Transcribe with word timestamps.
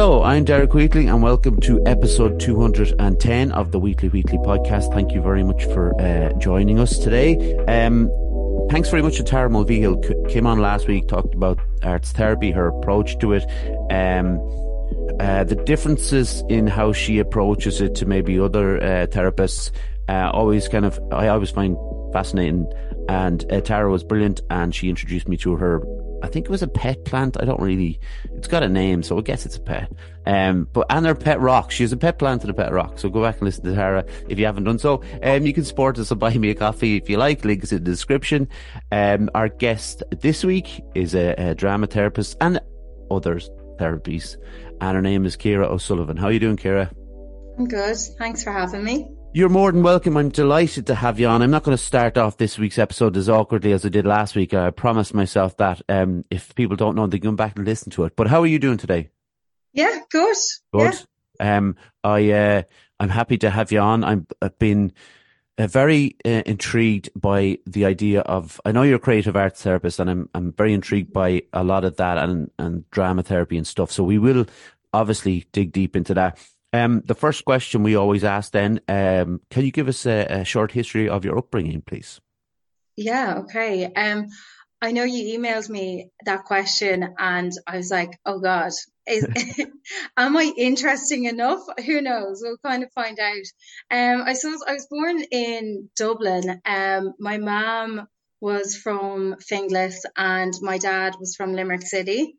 Hello, 0.00 0.22
I'm 0.22 0.44
Derek 0.44 0.72
Wheatley 0.72 1.08
and 1.08 1.22
welcome 1.22 1.60
to 1.60 1.86
episode 1.86 2.40
210 2.40 3.52
of 3.52 3.70
the 3.70 3.78
Weekly 3.78 4.08
Weekly 4.08 4.38
podcast. 4.38 4.90
Thank 4.94 5.12
you 5.12 5.20
very 5.20 5.44
much 5.44 5.62
for 5.66 5.92
uh, 6.00 6.32
joining 6.38 6.78
us 6.78 6.96
today. 6.96 7.54
Um, 7.66 8.08
thanks 8.70 8.88
very 8.88 9.02
much 9.02 9.18
to 9.18 9.22
Tara 9.22 9.50
Mulvihill. 9.50 10.30
Came 10.30 10.46
on 10.46 10.58
last 10.58 10.88
week, 10.88 11.06
talked 11.06 11.34
about 11.34 11.58
arts 11.82 12.12
therapy, 12.12 12.50
her 12.50 12.68
approach 12.68 13.18
to 13.18 13.34
it, 13.34 13.44
um, 13.90 14.38
uh, 15.20 15.44
the 15.44 15.62
differences 15.66 16.42
in 16.48 16.66
how 16.66 16.94
she 16.94 17.18
approaches 17.18 17.82
it 17.82 17.94
to 17.96 18.06
maybe 18.06 18.40
other 18.40 18.78
uh, 18.78 19.06
therapists. 19.08 19.70
Uh, 20.08 20.30
always 20.32 20.66
kind 20.66 20.86
of, 20.86 20.98
I 21.12 21.28
always 21.28 21.50
find 21.50 21.76
fascinating. 22.14 22.72
And 23.10 23.44
uh, 23.52 23.60
Tara 23.60 23.90
was 23.90 24.02
brilliant, 24.02 24.40
and 24.48 24.74
she 24.74 24.88
introduced 24.88 25.28
me 25.28 25.36
to 25.38 25.56
her 25.56 25.82
I 26.22 26.28
think 26.28 26.46
it 26.46 26.50
was 26.50 26.62
a 26.62 26.68
pet 26.68 27.04
plant. 27.04 27.36
I 27.40 27.44
don't 27.44 27.60
really. 27.60 28.00
It's 28.34 28.48
got 28.48 28.62
a 28.62 28.68
name, 28.68 29.02
so 29.02 29.18
I 29.18 29.22
guess 29.22 29.46
it's 29.46 29.56
a 29.56 29.60
pet. 29.60 29.90
Um, 30.26 30.68
but 30.72 30.86
and 30.90 31.06
her 31.06 31.14
pet 31.14 31.40
rock. 31.40 31.70
She 31.70 31.82
has 31.82 31.92
a 31.92 31.96
pet 31.96 32.18
plant 32.18 32.42
and 32.42 32.50
a 32.50 32.54
pet 32.54 32.72
rock. 32.72 32.98
So 32.98 33.08
go 33.08 33.22
back 33.22 33.36
and 33.36 33.44
listen 33.44 33.64
to 33.64 33.74
Tara 33.74 34.04
if 34.28 34.38
you 34.38 34.46
haven't 34.46 34.64
done 34.64 34.78
so. 34.78 35.02
Um, 35.22 35.46
you 35.46 35.52
can 35.52 35.64
support 35.64 35.98
us 35.98 36.10
and 36.10 36.20
buy 36.20 36.34
me 36.34 36.50
a 36.50 36.54
coffee 36.54 36.96
if 36.96 37.08
you 37.08 37.16
like. 37.16 37.44
Links 37.44 37.72
in 37.72 37.82
the 37.82 37.90
description. 37.90 38.48
Um, 38.92 39.30
our 39.34 39.48
guest 39.48 40.02
this 40.20 40.44
week 40.44 40.82
is 40.94 41.14
a, 41.14 41.34
a 41.36 41.54
drama 41.54 41.86
therapist 41.86 42.36
and 42.40 42.60
others 43.10 43.50
therapies, 43.78 44.36
and 44.80 44.94
her 44.94 45.02
name 45.02 45.24
is 45.24 45.36
Ciara 45.36 45.66
O'Sullivan. 45.66 46.16
How 46.16 46.26
are 46.26 46.32
you 46.32 46.40
doing, 46.40 46.56
Ciara? 46.56 46.90
I'm 47.58 47.66
good. 47.66 47.96
Thanks 48.18 48.44
for 48.44 48.52
having 48.52 48.84
me. 48.84 49.08
You're 49.32 49.48
more 49.48 49.70
than 49.70 49.84
welcome. 49.84 50.16
I'm 50.16 50.30
delighted 50.30 50.88
to 50.88 50.94
have 50.96 51.20
you 51.20 51.28
on. 51.28 51.40
I'm 51.40 51.52
not 51.52 51.62
going 51.62 51.76
to 51.76 51.82
start 51.82 52.18
off 52.18 52.36
this 52.36 52.58
week's 52.58 52.80
episode 52.80 53.16
as 53.16 53.28
awkwardly 53.28 53.70
as 53.70 53.86
I 53.86 53.88
did 53.88 54.04
last 54.04 54.34
week. 54.34 54.52
I 54.52 54.70
promised 54.70 55.14
myself 55.14 55.56
that 55.58 55.80
um, 55.88 56.24
if 56.32 56.52
people 56.56 56.74
don't 56.74 56.96
know, 56.96 57.06
they 57.06 57.20
can 57.20 57.28
come 57.28 57.36
back 57.36 57.56
and 57.56 57.64
listen 57.64 57.92
to 57.92 58.04
it. 58.04 58.16
But 58.16 58.26
how 58.26 58.40
are 58.40 58.46
you 58.46 58.58
doing 58.58 58.76
today? 58.76 59.10
Yeah, 59.72 60.00
good. 60.10 60.36
Good. 60.72 60.94
Yeah. 61.38 61.58
Um, 61.58 61.76
I 62.02 62.30
uh, 62.32 62.62
I'm 62.98 63.08
happy 63.08 63.38
to 63.38 63.50
have 63.50 63.70
you 63.70 63.78
on. 63.78 64.02
i 64.02 64.16
have 64.42 64.58
been 64.58 64.92
uh, 65.58 65.68
very 65.68 66.16
uh, 66.24 66.42
intrigued 66.44 67.10
by 67.14 67.58
the 67.66 67.84
idea 67.84 68.22
of. 68.22 68.60
I 68.64 68.72
know 68.72 68.82
you're 68.82 68.96
a 68.96 68.98
creative 68.98 69.36
arts 69.36 69.62
therapist, 69.62 70.00
and 70.00 70.10
I'm 70.10 70.28
I'm 70.34 70.52
very 70.52 70.74
intrigued 70.74 71.12
by 71.12 71.42
a 71.52 71.62
lot 71.62 71.84
of 71.84 71.98
that 71.98 72.18
and 72.18 72.50
and 72.58 72.90
drama 72.90 73.22
therapy 73.22 73.56
and 73.56 73.66
stuff. 73.66 73.92
So 73.92 74.02
we 74.02 74.18
will 74.18 74.46
obviously 74.92 75.46
dig 75.52 75.70
deep 75.70 75.94
into 75.94 76.14
that. 76.14 76.36
Um, 76.72 77.02
the 77.04 77.14
first 77.14 77.44
question 77.44 77.82
we 77.82 77.96
always 77.96 78.22
ask 78.22 78.52
then, 78.52 78.80
um, 78.88 79.40
can 79.50 79.64
you 79.64 79.72
give 79.72 79.88
us 79.88 80.06
a, 80.06 80.26
a, 80.26 80.44
short 80.44 80.70
history 80.70 81.08
of 81.08 81.24
your 81.24 81.36
upbringing, 81.36 81.82
please? 81.82 82.20
Yeah, 82.96 83.38
okay. 83.40 83.92
Um, 83.92 84.28
I 84.80 84.92
know 84.92 85.04
you 85.04 85.38
emailed 85.38 85.68
me 85.68 86.10
that 86.24 86.44
question 86.44 87.14
and 87.18 87.52
I 87.66 87.76
was 87.76 87.90
like, 87.90 88.18
oh 88.24 88.38
God, 88.38 88.70
is, 89.06 89.26
am 90.16 90.36
I 90.36 90.52
interesting 90.56 91.24
enough? 91.24 91.60
Who 91.84 92.00
knows? 92.00 92.40
We'll 92.42 92.56
kind 92.64 92.84
of 92.84 92.92
find 92.92 93.18
out. 93.18 93.46
Um, 93.90 94.22
I 94.26 94.32
suppose 94.34 94.62
I 94.66 94.72
was 94.72 94.86
born 94.88 95.20
in 95.30 95.90
Dublin. 95.96 96.62
Um, 96.64 97.14
my 97.18 97.38
mom 97.38 98.06
was 98.40 98.76
from 98.76 99.34
Finglas 99.34 99.96
and 100.16 100.54
my 100.62 100.78
dad 100.78 101.16
was 101.20 101.36
from 101.36 101.52
Limerick 101.52 101.82
City. 101.82 102.36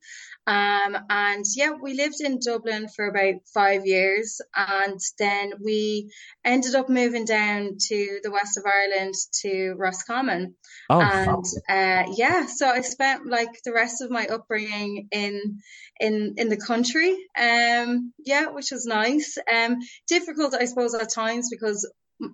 Um, 0.52 0.98
and 1.10 1.46
yeah, 1.56 1.72
we 1.82 1.94
lived 1.94 2.20
in 2.20 2.40
Dublin 2.40 2.90
for 2.94 3.08
about 3.08 3.36
five 3.54 3.86
years. 3.86 4.42
And 4.54 5.00
then 5.18 5.54
we 5.64 6.12
ended 6.44 6.76
up 6.76 6.90
moving 6.90 7.24
down 7.24 7.78
to 7.88 8.20
the 8.22 8.32
west 8.32 8.58
of 8.58 8.66
Ireland 8.66 9.14
to 9.44 9.76
Roscommon. 9.78 10.56
Oh, 10.90 11.00
and 11.00 11.46
uh, 11.70 12.12
yeah, 12.18 12.48
so 12.48 12.68
I 12.68 12.82
spent 12.82 13.28
like 13.28 13.62
the 13.64 13.72
rest 13.72 14.02
of 14.02 14.12
my 14.12 14.26
upbringing 14.26 15.08
in 15.12 15.60
in 16.02 16.36
in 16.38 16.50
the 16.50 16.58
country. 16.58 17.16
Um, 17.40 18.12
yeah, 18.20 18.48
which 18.48 18.72
was 18.72 18.86
nice. 18.86 19.38
Um, 19.52 19.78
difficult, 20.10 20.54
I 20.54 20.66
suppose, 20.66 20.94
at 20.96 21.14
times 21.14 21.50
because 21.50 21.90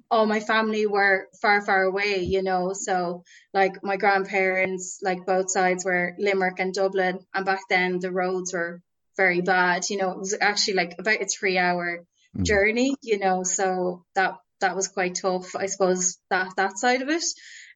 all 0.10 0.26
my 0.26 0.40
family 0.40 0.86
were 0.86 1.28
far, 1.42 1.62
far 1.62 1.84
away, 1.84 2.24
you 2.24 2.44
know. 2.44 2.74
So, 2.74 3.24
like, 3.54 3.84
my 3.84 3.98
grandparents, 3.98 5.00
like, 5.02 5.26
both 5.26 5.52
sides 5.52 5.86
were 5.86 6.16
Limerick 6.18 6.60
and 6.60 6.74
Dublin. 6.74 7.20
And 7.34 7.46
back 7.46 7.62
then, 7.70 8.00
the 8.00 8.12
roads 8.12 8.54
were 8.54 8.82
very 9.16 9.42
bad. 9.42 9.90
You 9.90 9.98
know, 9.98 10.12
it 10.12 10.20
was 10.20 10.36
actually 10.40 10.76
like 10.76 10.96
about 11.00 11.22
a 11.22 11.26
three 11.26 11.58
hour 11.58 12.06
mm. 12.36 12.44
journey, 12.44 12.96
you 13.02 13.20
know. 13.20 13.44
So, 13.44 14.04
that 14.16 14.36
that 14.60 14.76
was 14.76 14.88
quite 14.88 15.16
tough, 15.16 15.56
I 15.56 15.68
suppose, 15.68 16.18
that, 16.30 16.56
that 16.58 16.78
side 16.78 17.02
of 17.02 17.10
it. 17.10 17.24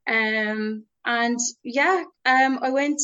Um, 0.08 0.86
and 1.06 1.40
yeah, 1.64 2.04
um, 2.26 2.60
I 2.62 2.72
went, 2.72 3.02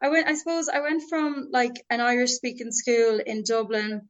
I 0.00 0.08
went, 0.08 0.28
I 0.28 0.34
suppose 0.34 0.68
I 0.68 0.80
went 0.80 1.02
from 1.08 1.48
like 1.50 1.84
an 1.90 2.00
Irish 2.00 2.32
speaking 2.32 2.70
school 2.70 3.20
in 3.24 3.42
Dublin 3.44 4.08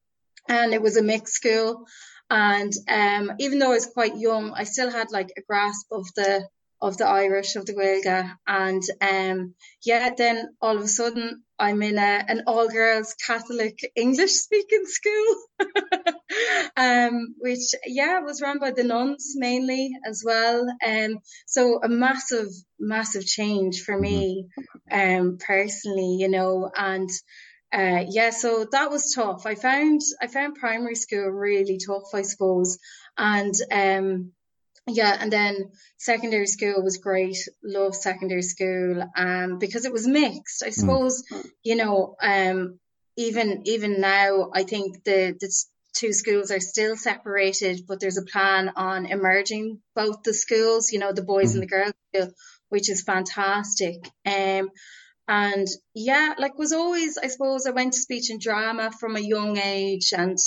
and 0.49 0.73
it 0.73 0.83
was 0.83 0.97
a 0.97 1.03
mixed 1.03 1.35
school 1.35 1.87
and 2.31 2.73
um, 2.89 3.33
even 3.39 3.59
though 3.59 3.71
I 3.71 3.75
was 3.75 3.87
quite 3.87 4.17
young, 4.17 4.53
I 4.53 4.65
still 4.65 4.91
had 4.91 5.11
like 5.11 5.31
a 5.37 5.43
grasp 5.43 5.87
of 5.93 6.07
the 6.15 6.49
of 6.83 6.99
the 6.99 7.07
Irish 7.07 7.57
of 7.57 7.67
the 7.67 7.73
Gaeilge. 7.73 8.31
And 8.47 8.83
um, 9.01 9.55
yeah, 9.85 10.11
then 10.17 10.55
all 10.61 10.77
of 10.77 10.83
a 10.83 10.89
sudden 10.89 11.43
I'm 11.59 11.83
in 11.83 11.97
a, 11.97 12.25
an 12.29 12.43
all 12.47 12.69
girls 12.69 13.15
Catholic 13.15 13.79
English 13.95 14.33
speaking 14.33 14.85
school, 14.85 15.35
um, 16.77 17.35
which 17.39 17.75
yeah 17.87 18.21
was 18.21 18.43
run 18.43 18.59
by 18.59 18.73
the 18.73 18.85
nuns 18.85 19.33
mainly 19.37 19.93
as 20.05 20.23
well. 20.25 20.67
Um, 20.87 21.21
so 21.47 21.81
a 21.83 21.89
massive, 21.89 22.49
massive 22.79 23.25
change 23.25 23.83
for 23.83 23.99
me, 23.99 24.49
mm-hmm. 24.91 25.21
um, 25.21 25.39
personally, 25.39 26.17
you 26.21 26.29
know, 26.29 26.71
and 26.77 27.09
uh, 27.73 28.05
yeah, 28.09 28.31
so 28.31 28.67
that 28.73 28.91
was 28.91 29.13
tough. 29.13 29.45
I 29.45 29.55
found 29.55 30.01
I 30.21 30.29
found 30.29 30.57
primary 30.57 30.95
school 30.95 31.29
really 31.29 31.79
tough, 31.85 32.15
I 32.15 32.23
suppose, 32.23 32.79
and 33.19 33.55
um, 33.73 34.33
yeah, 34.87 35.17
and 35.19 35.33
then 35.33 35.73
secondary 35.99 36.47
school 36.47 36.83
was 36.83 36.99
great. 36.99 37.37
Love 37.63 37.95
secondary 37.95 38.43
school, 38.43 39.03
um, 39.17 39.59
because 39.59 39.85
it 39.85 39.93
was 39.93 40.07
mixed. 40.07 40.63
I 40.63 40.69
mm. 40.69 40.75
suppose 40.75 41.25
mm. 41.31 41.51
you 41.65 41.77
know, 41.77 42.17
um, 42.23 42.79
even 43.17 43.63
even 43.65 44.01
now, 44.01 44.51
I 44.55 44.63
think 44.63 45.03
the 45.05 45.37
the 45.39 45.53
two 45.93 46.13
schools 46.13 46.51
are 46.51 46.61
still 46.61 46.97
separated, 46.97 47.81
but 47.89 47.99
there's 48.01 48.19
a 48.19 48.23
plan 48.23 48.71
on 48.77 49.07
emerging 49.07 49.81
both 49.95 50.23
the 50.23 50.35
schools. 50.35 50.93
You 50.93 51.01
know, 51.01 51.13
the 51.13 51.23
boys 51.23 51.51
mm. 51.51 51.55
and 51.55 51.63
the 51.63 51.67
girls 51.67 51.95
school, 52.15 52.33
which 52.69 52.89
is 52.89 53.03
fantastic. 53.03 53.97
Um, 54.25 54.71
and 55.29 55.67
yeah, 55.95 56.35
like 56.39 56.59
was 56.59 56.73
always, 56.73 57.19
I 57.19 57.27
suppose 57.29 57.67
I 57.67 57.71
went 57.71 57.95
to 57.95 58.01
speech 58.01 58.31
and 58.31 58.41
drama 58.41 58.91
from 58.93 59.17
a 59.17 59.21
young 59.21 59.59
age 59.59 60.13
and 60.17 60.39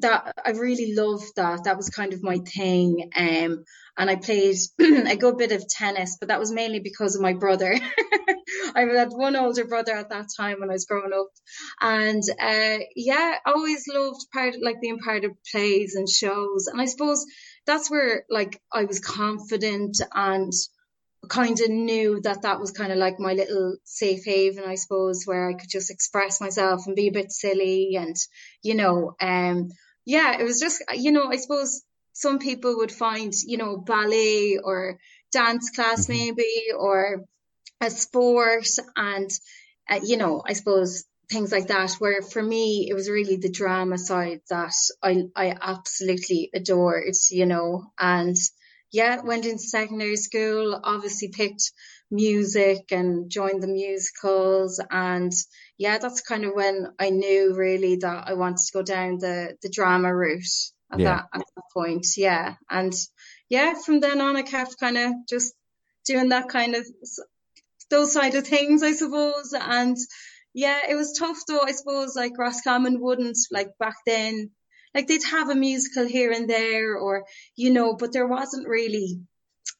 that 0.00 0.34
I 0.44 0.50
really 0.50 0.94
loved 0.94 1.36
that. 1.36 1.64
That 1.64 1.76
was 1.76 1.88
kind 1.90 2.12
of 2.12 2.22
my 2.22 2.38
thing. 2.38 3.10
Um, 3.16 3.64
and 3.96 4.10
I 4.10 4.16
played 4.16 4.56
a 4.80 5.16
good 5.16 5.38
bit 5.38 5.52
of 5.52 5.68
tennis, 5.68 6.16
but 6.18 6.28
that 6.28 6.40
was 6.40 6.50
mainly 6.50 6.80
because 6.80 7.14
of 7.14 7.22
my 7.22 7.34
brother. 7.34 7.74
I 8.74 8.80
had 8.80 9.10
one 9.12 9.36
older 9.36 9.66
brother 9.66 9.92
at 9.92 10.10
that 10.10 10.28
time 10.36 10.58
when 10.58 10.70
I 10.70 10.72
was 10.72 10.86
growing 10.86 11.12
up. 11.12 11.28
And, 11.80 12.22
uh, 12.40 12.84
yeah, 12.96 13.36
always 13.46 13.84
loved 13.86 14.26
part, 14.32 14.54
like 14.60 14.80
the 14.80 14.90
of 15.24 15.32
plays 15.52 15.94
and 15.94 16.08
shows. 16.08 16.66
And 16.66 16.80
I 16.80 16.86
suppose 16.86 17.24
that's 17.66 17.90
where 17.90 18.24
like 18.28 18.60
I 18.72 18.84
was 18.84 19.00
confident 19.00 20.00
and 20.12 20.52
kind 21.28 21.58
of 21.60 21.70
knew 21.70 22.20
that 22.22 22.42
that 22.42 22.60
was 22.60 22.70
kind 22.70 22.92
of 22.92 22.98
like 22.98 23.18
my 23.18 23.32
little 23.32 23.76
safe 23.84 24.24
haven, 24.24 24.64
I 24.64 24.74
suppose, 24.74 25.24
where 25.24 25.48
I 25.48 25.54
could 25.54 25.70
just 25.70 25.90
express 25.90 26.40
myself 26.40 26.86
and 26.86 26.96
be 26.96 27.08
a 27.08 27.12
bit 27.12 27.32
silly 27.32 27.96
and, 27.96 28.16
you 28.62 28.74
know, 28.74 29.14
um, 29.20 29.70
yeah, 30.04 30.38
it 30.38 30.44
was 30.44 30.60
just, 30.60 30.82
you 30.94 31.12
know, 31.12 31.30
I 31.30 31.36
suppose 31.36 31.82
some 32.12 32.38
people 32.38 32.76
would 32.78 32.92
find, 32.92 33.32
you 33.46 33.56
know, 33.56 33.76
ballet 33.76 34.58
or 34.62 34.98
dance 35.32 35.70
class 35.70 36.06
mm-hmm. 36.06 36.12
maybe 36.12 36.72
or 36.76 37.24
a 37.80 37.90
sport 37.90 38.68
and, 38.96 39.30
uh, 39.88 40.00
you 40.02 40.16
know, 40.16 40.42
I 40.46 40.52
suppose 40.52 41.04
things 41.30 41.50
like 41.50 41.68
that 41.68 41.92
where 41.94 42.22
for 42.22 42.42
me 42.42 42.86
it 42.88 42.94
was 42.94 43.08
really 43.08 43.36
the 43.36 43.50
drama 43.50 43.98
side 43.98 44.40
that 44.50 44.74
I 45.02 45.24
I 45.34 45.56
absolutely 45.60 46.50
adored, 46.54 47.14
you 47.30 47.46
know, 47.46 47.86
and 47.98 48.36
yeah, 48.94 49.20
went 49.22 49.44
into 49.44 49.58
secondary 49.64 50.14
school, 50.14 50.80
obviously 50.84 51.28
picked 51.28 51.72
music 52.12 52.92
and 52.92 53.28
joined 53.28 53.60
the 53.60 53.66
musicals. 53.66 54.80
And 54.88 55.32
yeah, 55.76 55.98
that's 55.98 56.20
kind 56.20 56.44
of 56.44 56.52
when 56.54 56.92
I 57.00 57.10
knew 57.10 57.56
really 57.56 57.96
that 57.96 58.28
I 58.28 58.34
wanted 58.34 58.58
to 58.58 58.72
go 58.72 58.82
down 58.82 59.18
the, 59.18 59.56
the 59.62 59.68
drama 59.68 60.14
route 60.14 60.44
at 60.92 61.00
yeah. 61.00 61.08
that, 61.08 61.24
at 61.34 61.40
that 61.40 61.62
point. 61.74 62.06
Yeah. 62.16 62.54
And 62.70 62.94
yeah, 63.48 63.74
from 63.84 63.98
then 63.98 64.20
on, 64.20 64.36
I 64.36 64.42
kept 64.42 64.78
kind 64.78 64.96
of 64.96 65.12
just 65.28 65.54
doing 66.06 66.28
that 66.28 66.48
kind 66.48 66.76
of 66.76 66.86
those 67.90 68.12
side 68.12 68.36
of 68.36 68.46
things, 68.46 68.84
I 68.84 68.92
suppose. 68.92 69.52
And 69.58 69.96
yeah, 70.52 70.82
it 70.88 70.94
was 70.94 71.18
tough 71.18 71.38
though, 71.48 71.62
I 71.66 71.72
suppose, 71.72 72.14
like 72.14 72.38
Roscommon 72.38 73.00
wouldn't 73.00 73.38
like 73.50 73.70
back 73.80 73.96
then 74.06 74.50
like 74.94 75.06
they'd 75.08 75.24
have 75.24 75.50
a 75.50 75.54
musical 75.54 76.06
here 76.06 76.30
and 76.30 76.48
there 76.48 76.96
or, 76.96 77.24
you 77.56 77.72
know, 77.72 77.94
but 77.94 78.12
there 78.12 78.26
wasn't 78.26 78.68
really 78.68 79.20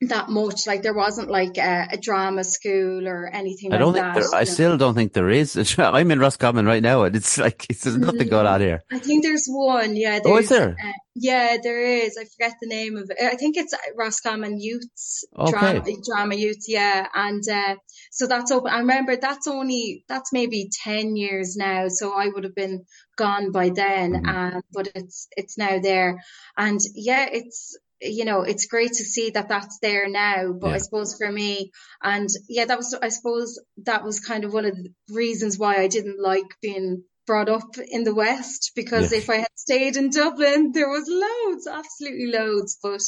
that 0.01 0.29
much. 0.29 0.67
Like 0.67 0.83
there 0.83 0.95
wasn't 0.95 1.31
like 1.31 1.57
a, 1.57 1.89
a 1.93 1.97
drama 1.99 2.43
school 2.45 3.07
or 3.07 3.29
anything 3.33 3.73
I 3.73 3.79
don't 3.79 3.93
like 3.93 4.03
think 4.03 4.15
that. 4.15 4.31
there, 4.31 4.41
I 4.41 4.45
still 4.45 4.77
don't 4.77 4.95
think 4.95 5.13
there 5.13 5.31
is. 5.31 5.57
I'm 5.79 6.11
in 6.11 6.19
Roscommon 6.19 6.67
right 6.67 6.83
now 6.83 7.05
and 7.05 7.15
it's 7.15 7.39
like, 7.39 7.67
it's, 7.71 7.85
there's 7.85 7.97
nothing 7.97 8.29
going 8.29 8.47
on 8.47 8.61
here. 8.61 8.83
I 8.91 8.99
think 8.99 9.23
there's 9.25 9.47
one. 9.47 9.97
Yeah. 9.97 10.21
Oh, 10.25 10.37
is 10.39 10.49
there? 10.49 10.71
Uh, 10.71 10.93
yeah, 11.15 11.59
there 11.63 11.81
is. 11.81 12.19
I 12.19 12.25
forget 12.25 12.57
the 12.61 12.69
name 12.69 12.97
of 12.97 13.09
it. 13.11 13.23
I 13.23 13.37
think 13.37 13.57
it's 13.57 13.73
Roscommon 13.97 14.59
Youths 14.61 15.25
Okay. 15.39 15.51
drama, 15.53 15.83
drama 16.05 16.35
youths. 16.35 16.67
Yeah. 16.69 17.07
And, 17.15 17.43
uh, 17.49 17.77
so 18.11 18.27
that's 18.27 18.51
open. 18.51 18.73
I 18.73 18.79
remember 18.79 19.17
that's 19.17 19.47
only, 19.47 20.05
that's 20.09 20.33
maybe 20.33 20.71
10 20.83 21.17
years 21.17 21.57
now. 21.57 21.87
So 21.89 22.13
I 22.13 22.29
would 22.29 22.45
have 22.45 22.55
been 22.55 22.85
gone 23.17 23.53
by 23.53 23.71
then. 23.71 24.29
Um, 24.29 24.63
but 24.73 24.89
it's, 24.95 25.29
it's 25.37 25.57
now 25.59 25.79
there. 25.79 26.23
And 26.57 26.81
yeah, 26.95 27.27
it's, 27.31 27.77
you 28.01 28.25
know, 28.25 28.43
it's 28.43 28.67
great 28.67 28.93
to 28.93 29.05
see 29.05 29.31
that 29.31 29.49
that's 29.49 29.79
there 29.81 30.09
now. 30.09 30.53
But 30.53 30.69
Yeah. 30.69 30.75
I 30.75 30.79
suppose 30.79 31.17
for 31.17 31.31
me, 31.31 31.71
and 32.03 32.29
yeah, 32.49 32.67
that 32.67 32.79
was, 32.79 32.95
I 33.01 33.09
suppose 33.09 33.61
that 33.85 34.05
was 34.05 34.21
kind 34.21 34.45
of 34.45 34.53
one 34.53 34.65
of 34.67 34.77
the 34.77 34.91
reasons 35.11 35.59
why 35.59 35.77
I 35.77 35.89
didn't 35.89 36.21
like 36.21 36.57
being 36.61 37.05
brought 37.27 37.49
up 37.49 37.77
in 37.89 38.05
the 38.05 38.15
West 38.15 38.73
because 38.77 39.11
Yeah. 39.13 39.19
if 39.19 39.31
I 39.31 39.37
had 39.37 39.49
stayed 39.55 39.97
in 39.97 40.11
Dublin, 40.11 40.73
there 40.73 40.89
was 40.91 41.05
loads, 41.09 41.67
absolutely 41.67 42.27
loads. 42.27 42.79
But 42.83 43.01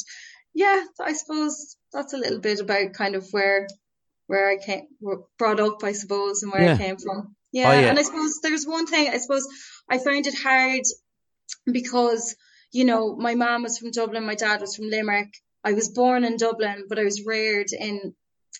yeah, 0.55 0.83
I 0.99 1.13
suppose 1.13 1.75
that's 1.93 2.13
a 2.13 2.17
little 2.17 2.39
bit 2.39 2.59
about 2.59 2.93
kind 2.93 3.15
of 3.15 3.27
where, 3.31 3.67
where 4.25 4.49
I 4.49 4.57
came, 4.57 4.87
brought 5.37 5.59
up, 5.59 5.83
I 5.83 5.91
suppose, 5.91 6.41
and 6.41 6.51
where 6.51 6.63
Yeah. 6.63 6.73
I 6.73 6.77
came 6.77 6.97
from. 6.97 7.35
Yeah. 7.51 7.69
Oh, 7.69 7.79
yeah. 7.79 7.89
And 7.89 7.99
I 7.99 8.01
suppose 8.01 8.39
there's 8.41 8.65
one 8.65 8.87
thing, 8.87 9.09
I 9.09 9.17
suppose 9.17 9.45
I 9.89 9.97
found 9.97 10.27
it 10.27 10.37
hard 10.37 10.83
because, 11.65 12.35
you 12.71 12.85
know, 12.85 13.15
my 13.15 13.35
mom 13.35 13.63
was 13.63 13.77
from 13.77 13.91
Dublin, 13.91 14.25
my 14.25 14.35
dad 14.35 14.61
was 14.61 14.75
from 14.75 14.89
Limerick. 14.89 15.33
I 15.63 15.73
was 15.73 15.89
born 15.89 16.23
in 16.23 16.37
Dublin, 16.37 16.85
but 16.87 16.99
I 16.99 17.03
was 17.03 17.25
reared 17.25 17.67
in 17.77 18.13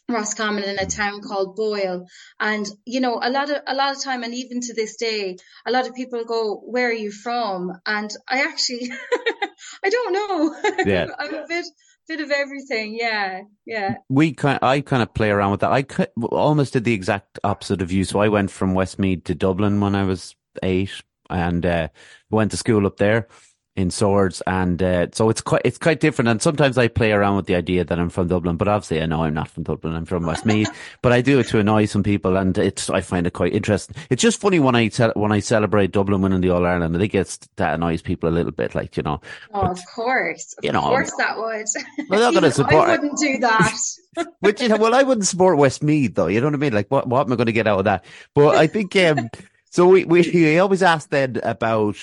Roscommon 0.10 0.64
in 0.64 0.80
a 0.80 0.86
town 0.86 1.22
called 1.22 1.56
Boyle. 1.56 2.08
And, 2.40 2.66
you 2.86 3.02
know, 3.02 3.20
a 3.22 3.30
lot 3.30 3.50
of, 3.50 3.62
a 3.68 3.76
lot 3.76 3.96
of 3.96 4.02
time, 4.02 4.24
and 4.24 4.34
even 4.34 4.62
to 4.62 4.74
this 4.74 4.96
day, 4.96 5.38
a 5.66 5.72
lot 5.72 5.88
of 5.88 5.96
people 5.96 6.24
go, 6.24 6.56
where 6.56 6.88
are 6.90 6.94
you 6.94 7.12
from? 7.12 7.74
And 7.86 8.10
I 8.28 8.42
actually, 8.42 8.92
I 9.84 9.90
don't 9.90 10.14
know. 10.14 10.56
Yeah. 10.86 11.08
I'm 11.20 11.34
a 11.34 11.48
bit, 11.48 11.66
bit 12.08 12.22
of 12.22 12.32
everything. 12.32 12.98
Yeah. 12.98 13.42
Yeah. 13.66 13.96
we 14.10 14.34
kind 14.34 14.60
I 14.62 14.80
kind 14.82 15.04
of 15.04 15.14
play 15.14 15.30
around 15.30 15.52
with 15.52 15.60
that. 15.62 15.72
I 15.72 15.86
almost 16.32 16.74
did 16.74 16.86
the 16.86 16.94
exact 16.94 17.40
opposite 17.44 17.82
of 17.82 17.92
you. 17.92 18.06
So 18.06 18.20
I 18.20 18.30
went 18.30 18.52
from 18.52 18.74
Westmeath 18.74 19.26
to 19.26 19.36
Dublin 19.36 19.82
when 19.82 19.96
I 19.96 20.04
was 20.04 20.36
eight, 20.64 21.02
and 21.30 21.66
uh, 21.66 21.88
went 22.30 22.52
to 22.52 22.58
school 22.58 22.86
up 22.86 22.98
there 22.98 23.28
in 23.76 23.92
Swords, 23.92 24.42
and 24.48 24.82
uh, 24.82 25.06
so 25.14 25.30
it's 25.30 25.40
quite 25.40 25.62
it's 25.64 25.78
quite 25.78 26.00
different. 26.00 26.30
And 26.30 26.42
sometimes 26.42 26.80
I 26.80 26.88
play 26.88 27.12
around 27.12 27.36
with 27.36 27.46
the 27.46 27.54
idea 27.54 27.84
that 27.86 28.00
I'm 28.00 28.10
from 28.10 28.28
Dublin, 28.28 28.58
but 28.58 28.68
obviously 28.68 29.00
I 29.04 29.06
know 29.06 29.24
I'm 29.24 29.36
not 29.36 29.50
from 29.50 29.62
Dublin. 29.62 29.94
I'm 29.94 30.06
from 30.06 30.26
Westmeath, 30.26 30.68
but 31.04 31.14
I 31.14 31.22
do 31.22 31.38
it 31.38 31.44
to 31.50 31.60
annoy 31.60 31.86
some 31.86 32.02
people, 32.02 32.38
and 32.38 32.58
it's 32.58 32.90
I 32.90 33.02
find 33.02 33.28
it 33.28 33.34
quite 33.34 33.54
interesting. 33.54 33.96
It's 34.10 34.24
just 34.24 34.42
funny 34.42 34.60
when 34.60 34.74
I 34.74 34.88
ce- 34.90 35.14
when 35.16 35.32
I 35.32 35.42
celebrate 35.42 35.92
Dublin 35.92 36.22
winning 36.22 36.42
the 36.42 36.50
All 36.50 36.66
Ireland. 36.66 36.96
I 36.96 37.00
think 37.00 37.14
it's 37.14 37.38
that 37.58 37.76
annoys 37.76 38.02
people 38.02 38.28
a 38.28 38.32
little 38.34 38.52
bit, 38.52 38.74
like 38.74 38.98
you 38.98 39.04
know. 39.04 39.22
Oh, 39.54 39.62
of 39.68 39.80
course. 39.94 40.56
Of 40.58 40.66
You 40.66 40.72
know, 40.72 40.82
course 40.82 41.12
that 41.20 41.38
would. 41.38 41.68
We're 42.10 42.18
not 42.18 42.34
gonna 42.34 42.50
support- 42.64 42.90
I 42.90 42.94
wouldn't 42.94 43.20
do 43.20 43.38
that. 43.42 43.78
Which 44.40 44.60
you 44.60 44.70
know, 44.70 44.78
well, 44.78 44.96
I 44.96 45.04
wouldn't 45.04 45.28
support 45.28 45.60
Westmeath 45.60 46.16
though. 46.16 46.26
You 46.26 46.42
know 46.42 46.48
what 46.48 46.56
I 46.56 46.58
mean? 46.58 46.74
Like, 46.74 46.88
what 46.90 47.08
what 47.08 47.28
am 47.28 47.34
I 47.34 47.36
going 47.36 47.46
to 47.46 47.52
get 47.52 47.68
out 47.68 47.78
of 47.78 47.86
that? 47.86 48.06
But 48.34 48.56
I 48.56 48.66
think 48.66 48.96
um, 48.96 49.30
so. 49.70 49.88
We 49.88 50.06
we 50.06 50.22
we 50.34 50.60
always 50.60 50.84
ask 50.84 51.10
then 51.10 51.40
about 51.44 51.98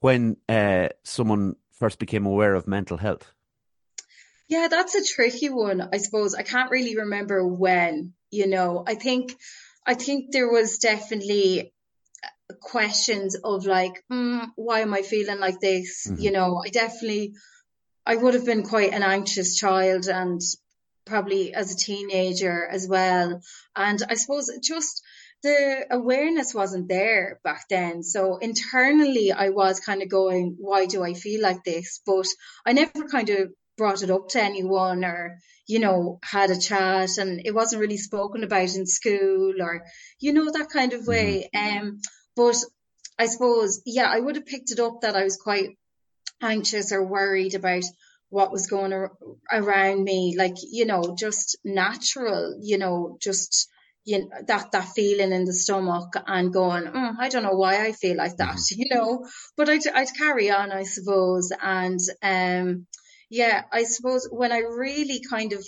when 0.00 0.36
uh 0.48 0.88
someone 1.04 1.56
first 1.72 1.98
became 1.98 2.26
aware 2.26 2.54
of 2.54 2.66
mental 2.66 2.96
health. 2.96 3.32
Yeah, 4.48 4.68
that's 4.68 4.94
a 4.94 5.04
tricky 5.04 5.48
one, 5.48 5.88
I 5.92 5.96
suppose. 5.98 6.34
I 6.34 6.42
can't 6.42 6.70
really 6.70 6.96
remember 6.96 7.44
when, 7.46 8.14
you 8.30 8.46
know. 8.46 8.84
I 8.86 8.94
think 8.94 9.36
I 9.84 9.94
think 9.94 10.30
there 10.32 10.48
was 10.48 10.78
definitely 10.78 11.72
questions 12.60 13.36
of 13.42 13.66
like, 13.66 14.04
mm, 14.10 14.46
why 14.54 14.80
am 14.80 14.94
I 14.94 15.02
feeling 15.02 15.40
like 15.40 15.60
this? 15.60 16.06
Mhm. 16.08 16.20
You 16.22 16.30
know, 16.30 16.62
I 16.64 16.68
definitely 16.68 17.34
I 18.04 18.14
would 18.16 18.34
have 18.34 18.44
been 18.46 18.62
quite 18.62 18.92
an 18.92 19.02
anxious 19.02 19.56
child 19.56 20.06
and 20.06 20.40
probably 21.04 21.52
as 21.54 21.72
a 21.72 21.76
teenager 21.76 22.64
as 22.64 22.86
well. 22.88 23.40
And 23.74 24.02
I 24.08 24.14
suppose 24.14 24.50
just 24.62 25.02
the 25.42 25.86
awareness 25.90 26.54
wasn't 26.54 26.88
there 26.88 27.40
back 27.44 27.66
then. 27.68 28.02
So 28.02 28.38
internally, 28.38 29.32
I 29.32 29.50
was 29.50 29.80
kind 29.80 30.02
of 30.02 30.08
going, 30.08 30.56
why 30.58 30.86
do 30.86 31.02
I 31.02 31.14
feel 31.14 31.42
like 31.42 31.62
this? 31.64 32.00
But 32.04 32.26
I 32.64 32.72
never 32.72 33.08
kind 33.10 33.30
of 33.30 33.52
brought 33.76 34.02
it 34.02 34.10
up 34.10 34.28
to 34.30 34.42
anyone 34.42 35.04
or, 35.04 35.38
you 35.66 35.78
know, 35.78 36.18
had 36.22 36.50
a 36.50 36.58
chat 36.58 37.18
and 37.18 37.42
it 37.44 37.54
wasn't 37.54 37.80
really 37.80 37.98
spoken 37.98 38.42
about 38.42 38.74
in 38.74 38.86
school 38.86 39.54
or, 39.60 39.84
you 40.18 40.32
know, 40.32 40.50
that 40.50 40.70
kind 40.70 40.92
of 40.94 41.06
way. 41.06 41.48
Um, 41.54 42.00
but 42.34 42.56
I 43.18 43.26
suppose, 43.26 43.82
yeah, 43.84 44.10
I 44.10 44.18
would 44.18 44.36
have 44.36 44.46
picked 44.46 44.72
it 44.72 44.80
up 44.80 45.02
that 45.02 45.16
I 45.16 45.24
was 45.24 45.36
quite 45.36 45.76
anxious 46.42 46.92
or 46.92 47.06
worried 47.06 47.54
about 47.54 47.84
what 48.28 48.50
was 48.50 48.66
going 48.66 48.92
ar- 48.92 49.12
around 49.52 50.02
me, 50.02 50.34
like, 50.36 50.56
you 50.60 50.86
know, 50.86 51.14
just 51.18 51.56
natural, 51.64 52.58
you 52.60 52.78
know, 52.78 53.16
just, 53.22 53.68
you 54.06 54.20
know, 54.20 54.28
that, 54.46 54.70
that 54.70 54.88
feeling 54.94 55.32
in 55.32 55.44
the 55.44 55.52
stomach 55.52 56.14
and 56.26 56.52
going, 56.52 56.84
mm, 56.84 57.14
I 57.18 57.28
don't 57.28 57.42
know 57.42 57.56
why 57.56 57.84
I 57.84 57.92
feel 57.92 58.16
like 58.16 58.36
that, 58.36 58.58
you 58.70 58.86
know, 58.88 59.26
but 59.56 59.68
I'd, 59.68 59.86
I'd 59.92 60.16
carry 60.16 60.50
on, 60.50 60.72
I 60.72 60.84
suppose. 60.84 61.52
And, 61.60 61.98
um, 62.22 62.86
yeah, 63.28 63.64
I 63.72 63.82
suppose 63.82 64.28
when 64.30 64.52
I 64.52 64.58
really 64.58 65.20
kind 65.28 65.52
of 65.52 65.66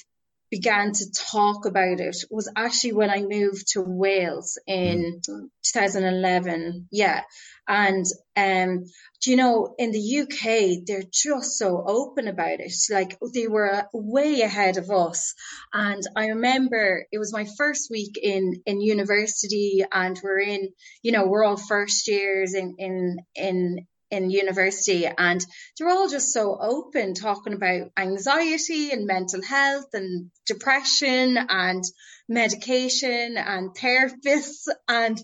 began 0.51 0.93
to 0.93 1.11
talk 1.13 1.67
about 1.67 2.01
it 2.01 2.17
was 2.31 2.51
actually 2.57 2.93
when 2.93 3.11
I 3.11 3.23
moved 3.23 3.73
to 3.73 3.83
Wales 3.83 4.59
in 4.67 5.21
2011. 5.25 6.89
Yeah. 6.91 7.23
And, 7.67 8.07
um, 8.37 8.85
do 9.23 9.31
you 9.31 9.37
know, 9.37 9.75
in 9.79 9.93
the 9.93 10.21
UK, 10.21 10.85
they're 10.87 11.03
just 11.13 11.59
so 11.59 11.85
open 11.87 12.29
about 12.29 12.61
it. 12.61 12.73
Like 12.91 13.19
they 13.35 13.47
were 13.47 13.85
way 13.93 14.41
ahead 14.41 14.79
of 14.79 14.91
us. 14.91 15.35
And 15.73 16.03
I 16.17 16.29
remember 16.29 17.07
it 17.13 17.19
was 17.19 17.33
my 17.33 17.47
first 17.57 17.91
week 17.91 18.19
in, 18.23 18.63
in 18.65 18.81
university 18.81 19.85
and 19.93 20.19
we're 20.23 20.41
in, 20.41 20.71
you 21.03 21.13
know, 21.13 21.27
we're 21.27 21.45
all 21.45 21.59
first 21.59 22.09
years 22.09 22.55
in, 22.55 22.77
in, 22.79 23.19
in, 23.35 23.87
in 24.11 24.31
university 24.31 25.07
and 25.07 25.45
they're 25.77 25.91
all 25.91 26.09
just 26.09 26.33
so 26.33 26.57
open 26.61 27.15
talking 27.15 27.53
about 27.53 27.91
anxiety 27.97 28.91
and 28.91 29.07
mental 29.07 29.43
health 29.43 29.93
and 29.93 30.31
depression 30.47 31.37
and 31.37 31.85
medication 32.29 33.37
and 33.37 33.75
therapists. 33.75 34.69
And 34.89 35.23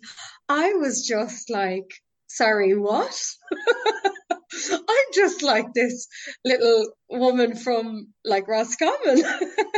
I 0.49 0.75
was 0.75 1.07
just 1.07 1.51
like, 1.51 1.91
sorry, 2.27 2.77
what? 2.77 3.19
I'm 4.71 5.13
just 5.13 5.43
like 5.43 5.73
this 5.75 6.07
little 6.45 6.93
woman 7.09 7.57
from 7.57 8.09
like 8.25 8.49
Roscommon. 8.49 9.23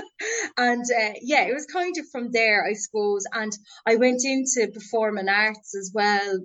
and 0.57 0.85
uh, 0.85 1.13
yeah, 1.23 1.45
it 1.45 1.55
was 1.55 1.67
kind 1.67 1.95
of 1.99 2.07
from 2.11 2.31
there, 2.31 2.65
I 2.65 2.75
suppose. 2.75 3.25
And 3.33 3.53
I 3.87 3.97
went 3.97 4.23
into 4.25 4.71
performing 4.73 5.29
arts 5.29 5.75
as 5.75 5.91
well. 5.95 6.41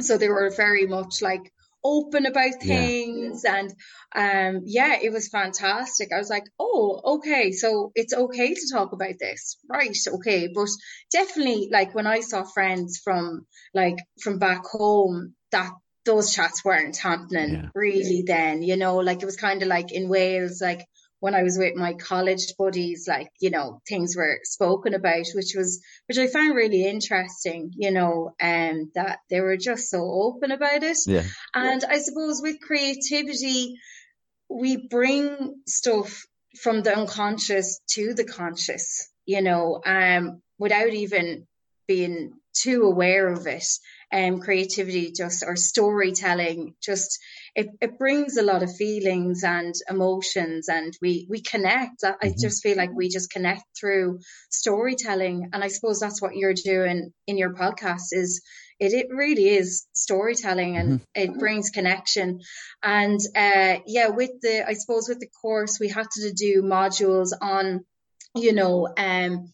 So 0.00 0.16
they 0.16 0.28
were 0.28 0.50
very 0.50 0.86
much 0.86 1.22
like 1.22 1.52
open 1.84 2.26
about 2.26 2.52
Yeah. 2.62 2.80
things 2.86 3.44
and 3.44 3.72
um 4.14 4.62
yeah 4.64 4.96
it 5.00 5.12
was 5.12 5.28
fantastic 5.28 6.08
i 6.14 6.18
was 6.18 6.30
like 6.30 6.44
oh 6.58 7.00
okay 7.16 7.52
so 7.52 7.92
it's 7.94 8.12
okay 8.14 8.54
to 8.54 8.68
talk 8.72 8.92
about 8.92 9.14
this 9.20 9.58
right 9.68 9.96
okay 10.08 10.48
but 10.54 10.68
definitely 11.12 11.68
like 11.70 11.94
when 11.94 12.06
i 12.06 12.20
saw 12.20 12.42
friends 12.44 13.00
from 13.02 13.46
like 13.74 13.96
from 14.22 14.38
back 14.38 14.64
home 14.64 15.34
that 15.52 15.70
those 16.04 16.32
chats 16.32 16.64
weren't 16.64 16.96
happening 16.96 17.52
Yeah. 17.52 17.68
really 17.74 18.24
then 18.26 18.62
you 18.62 18.76
know 18.76 18.96
like 18.96 19.22
it 19.22 19.26
was 19.26 19.36
kind 19.36 19.62
of 19.62 19.68
like 19.68 19.92
in 19.92 20.08
wales 20.08 20.60
like 20.60 20.84
when 21.20 21.34
i 21.34 21.42
was 21.42 21.58
with 21.58 21.74
my 21.74 21.94
college 21.94 22.54
buddies 22.56 23.06
like 23.08 23.30
you 23.40 23.50
know 23.50 23.80
things 23.88 24.16
were 24.16 24.38
spoken 24.44 24.94
about 24.94 25.26
which 25.34 25.54
was 25.56 25.80
which 26.06 26.18
i 26.18 26.26
found 26.26 26.54
really 26.54 26.84
interesting 26.86 27.72
you 27.76 27.90
know 27.90 28.32
and 28.40 28.88
that 28.94 29.18
they 29.30 29.40
were 29.40 29.56
just 29.56 29.90
so 29.90 30.00
open 30.00 30.50
about 30.50 30.82
it 30.82 30.98
Yeah. 31.06 31.24
and 31.54 31.84
I 31.84 31.98
suppose 31.98 32.40
with 32.42 32.60
creativity, 32.60 33.76
we 34.48 34.76
bring 34.88 35.60
stuff 35.66 36.24
from 36.60 36.82
the 36.82 36.96
unconscious 36.96 37.80
to 37.90 38.14
the 38.14 38.24
conscious, 38.24 39.08
you 39.26 39.42
know, 39.42 39.80
um, 39.84 40.42
without 40.58 40.90
even 40.90 41.46
being 41.86 42.32
too 42.54 42.82
aware 42.82 43.28
of 43.28 43.46
it. 43.46 43.64
Um, 44.10 44.40
creativity 44.40 45.12
just, 45.12 45.44
or 45.46 45.54
storytelling, 45.54 46.74
just, 46.82 47.18
it, 47.54 47.68
it 47.82 47.98
brings 47.98 48.38
a 48.38 48.42
lot 48.42 48.62
of 48.62 48.74
feelings 48.74 49.44
and 49.44 49.74
emotions 49.86 50.70
and 50.70 50.96
we, 51.02 51.26
we 51.28 51.42
connect. 51.42 52.04
I, 52.04 52.14
I 52.22 52.28
Mhm. 52.28 52.40
just 52.40 52.62
feel 52.62 52.78
like 52.78 52.90
we 52.94 53.10
just 53.10 53.30
connect 53.30 53.64
through 53.78 54.20
storytelling. 54.48 55.50
And 55.52 55.62
I 55.62 55.68
suppose 55.68 56.00
that's 56.00 56.22
what 56.22 56.36
you're 56.36 56.54
doing 56.54 57.12
in 57.26 57.36
your 57.36 57.52
podcast 57.52 58.12
is 58.12 58.40
it, 58.80 58.94
it 58.94 59.08
really 59.10 59.50
is 59.50 59.86
storytelling 59.94 60.78
and 60.78 61.02
it 61.14 61.38
brings 61.38 61.68
connection. 61.68 62.40
And 62.82 63.20
uh, 63.36 63.80
yeah, 63.86 64.08
with 64.08 64.30
the, 64.40 64.66
I 64.66 64.72
suppose 64.72 65.06
with 65.06 65.20
the 65.20 65.28
course, 65.42 65.78
we 65.78 65.88
had 65.88 66.06
to 66.12 66.32
do 66.32 66.62
modules 66.62 67.32
on 67.42 67.84
you 68.34 68.52
know, 68.52 68.88
um, 68.96 69.52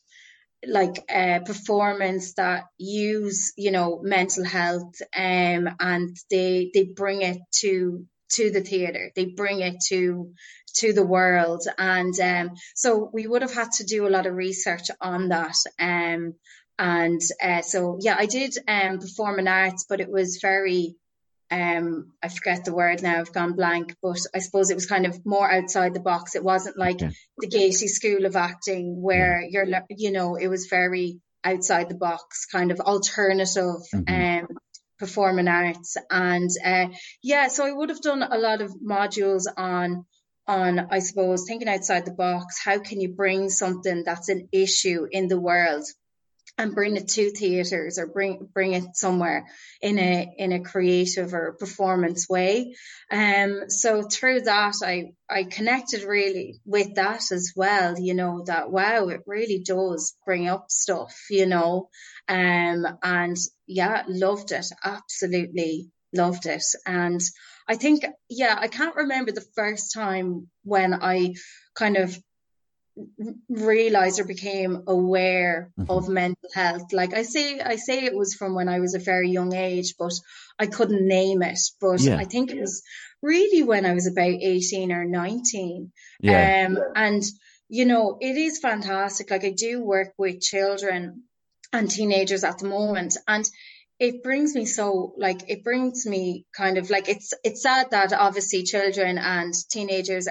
like 0.68 1.04
uh, 1.12 1.40
performance 1.40 2.34
that 2.34 2.64
use 2.78 3.52
you 3.56 3.70
know 3.70 4.00
mental 4.02 4.44
health 4.44 4.94
um 5.16 5.68
and 5.80 6.16
they 6.30 6.70
they 6.74 6.84
bring 6.84 7.22
it 7.22 7.38
to 7.52 8.04
to 8.30 8.50
the 8.50 8.60
theater 8.60 9.10
they 9.14 9.26
bring 9.26 9.60
it 9.60 9.76
to 9.88 10.32
to 10.76 10.92
the 10.92 11.06
world. 11.06 11.62
And 11.78 12.18
um 12.20 12.50
so 12.74 13.10
we 13.12 13.26
would 13.26 13.42
have 13.42 13.54
had 13.54 13.70
to 13.72 13.84
do 13.84 14.06
a 14.06 14.10
lot 14.10 14.26
of 14.26 14.34
research 14.34 14.90
on 15.00 15.28
that 15.28 15.56
um 15.78 16.34
and 16.78 17.20
uh, 17.42 17.62
so 17.62 17.98
yeah 18.00 18.16
i 18.18 18.26
did 18.26 18.56
um 18.66 18.98
performing 18.98 19.46
arts 19.46 19.86
but 19.88 20.00
it 20.00 20.10
was 20.10 20.38
very 20.42 20.96
um 21.54 22.12
I 22.22 22.28
forget 22.28 22.64
the 22.64 22.74
word 22.74 23.02
now 23.02 23.20
I've 23.20 23.32
gone 23.32 23.54
blank 23.54 23.94
but 24.02 24.18
I 24.34 24.40
suppose 24.40 24.70
it 24.70 24.74
was 24.74 24.86
kind 24.86 25.06
of 25.06 25.24
more 25.24 25.50
outside 25.50 25.94
the 25.94 26.00
box 26.00 26.34
it 26.34 26.42
wasn't 26.42 26.76
like 26.76 27.02
okay. 27.02 27.14
the 27.38 27.46
Gaiety 27.46 27.88
School 27.88 28.26
of 28.26 28.36
Acting 28.36 29.00
where 29.00 29.40
yeah. 29.40 29.64
you're 29.66 29.82
you 29.90 30.10
know 30.10 30.34
it 30.34 30.48
was 30.48 30.66
very 30.66 31.20
outside 31.44 31.88
the 31.88 31.94
box 31.94 32.46
kind 32.46 32.72
of 32.72 32.80
alternative 32.80 33.82
mm-hmm. 33.94 34.42
um 34.42 34.48
performing 34.98 35.48
arts 35.48 35.96
and 36.10 36.50
uh 36.64 36.86
yeah 37.22 37.48
so 37.48 37.64
I 37.64 37.72
would 37.72 37.90
have 37.90 38.00
done 38.00 38.22
a 38.22 38.38
lot 38.38 38.60
of 38.60 38.72
modules 38.72 39.44
on 39.56 40.06
on 40.46 40.88
I 40.90 40.98
suppose 40.98 41.44
thinking 41.46 41.68
outside 41.68 42.04
the 42.04 42.12
box 42.12 42.60
how 42.64 42.78
can 42.80 43.00
you 43.00 43.10
bring 43.10 43.48
something 43.48 44.02
that's 44.04 44.28
an 44.28 44.48
issue 44.52 45.06
in 45.10 45.28
the 45.28 45.40
world 45.40 45.84
and 46.56 46.74
bring 46.74 46.96
it 46.96 47.08
to 47.08 47.30
theaters 47.30 47.98
or 47.98 48.06
bring 48.06 48.48
bring 48.52 48.74
it 48.74 48.94
somewhere 48.94 49.46
in 49.80 49.98
a 49.98 50.34
in 50.38 50.52
a 50.52 50.62
creative 50.62 51.34
or 51.34 51.56
performance 51.58 52.28
way. 52.28 52.74
Um 53.10 53.68
so 53.68 54.02
through 54.02 54.42
that 54.42 54.74
i 54.82 55.12
i 55.28 55.44
connected 55.44 56.04
really 56.04 56.60
with 56.64 56.94
that 56.94 57.32
as 57.32 57.52
well 57.56 57.98
you 57.98 58.14
know 58.14 58.44
that 58.46 58.70
wow 58.70 59.08
it 59.08 59.22
really 59.26 59.62
does 59.64 60.14
bring 60.24 60.48
up 60.48 60.70
stuff 60.70 61.14
you 61.30 61.46
know? 61.46 61.88
Um 62.28 62.86
and 63.02 63.36
yeah 63.66 64.04
loved 64.08 64.52
it 64.52 64.66
absolutely 64.84 65.90
loved 66.12 66.46
it. 66.46 66.64
And 66.86 67.20
i 67.68 67.74
think 67.74 68.04
yeah 68.28 68.56
i 68.58 68.68
can't 68.68 68.96
remember 68.96 69.32
the 69.32 69.46
first 69.56 69.92
time 69.92 70.48
when 70.62 70.94
i 70.94 71.34
kind 71.74 71.96
of 71.96 72.16
realized 73.48 74.20
or 74.20 74.24
became 74.24 74.84
aware 74.86 75.72
mm-hmm. 75.78 75.90
of 75.90 76.08
mental 76.08 76.48
health 76.54 76.92
like 76.92 77.12
i 77.12 77.22
say 77.22 77.60
i 77.60 77.76
say 77.76 78.04
it 78.04 78.14
was 78.14 78.34
from 78.34 78.54
when 78.54 78.68
i 78.68 78.78
was 78.78 78.94
a 78.94 79.00
very 79.00 79.30
young 79.30 79.52
age 79.52 79.94
but 79.98 80.12
i 80.58 80.66
couldn't 80.66 81.06
name 81.06 81.42
it 81.42 81.58
but 81.80 82.00
yeah. 82.00 82.16
i 82.16 82.24
think 82.24 82.50
it 82.52 82.60
was 82.60 82.82
really 83.20 83.64
when 83.64 83.84
i 83.84 83.94
was 83.94 84.06
about 84.06 84.28
18 84.28 84.92
or 84.92 85.04
19 85.04 85.92
yeah. 86.20 86.66
um 86.68 86.78
and 86.94 87.22
you 87.68 87.84
know 87.84 88.16
it 88.20 88.36
is 88.36 88.60
fantastic 88.60 89.30
like 89.30 89.44
i 89.44 89.50
do 89.50 89.82
work 89.82 90.12
with 90.16 90.40
children 90.40 91.24
and 91.72 91.90
teenagers 91.90 92.44
at 92.44 92.58
the 92.58 92.68
moment 92.68 93.16
and 93.26 93.48
it 93.98 94.22
brings 94.22 94.54
me 94.54 94.66
so 94.66 95.14
like 95.16 95.48
it 95.48 95.64
brings 95.64 96.06
me 96.06 96.46
kind 96.56 96.78
of 96.78 96.90
like 96.90 97.08
it's 97.08 97.32
it's 97.42 97.62
sad 97.62 97.90
that 97.90 98.12
obviously 98.12 98.62
children 98.62 99.18
and 99.18 99.54
teenagers 99.70 100.28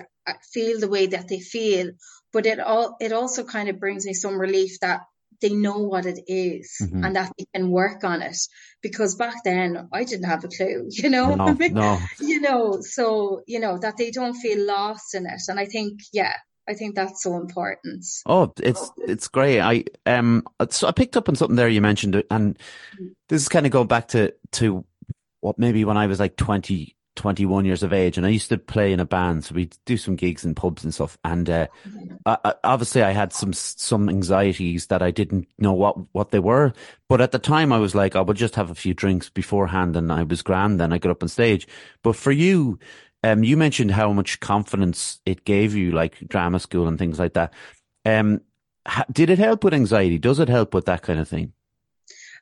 feel 0.53 0.79
the 0.79 0.88
way 0.88 1.08
that 1.08 1.27
they 1.27 1.39
feel 1.39 1.91
but 2.34 2.46
it 2.46 2.60
all 2.60 2.98
it 3.00 3.13
also 3.13 3.44
kind 3.44 3.70
of 3.70 3.80
brings 3.80 4.06
me 4.06 4.13
some 4.13 4.38
relief 4.38 4.80
that 4.82 5.02
they 5.44 5.50
know 5.50 5.80
what 5.80 6.06
it 6.06 6.20
is 6.28 6.78
mm-hmm. 6.82 7.04
and 7.04 7.16
that 7.18 7.32
they 7.38 7.46
can 7.54 7.70
work 7.70 8.04
on 8.04 8.22
it 8.22 8.38
because 8.82 9.16
back 9.16 9.44
then 9.44 9.90
I 9.92 10.06
didn't 10.06 10.25
have 10.25 10.44
a 10.44 10.48
clue, 10.48 10.88
you 10.90 11.10
know, 11.10 11.36
no, 11.36 11.54
no. 11.72 12.00
you 12.20 12.42
know, 12.42 12.80
so, 12.82 13.42
you 13.46 13.60
know, 13.60 13.78
that 13.78 13.98
they 13.98 14.10
don't 14.10 14.36
feel 14.36 14.66
lost 14.66 15.13
in 15.13 15.25
it. 15.25 15.42
And 15.50 15.60
I 15.60 15.66
think, 15.66 16.00
yeah, 16.13 16.34
I 16.68 16.75
think 16.75 16.96
that's 16.96 17.22
so 17.22 17.36
important. 17.36 18.06
Oh, 18.25 18.54
it's, 18.62 18.90
it's 18.98 19.28
great. 19.28 19.60
I, 19.60 19.84
um, 20.06 20.44
so 20.70 20.88
I 20.88 20.92
picked 20.94 21.18
up 21.18 21.28
on 21.28 21.36
something 21.36 21.58
there 21.58 21.68
you 21.68 21.82
mentioned 21.82 22.24
and 22.32 22.58
mm-hmm. 22.58 23.08
this 23.28 23.42
is 23.42 23.50
kind 23.50 23.66
of 23.66 23.72
going 23.74 23.88
back 23.88 24.10
to, 24.10 24.34
to 24.54 24.86
what 25.42 25.60
maybe 25.60 25.84
when 25.84 25.98
I 25.98 26.08
was 26.08 26.22
like 26.22 26.38
20, 26.38 26.96
21 27.15 27.65
years 27.65 27.84
of 27.84 27.93
age 27.93 28.17
and 28.17 28.25
I 28.25 28.29
used 28.29 28.50
to 28.50 28.58
play 28.58 28.91
in 28.91 29.00
a 29.00 29.05
band. 29.05 29.46
So 29.46 29.55
we'd 29.55 29.75
do 29.86 29.98
some 29.98 30.15
gigs 30.15 30.43
in 30.43 30.55
pubs 30.55 30.84
and 30.84 30.93
stuff. 30.93 31.17
And, 31.24 31.50
uh, 31.50 31.67
I, 32.25 32.55
obviously 32.63 33.03
I 33.03 33.12
had 33.12 33.34
some, 33.34 33.53
some 33.53 34.10
anxieties 34.10 34.88
that 34.88 35.01
I 35.01 35.12
didn't 35.12 35.48
know 35.58 35.74
what, 35.74 35.96
what 36.13 36.32
they 36.32 36.39
were. 36.39 36.74
But 37.10 37.22
at 37.22 37.32
the 37.32 37.39
time 37.39 37.72
I 37.72 37.77
was 37.77 37.96
like, 37.96 38.15
I 38.15 38.22
would 38.22 38.38
just 38.38 38.55
have 38.55 38.70
a 38.70 38.75
few 38.75 38.93
drinks 38.93 39.29
beforehand 39.29 39.96
and 39.96 40.12
I 40.12 40.24
was 40.24 40.41
grand. 40.41 40.79
Then 40.79 40.93
I 40.93 40.98
got 40.98 41.12
up 41.12 41.24
on 41.24 41.29
stage. 41.29 41.67
But 42.01 42.15
for 42.15 42.32
you, 42.32 42.79
um, 43.24 43.43
you 43.43 43.55
mentioned 43.55 43.91
how 43.91 44.12
much 44.12 44.39
confidence 44.39 45.22
it 45.25 45.46
gave 45.46 45.75
you, 45.75 45.91
like 45.91 46.20
drama 46.27 46.60
school 46.60 46.88
and 46.88 47.00
things 47.00 47.20
like 47.20 47.34
that. 47.34 47.53
Um, 48.05 48.41
did 49.12 49.29
it 49.29 49.39
help 49.39 49.63
with 49.63 49.74
anxiety? 49.74 50.17
Does 50.17 50.39
it 50.39 50.50
help 50.50 50.74
with 50.74 50.86
that 50.86 51.01
kind 51.01 51.20
of 51.20 51.27
thing? 51.27 51.53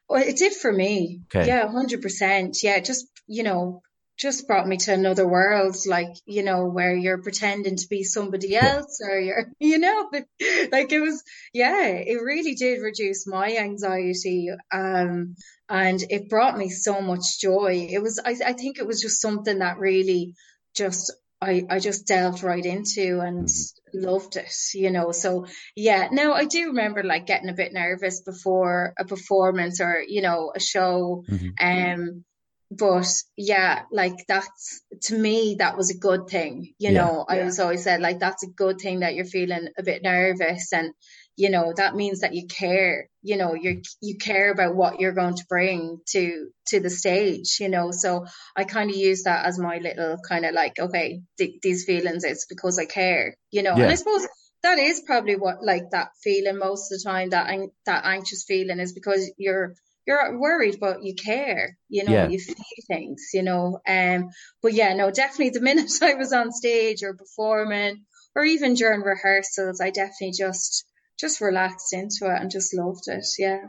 Well, 0.09 0.23
it 0.23 0.37
did 0.37 0.53
for 0.53 0.71
me. 0.73 1.21
Okay. 1.33 1.47
Yeah, 1.47 1.71
hundred 1.71 2.01
percent. 2.01 2.63
Yeah, 2.63 2.79
just 2.79 3.07
you 3.27 3.43
know, 3.43 3.81
just 4.17 4.47
brought 4.47 4.67
me 4.67 4.77
to 4.77 4.93
another 4.93 5.27
world, 5.27 5.75
like, 5.87 6.13
you 6.25 6.43
know, 6.43 6.65
where 6.65 6.95
you're 6.95 7.21
pretending 7.21 7.75
to 7.75 7.87
be 7.87 8.03
somebody 8.03 8.55
else 8.55 8.99
or 9.03 9.19
you're, 9.19 9.45
you 9.59 9.79
know, 9.79 10.09
like 10.71 10.91
it 10.91 11.01
was, 11.01 11.23
yeah, 11.53 11.87
it 11.87 12.21
really 12.21 12.55
did 12.55 12.81
reduce 12.81 13.25
my 13.27 13.57
anxiety. 13.57 14.49
Um, 14.71 15.35
and 15.69 16.03
it 16.09 16.29
brought 16.29 16.57
me 16.57 16.69
so 16.69 17.01
much 17.01 17.39
joy. 17.39 17.87
It 17.89 18.01
was, 18.01 18.19
I, 18.23 18.35
I 18.45 18.53
think 18.53 18.77
it 18.77 18.87
was 18.87 19.01
just 19.01 19.21
something 19.21 19.59
that 19.59 19.79
really 19.79 20.35
just, 20.75 21.11
I, 21.41 21.63
I 21.69 21.79
just 21.79 22.05
delved 22.05 22.43
right 22.43 22.63
into 22.63 23.19
and 23.19 23.47
mm-hmm. 23.47 24.05
loved 24.05 24.35
it, 24.35 24.53
you 24.75 24.91
know. 24.91 25.11
So 25.11 25.47
yeah, 25.75 26.09
now 26.11 26.33
I 26.33 26.45
do 26.45 26.67
remember 26.67 27.01
like 27.03 27.25
getting 27.25 27.49
a 27.49 27.53
bit 27.53 27.73
nervous 27.73 28.21
before 28.21 28.93
a 28.99 29.05
performance 29.05 29.81
or, 29.81 30.03
you 30.07 30.21
know, 30.21 30.51
a 30.55 30.59
show. 30.59 31.23
Mm-hmm. 31.27 31.49
Um, 31.59 32.25
but 32.71 33.07
yeah, 33.35 33.83
like 33.91 34.25
that's 34.27 34.81
to 35.03 35.17
me 35.17 35.57
that 35.59 35.75
was 35.77 35.91
a 35.91 35.97
good 35.97 36.27
thing. 36.27 36.73
You 36.79 36.91
yeah, 36.91 37.01
know, 37.03 37.25
I 37.27 37.43
was 37.43 37.59
always 37.59 37.83
said 37.83 37.99
like 37.99 38.19
that's 38.19 38.43
a 38.43 38.49
good 38.49 38.79
thing 38.79 39.01
that 39.01 39.13
you're 39.13 39.25
feeling 39.25 39.67
a 39.77 39.83
bit 39.83 40.01
nervous 40.01 40.71
and 40.71 40.93
you 41.35 41.49
know 41.49 41.73
that 41.75 41.95
means 41.95 42.21
that 42.21 42.33
you 42.33 42.47
care 42.47 43.09
you 43.21 43.37
know? 43.37 43.53
You 43.55 43.81
you 44.01 44.17
care 44.17 44.51
about 44.51 44.75
what 44.75 44.99
you're 44.99 45.11
going 45.11 45.35
to 45.35 45.45
bring 45.47 45.99
to 46.07 46.49
to 46.67 46.79
the 46.79 46.89
stage 46.89 47.57
you 47.59 47.69
know? 47.69 47.91
So 47.91 48.25
i 48.55 48.63
kind 48.63 48.89
of 48.89 48.95
use 48.95 49.23
that 49.23 49.45
as 49.45 49.59
my 49.59 49.77
little 49.77 50.17
kind 50.27 50.45
of 50.45 50.53
like 50.53 50.79
okay 50.79 51.21
th- 51.37 51.61
these 51.61 51.85
feelings 51.85 52.23
it's 52.23 52.45
because 52.45 52.79
i 52.79 52.85
care 52.85 53.35
you 53.51 53.63
know? 53.63 53.75
Yeah. 53.75 53.83
and 53.83 53.91
i 53.91 53.95
suppose 53.95 54.27
that 54.63 54.77
is 54.77 55.01
probably 55.05 55.35
what 55.35 55.63
like 55.63 55.89
that 55.91 56.09
feeling 56.23 56.57
most 56.57 56.91
of 56.91 56.99
the 56.99 57.09
time 57.09 57.29
that 57.31 57.47
that 57.85 58.05
anxious 58.05 58.43
feeling 58.43 58.79
is 58.79 58.93
because 58.93 59.31
you're 59.37 59.75
you're 60.11 60.39
worried, 60.39 60.77
but 60.79 61.03
you 61.03 61.15
care, 61.15 61.77
you 61.89 62.03
know, 62.03 62.11
yeah. 62.11 62.27
you 62.27 62.39
feel 62.39 62.55
things, 62.87 63.29
you 63.33 63.43
know. 63.43 63.79
Um, 63.87 64.29
but 64.61 64.73
yeah, 64.73 64.93
no, 64.93 65.11
definitely 65.11 65.49
the 65.51 65.61
minute 65.69 65.91
I 66.01 66.15
was 66.15 66.33
on 66.33 66.51
stage 66.51 67.03
or 67.03 67.13
performing 67.13 68.05
or 68.35 68.43
even 68.43 68.73
during 68.73 69.01
rehearsals, 69.01 69.81
I 69.81 69.89
definitely 69.89 70.33
just 70.37 70.85
just 71.19 71.41
relaxed 71.41 71.93
into 71.93 72.25
it 72.25 72.41
and 72.41 72.49
just 72.49 72.73
loved 72.73 73.07
it. 73.07 73.25
Yeah. 73.37 73.65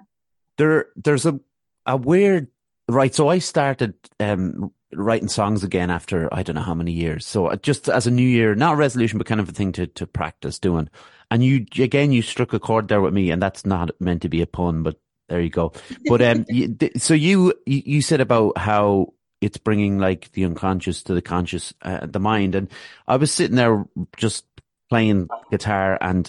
There 0.59 0.87
there's 0.97 1.27
a 1.27 1.41
a 1.87 1.97
weird 1.97 2.49
right, 2.89 3.15
so 3.15 3.29
I 3.29 3.39
started 3.39 3.95
um 4.21 4.73
writing 4.95 5.29
songs 5.29 5.65
again 5.65 5.91
after 5.91 6.33
I 6.33 6.43
don't 6.43 6.57
know 6.57 6.63
how 6.63 6.75
many 6.75 6.93
years. 6.93 7.27
So 7.27 7.55
just 7.57 7.89
as 7.89 8.07
a 8.07 8.11
new 8.11 8.29
year, 8.29 8.55
not 8.55 8.75
a 8.75 8.77
resolution, 8.77 9.19
but 9.19 9.27
kind 9.27 9.41
of 9.41 9.49
a 9.49 9.53
thing 9.53 9.73
to, 9.73 9.87
to 9.87 10.07
practice 10.07 10.59
doing. 10.59 10.91
And 11.31 11.43
you, 11.43 11.65
again, 11.79 12.13
you 12.13 12.21
struck 12.21 12.53
a 12.53 12.59
chord 12.59 12.89
there 12.89 13.01
with 13.01 13.15
me 13.15 13.31
and 13.31 13.41
that's 13.41 13.65
not 13.65 13.91
meant 14.01 14.21
to 14.23 14.29
be 14.29 14.43
a 14.43 14.47
pun, 14.47 14.83
but 14.83 15.01
there 15.29 15.41
you 15.41 15.50
go. 15.50 15.73
But 16.07 16.23
um, 16.23 16.45
you, 16.49 16.76
so 16.97 17.14
you 17.14 17.55
you 17.67 18.02
said 18.02 18.21
about 18.21 18.59
how 18.59 19.14
it's 19.41 19.59
bringing 19.59 19.99
like 19.99 20.31
the 20.33 20.45
unconscious 20.45 21.02
to 21.05 21.14
the 21.14 21.23
conscious, 21.23 21.75
uh, 21.83 22.07
the 22.07 22.21
mind, 22.21 22.55
and 22.55 22.69
I 23.09 23.17
was 23.17 23.33
sitting 23.33 23.57
there 23.57 23.85
just 24.17 24.45
playing 24.88 25.29
guitar 25.50 25.99
and. 26.00 26.29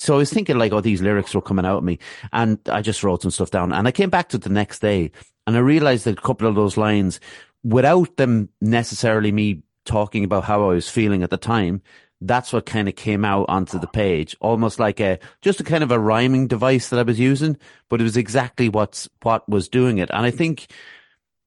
So 0.00 0.14
I 0.14 0.18
was 0.18 0.32
thinking 0.32 0.58
like, 0.58 0.72
oh, 0.72 0.80
these 0.80 1.02
lyrics 1.02 1.34
were 1.34 1.42
coming 1.42 1.64
out 1.64 1.78
of 1.78 1.82
me 1.82 1.98
and 2.32 2.56
I 2.70 2.82
just 2.82 3.02
wrote 3.02 3.22
some 3.22 3.32
stuff 3.32 3.50
down 3.50 3.72
and 3.72 3.88
I 3.88 3.90
came 3.90 4.10
back 4.10 4.28
to 4.28 4.36
it 4.36 4.44
the 4.44 4.48
next 4.48 4.78
day 4.78 5.10
and 5.44 5.56
I 5.56 5.58
realized 5.58 6.04
that 6.04 6.16
a 6.16 6.22
couple 6.22 6.46
of 6.46 6.54
those 6.54 6.76
lines 6.76 7.18
without 7.64 8.16
them 8.16 8.48
necessarily 8.60 9.32
me 9.32 9.64
talking 9.84 10.22
about 10.22 10.44
how 10.44 10.70
I 10.70 10.74
was 10.74 10.88
feeling 10.88 11.22
at 11.22 11.30
the 11.30 11.36
time, 11.36 11.82
that's 12.20 12.52
what 12.52 12.66
kind 12.66 12.88
of 12.88 12.96
came 12.96 13.24
out 13.24 13.46
onto 13.48 13.78
the 13.78 13.86
page, 13.86 14.36
almost 14.40 14.78
like 14.78 15.00
a 15.00 15.18
just 15.40 15.60
a 15.60 15.64
kind 15.64 15.84
of 15.84 15.90
a 15.90 15.98
rhyming 15.98 16.46
device 16.46 16.88
that 16.88 16.98
I 16.98 17.04
was 17.04 17.18
using, 17.18 17.56
but 17.88 18.00
it 18.00 18.04
was 18.04 18.16
exactly 18.16 18.68
what's 18.68 19.08
what 19.22 19.48
was 19.48 19.68
doing 19.68 19.98
it. 19.98 20.10
And 20.12 20.26
I 20.26 20.30
think 20.30 20.66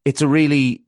it's 0.06 0.22
a 0.22 0.28
really 0.28 0.84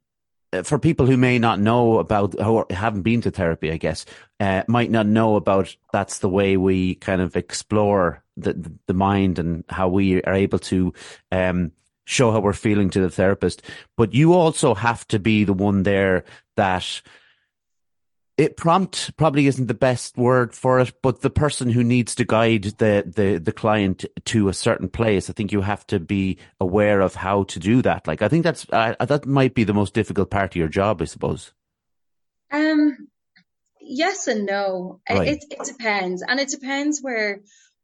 uh, 0.53 0.63
for 0.63 0.79
people 0.79 1.05
who 1.05 1.17
may 1.17 1.39
not 1.39 1.59
know 1.59 1.99
about 1.99 2.39
or 2.39 2.65
haven't 2.69 3.01
been 3.01 3.21
to 3.21 3.31
therapy, 3.31 3.71
I 3.71 3.77
guess, 3.77 4.05
uh, 4.39 4.63
might 4.67 4.91
not 4.91 5.07
know 5.07 5.35
about 5.35 5.75
that's 5.91 6.19
the 6.19 6.29
way 6.29 6.57
we 6.57 6.95
kind 6.95 7.21
of 7.21 7.35
explore 7.35 8.23
the 8.37 8.71
the 8.87 8.93
mind 8.93 9.39
and 9.39 9.63
how 9.69 9.89
we 9.89 10.23
are 10.23 10.33
able 10.33 10.59
to 10.59 10.93
um, 11.31 11.71
show 12.05 12.31
how 12.31 12.39
we're 12.39 12.53
feeling 12.53 12.89
to 12.91 13.01
the 13.01 13.09
therapist. 13.09 13.61
But 13.97 14.13
you 14.13 14.33
also 14.33 14.73
have 14.75 15.07
to 15.09 15.19
be 15.19 15.43
the 15.43 15.53
one 15.53 15.83
there 15.83 16.23
that 16.55 17.01
it 18.37 18.57
prompt 18.57 19.15
probably 19.15 19.45
isn't 19.47 19.67
the 19.67 19.73
best 19.73 20.17
word 20.17 20.55
for 20.55 20.79
it, 20.79 20.93
but 21.01 21.21
the 21.21 21.29
person 21.29 21.69
who 21.69 21.83
needs 21.83 22.15
to 22.15 22.25
guide 22.25 22.63
the, 22.79 23.03
the, 23.05 23.37
the 23.37 23.51
client 23.51 24.05
to 24.25 24.49
a 24.49 24.53
certain 24.53 24.89
place, 24.89 25.29
I 25.29 25.33
think 25.33 25.51
you 25.51 25.61
have 25.61 25.85
to 25.87 25.99
be 25.99 26.37
aware 26.59 27.01
of 27.01 27.15
how 27.15 27.43
to 27.43 27.59
do 27.59 27.81
that. 27.83 28.07
Like, 28.07 28.21
I 28.21 28.27
think 28.27 28.43
that's, 28.43 28.65
uh, 28.71 28.95
that 28.99 29.25
might 29.25 29.53
be 29.53 29.63
the 29.63 29.73
most 29.73 29.93
difficult 29.93 30.31
part 30.31 30.51
of 30.51 30.55
your 30.55 30.67
job, 30.67 31.01
I 31.01 31.05
suppose. 31.05 31.53
Um, 32.51 33.07
yes 33.79 34.27
and 34.27 34.45
no. 34.45 35.01
Right. 35.09 35.27
It, 35.27 35.45
it 35.51 35.65
depends. 35.65 36.23
And 36.27 36.39
it 36.39 36.49
depends 36.49 37.01
where 37.01 37.41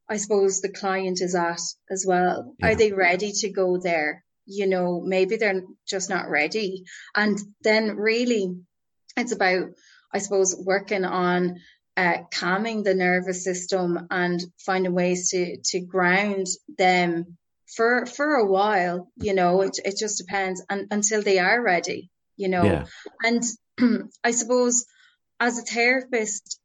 I 0.10 0.18
suppose 0.18 0.62
the 0.62 0.70
client 0.70 1.22
is 1.22 1.36
at 1.36 1.62
as 1.92 2.06
well. 2.08 2.56
Yeah. 2.58 2.70
Are 2.70 2.76
they 2.76 2.92
ready 2.92 3.32
to 3.42 3.50
go 3.50 3.78
there? 3.78 4.24
You 4.48 4.66
know, 4.66 5.00
maybe 5.06 5.36
they're 5.36 5.62
just 5.88 6.10
not 6.10 6.28
ready. 6.28 6.86
And 7.16 7.38
then 7.62 7.96
really 7.96 8.56
it's 9.16 9.32
about 9.32 9.70
I 10.14 10.20
suppose, 10.20 10.56
working 10.58 11.06
on 11.06 11.60
uh, 11.98 12.20
calming 12.32 12.84
the 12.84 12.94
nervous 12.94 13.44
system 13.44 14.08
and 14.10 14.42
finding 14.58 14.94
ways 14.94 15.30
to 15.32 15.58
to 15.66 15.80
ground 15.82 16.48
them 16.78 17.38
for 17.76 18.06
for 18.06 18.36
a 18.36 18.46
while. 18.46 19.12
You 19.18 19.34
know, 19.34 19.62
it 19.62 19.80
it 19.84 19.98
just 19.98 20.18
depends, 20.18 20.64
and 20.70 20.88
until 20.92 21.22
they 21.22 21.40
are 21.40 21.62
ready. 21.62 22.10
You 22.38 22.48
know, 22.48 22.64
yeah. 22.64 22.86
and 23.22 23.44
I 24.24 24.32
suppose 24.32 24.86
as 25.40 25.60
a 25.60 25.64
therapist, 25.64 26.60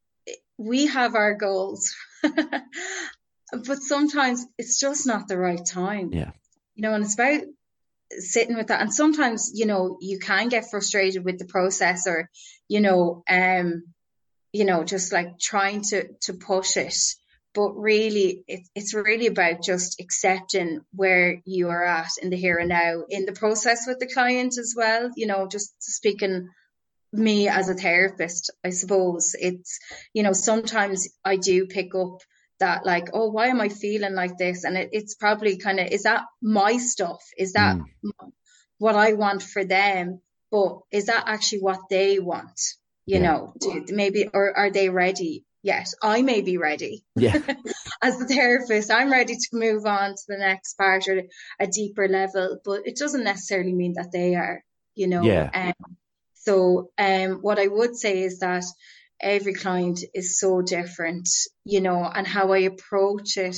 we 0.56 0.86
have 0.86 1.14
our 1.14 1.34
goals, 1.34 1.94
but 2.22 3.78
sometimes 3.80 4.46
it's 4.58 4.78
just 4.78 5.06
not 5.06 5.28
the 5.28 5.38
right 5.38 5.64
time. 5.64 6.12
Yeah. 6.12 6.30
You 6.74 6.82
know, 6.82 6.94
and 6.94 7.04
it's 7.04 7.14
about 7.14 7.42
sitting 8.10 8.56
with 8.56 8.68
that. 8.68 8.80
And 8.80 8.92
sometimes, 8.92 9.50
you 9.54 9.66
know, 9.66 9.98
you 10.00 10.18
can 10.18 10.48
get 10.48 10.70
frustrated 10.70 11.24
with 11.24 11.38
the 11.38 11.46
process 11.46 12.06
or, 12.06 12.30
you 12.68 12.80
know, 12.80 13.22
um, 13.28 13.84
you 14.52 14.64
know, 14.64 14.84
just 14.84 15.12
like 15.12 15.38
trying 15.38 15.82
to, 15.82 16.08
to 16.22 16.32
push 16.34 16.76
it. 16.76 16.96
But 17.54 17.74
really, 17.76 18.42
it, 18.48 18.60
it's 18.74 18.94
really 18.94 19.26
about 19.28 19.62
just 19.62 20.00
accepting 20.00 20.80
where 20.92 21.40
you 21.44 21.68
are 21.68 21.84
at 21.84 22.10
in 22.20 22.30
the 22.30 22.36
here 22.36 22.58
and 22.58 22.68
now 22.68 23.04
in 23.08 23.26
the 23.26 23.32
process 23.32 23.86
with 23.86 24.00
the 24.00 24.12
client 24.12 24.58
as 24.58 24.74
well. 24.76 25.10
You 25.16 25.26
know, 25.26 25.46
just 25.46 25.72
speaking 25.80 26.48
me 27.12 27.48
as 27.48 27.68
a 27.68 27.74
therapist, 27.74 28.50
I 28.64 28.70
suppose 28.70 29.36
it's, 29.38 29.78
you 30.12 30.24
know, 30.24 30.32
sometimes 30.32 31.08
I 31.24 31.36
do 31.36 31.66
pick 31.66 31.94
up 31.94 32.18
that 32.64 32.86
like 32.86 33.10
oh 33.12 33.28
why 33.30 33.48
am 33.48 33.60
i 33.60 33.68
feeling 33.68 34.14
like 34.14 34.36
this? 34.38 34.64
And 34.64 34.76
it, 34.76 34.90
it's 34.92 35.14
probably 35.14 35.56
kind 35.58 35.78
of 35.80 35.88
is 35.88 36.04
that 36.04 36.22
my 36.40 36.78
stuff? 36.78 37.22
Is 37.36 37.52
that 37.52 37.76
mm. 37.76 38.10
what 38.78 38.96
i 38.96 39.12
want 39.12 39.42
for 39.42 39.64
them? 39.64 40.20
But 40.50 40.80
is 40.90 41.06
that 41.06 41.24
actually 41.26 41.60
what 41.60 41.80
they 41.90 42.18
want 42.18 42.60
you 43.06 43.18
yeah. 43.18 43.26
know 43.26 43.52
do, 43.60 43.84
maybe 43.90 44.28
or 44.32 44.56
are 44.56 44.70
they 44.70 44.88
ready? 44.88 45.44
Yes 45.62 45.94
i 46.02 46.22
may 46.22 46.40
be 46.40 46.56
ready. 46.56 47.04
Yeah. 47.16 47.38
As 48.02 48.18
the 48.18 48.26
therapist 48.26 48.90
i'm 48.90 49.12
ready 49.12 49.34
to 49.34 49.48
move 49.52 49.84
on 49.86 50.10
to 50.10 50.24
the 50.28 50.38
next 50.38 50.74
part 50.74 51.08
or 51.08 51.22
a 51.60 51.66
deeper 51.66 52.08
level 52.08 52.58
but 52.64 52.86
it 52.86 52.96
doesn't 52.96 53.24
necessarily 53.24 53.72
mean 53.72 53.94
that 53.94 54.12
they 54.12 54.34
are 54.34 54.62
you 54.94 55.08
know? 55.08 55.22
Yeah. 55.22 55.50
Um, 55.52 55.96
so 56.34 56.90
um 56.98 57.30
what 57.46 57.58
i 57.58 57.66
would 57.66 57.96
say 57.96 58.22
is 58.22 58.38
that 58.40 58.64
every 59.20 59.54
client 59.54 60.00
is 60.14 60.38
so 60.38 60.62
different, 60.62 61.28
you 61.64 61.80
know, 61.80 62.04
and 62.04 62.26
how 62.26 62.52
I 62.52 62.58
approach 62.58 63.36
it 63.36 63.56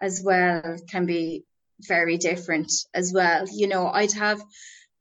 as 0.00 0.22
well 0.24 0.76
can 0.88 1.06
be 1.06 1.44
very 1.80 2.16
different 2.16 2.72
as 2.94 3.12
well. 3.12 3.46
You 3.50 3.68
know, 3.68 3.86
I'd 3.86 4.12
have, 4.12 4.40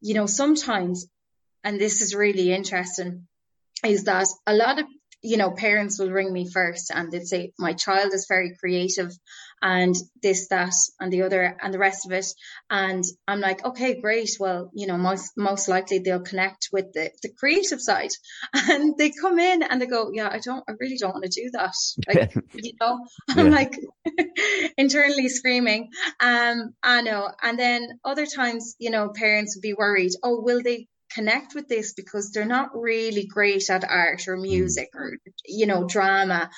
you 0.02 0.14
know, 0.14 0.26
sometimes, 0.26 1.08
and 1.64 1.80
this 1.80 2.02
is 2.02 2.16
really 2.16 2.52
interesting, 2.52 3.28
is 3.86 4.06
that 4.06 4.28
a 4.46 4.54
lot 4.54 4.80
of 4.80 4.86
you 5.22 5.38
know, 5.38 5.52
parents 5.52 6.00
will 6.00 6.10
ring 6.10 6.34
me 6.34 6.50
first 6.50 6.92
and 6.94 7.12
they'd 7.12 7.28
say, 7.28 7.54
my 7.60 7.74
child 7.74 8.14
is 8.14 8.26
very 8.28 8.56
creative 8.60 9.12
and 9.62 9.96
this, 10.22 10.48
that, 10.50 10.74
and 11.00 11.12
the 11.12 11.24
other, 11.24 11.58
and 11.62 11.74
the 11.74 11.80
rest 11.80 12.06
of 12.06 12.12
it. 12.12 12.26
And 12.70 13.04
I'm 13.28 13.40
like, 13.40 13.64
okay, 13.64 14.00
great. 14.00 14.32
Well, 14.40 14.72
you 14.74 14.88
know, 14.88 14.98
most, 14.98 15.34
most 15.38 15.68
likely 15.68 16.00
they'll 16.00 16.22
connect 16.22 16.70
with 16.72 16.94
the, 16.94 17.12
the 17.22 17.30
creative 17.30 17.82
side 17.82 18.12
and 18.54 18.98
they 18.98 19.12
come 19.12 19.40
in 19.40 19.64
and 19.64 19.82
they 19.82 19.88
go, 19.88 20.12
yeah, 20.14 20.30
I 20.32 20.40
don't, 20.40 20.64
I 20.68 20.74
really 20.80 20.98
don't 20.98 21.14
want 21.14 21.26
to 21.26 21.42
do 21.42 21.50
that. 21.54 21.74
Like, 22.08 22.34
you 22.54 22.74
know, 22.82 23.06
I'm 23.30 23.48
yeah. 23.48 23.52
like 23.52 23.80
internally 24.78 25.30
screaming. 25.30 25.90
Um, 26.20 26.74
I 26.84 27.02
know. 27.02 27.30
And 27.42 27.58
then 27.58 28.00
other 28.04 28.26
times, 28.26 28.76
you 28.80 28.90
know, 28.90 29.10
parents 29.10 29.56
would 29.56 29.62
be 29.62 29.74
worried, 29.74 30.12
oh, 30.24 30.42
will 30.42 30.62
they 30.62 30.88
connect 31.14 31.56
with 31.56 31.68
this 31.68 31.94
because 31.94 32.32
they're 32.32 32.46
not 32.46 32.70
really 32.74 33.26
great 33.26 33.70
at 33.70 33.84
art 33.84 34.28
or 34.28 34.38
mm. 34.38 34.44
music 34.44 34.90
or 34.96 35.18
you 35.46 35.66
know 35.66 35.86
drama 35.86 36.50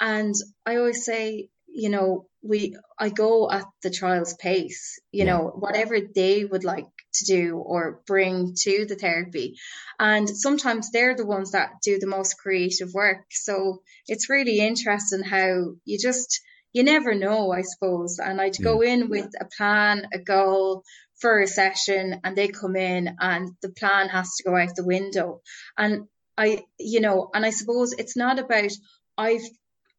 and 0.00 0.34
i 0.66 0.76
always 0.76 1.04
say 1.04 1.48
you 1.74 1.88
know 1.88 2.26
we 2.42 2.76
i 2.98 3.08
go 3.08 3.50
at 3.50 3.64
the 3.82 3.90
child's 3.90 4.34
pace 4.34 4.98
you 5.10 5.24
yeah. 5.24 5.32
know 5.32 5.52
whatever 5.54 5.98
they 6.14 6.44
would 6.44 6.64
like 6.64 6.86
to 7.14 7.24
do 7.24 7.56
or 7.56 8.00
bring 8.06 8.54
to 8.56 8.84
the 8.86 8.96
therapy 8.96 9.56
and 9.98 10.28
sometimes 10.28 10.90
they're 10.90 11.16
the 11.16 11.26
ones 11.26 11.52
that 11.52 11.70
do 11.82 11.98
the 11.98 12.06
most 12.06 12.38
creative 12.38 12.92
work 12.92 13.24
so 13.30 13.82
it's 14.06 14.30
really 14.30 14.58
interesting 14.58 15.22
how 15.22 15.72
you 15.84 15.98
just 15.98 16.40
you 16.72 16.82
never 16.82 17.14
know 17.14 17.52
i 17.52 17.62
suppose 17.62 18.18
and 18.18 18.40
i'd 18.40 18.58
yeah. 18.58 18.64
go 18.64 18.80
in 18.80 19.08
with 19.08 19.30
a 19.40 19.46
plan 19.56 20.06
a 20.12 20.18
goal 20.18 20.82
for 21.22 21.40
a 21.40 21.46
session 21.46 22.20
and 22.24 22.36
they 22.36 22.48
come 22.48 22.76
in 22.76 23.16
and 23.20 23.52
the 23.62 23.70
plan 23.70 24.08
has 24.08 24.34
to 24.36 24.42
go 24.42 24.56
out 24.56 24.74
the 24.74 24.84
window. 24.84 25.40
And 25.78 26.08
I, 26.36 26.64
you 26.78 27.00
know, 27.00 27.30
and 27.32 27.46
I 27.46 27.50
suppose 27.50 27.92
it's 27.92 28.16
not 28.16 28.40
about 28.40 28.72
I've, 29.16 29.48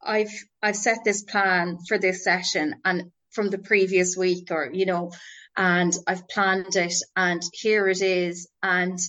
I've, 0.06 0.34
I've 0.62 0.76
set 0.76 1.00
this 1.04 1.24
plan 1.24 1.80
for 1.88 1.98
this 1.98 2.24
session 2.24 2.76
and 2.84 3.12
from 3.32 3.50
the 3.50 3.58
previous 3.58 4.16
week 4.16 4.50
or, 4.52 4.70
you 4.72 4.86
know, 4.86 5.12
and 5.56 5.94
I've 6.08 6.28
planned 6.28 6.76
it 6.76 6.96
and 7.16 7.42
here 7.54 7.88
it 7.88 8.02
is. 8.02 8.48
And 8.62 9.00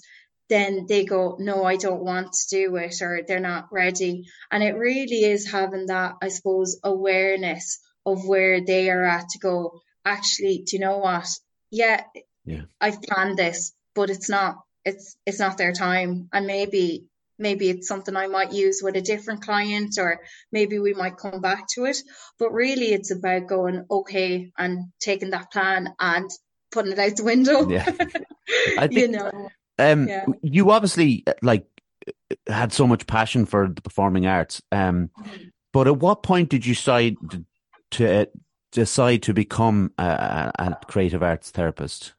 then 0.49 0.87
they 0.89 1.05
go, 1.05 1.37
no, 1.39 1.65
I 1.65 1.77
don't 1.77 2.05
want 2.05 2.33
to 2.33 2.57
do 2.57 2.77
it 2.77 3.01
or 3.03 3.23
they're 3.27 3.41
not 3.41 3.69
ready. 3.73 4.25
And 4.51 4.63
it 4.63 4.77
really 4.77 5.25
is 5.25 5.51
having 5.51 5.87
that, 5.87 6.15
I 6.23 6.29
suppose, 6.29 6.79
awareness 6.85 7.79
of 8.07 8.27
where 8.27 8.61
they 8.65 8.91
are 8.91 9.05
at 9.05 9.29
to 9.31 9.39
go, 9.39 9.81
actually, 10.05 10.65
do 10.67 10.77
you 10.77 10.81
know 10.81 10.99
what? 10.99 11.27
yeah, 11.75 12.05
yeah, 12.45 12.63
I've 12.81 13.03
planned 13.03 13.37
this, 13.37 13.73
but 13.95 14.11
it's 14.11 14.29
not, 14.29 14.59
it's, 14.85 15.17
it's 15.27 15.41
not 15.41 15.59
their 15.59 15.73
time. 15.73 16.29
And 16.33 16.47
maybe, 16.47 17.07
maybe 17.39 17.71
it's 17.71 17.89
something 17.89 18.17
I 18.17 18.27
might 18.27 18.53
use 18.53 18.81
with 18.83 18.97
a 18.97 19.03
different 19.03 19.43
client 19.43 19.97
or 19.99 20.21
maybe 20.53 20.79
we 20.79 20.95
might 20.95 21.17
come 21.17 21.41
back 21.41 21.67
to 21.75 21.85
it. 21.85 21.97
But 22.39 22.53
really 22.53 22.93
it's 22.93 23.11
about 23.11 23.47
going, 23.47 23.85
okay, 23.91 24.51
and 24.59 24.93
taking 25.01 25.31
that 25.31 25.51
plan 25.53 25.95
and 25.99 26.31
putting 26.71 26.93
it 26.93 26.99
out 26.99 27.17
the 27.17 27.25
window. 27.25 27.69
Yeah. 27.69 27.87
I 28.79 28.87
think, 28.87 28.93
you 28.93 29.09
know, 29.09 29.49
um, 29.79 30.09
yeah. 30.09 30.27
you 30.43 30.71
obviously 30.71 31.25
like 31.43 31.67
had 32.47 32.73
so 32.73 32.87
much 32.87 33.07
passion 33.07 33.47
for 33.47 33.69
the 33.69 33.81
performing 33.81 34.27
arts. 34.27 34.63
Um, 34.71 35.11
mm-hmm. 35.19 35.45
but 35.73 35.87
at 35.87 35.99
what 35.99 36.23
point 36.23 36.51
did 36.51 36.67
you 36.67 36.75
decide 36.75 37.17
to 37.93 38.29
decide 38.73 39.23
to 39.23 39.33
become 39.33 39.93
a, 39.99 40.51
a 40.59 40.79
creative 40.87 41.23
arts 41.23 41.51
therapist? 41.51 42.13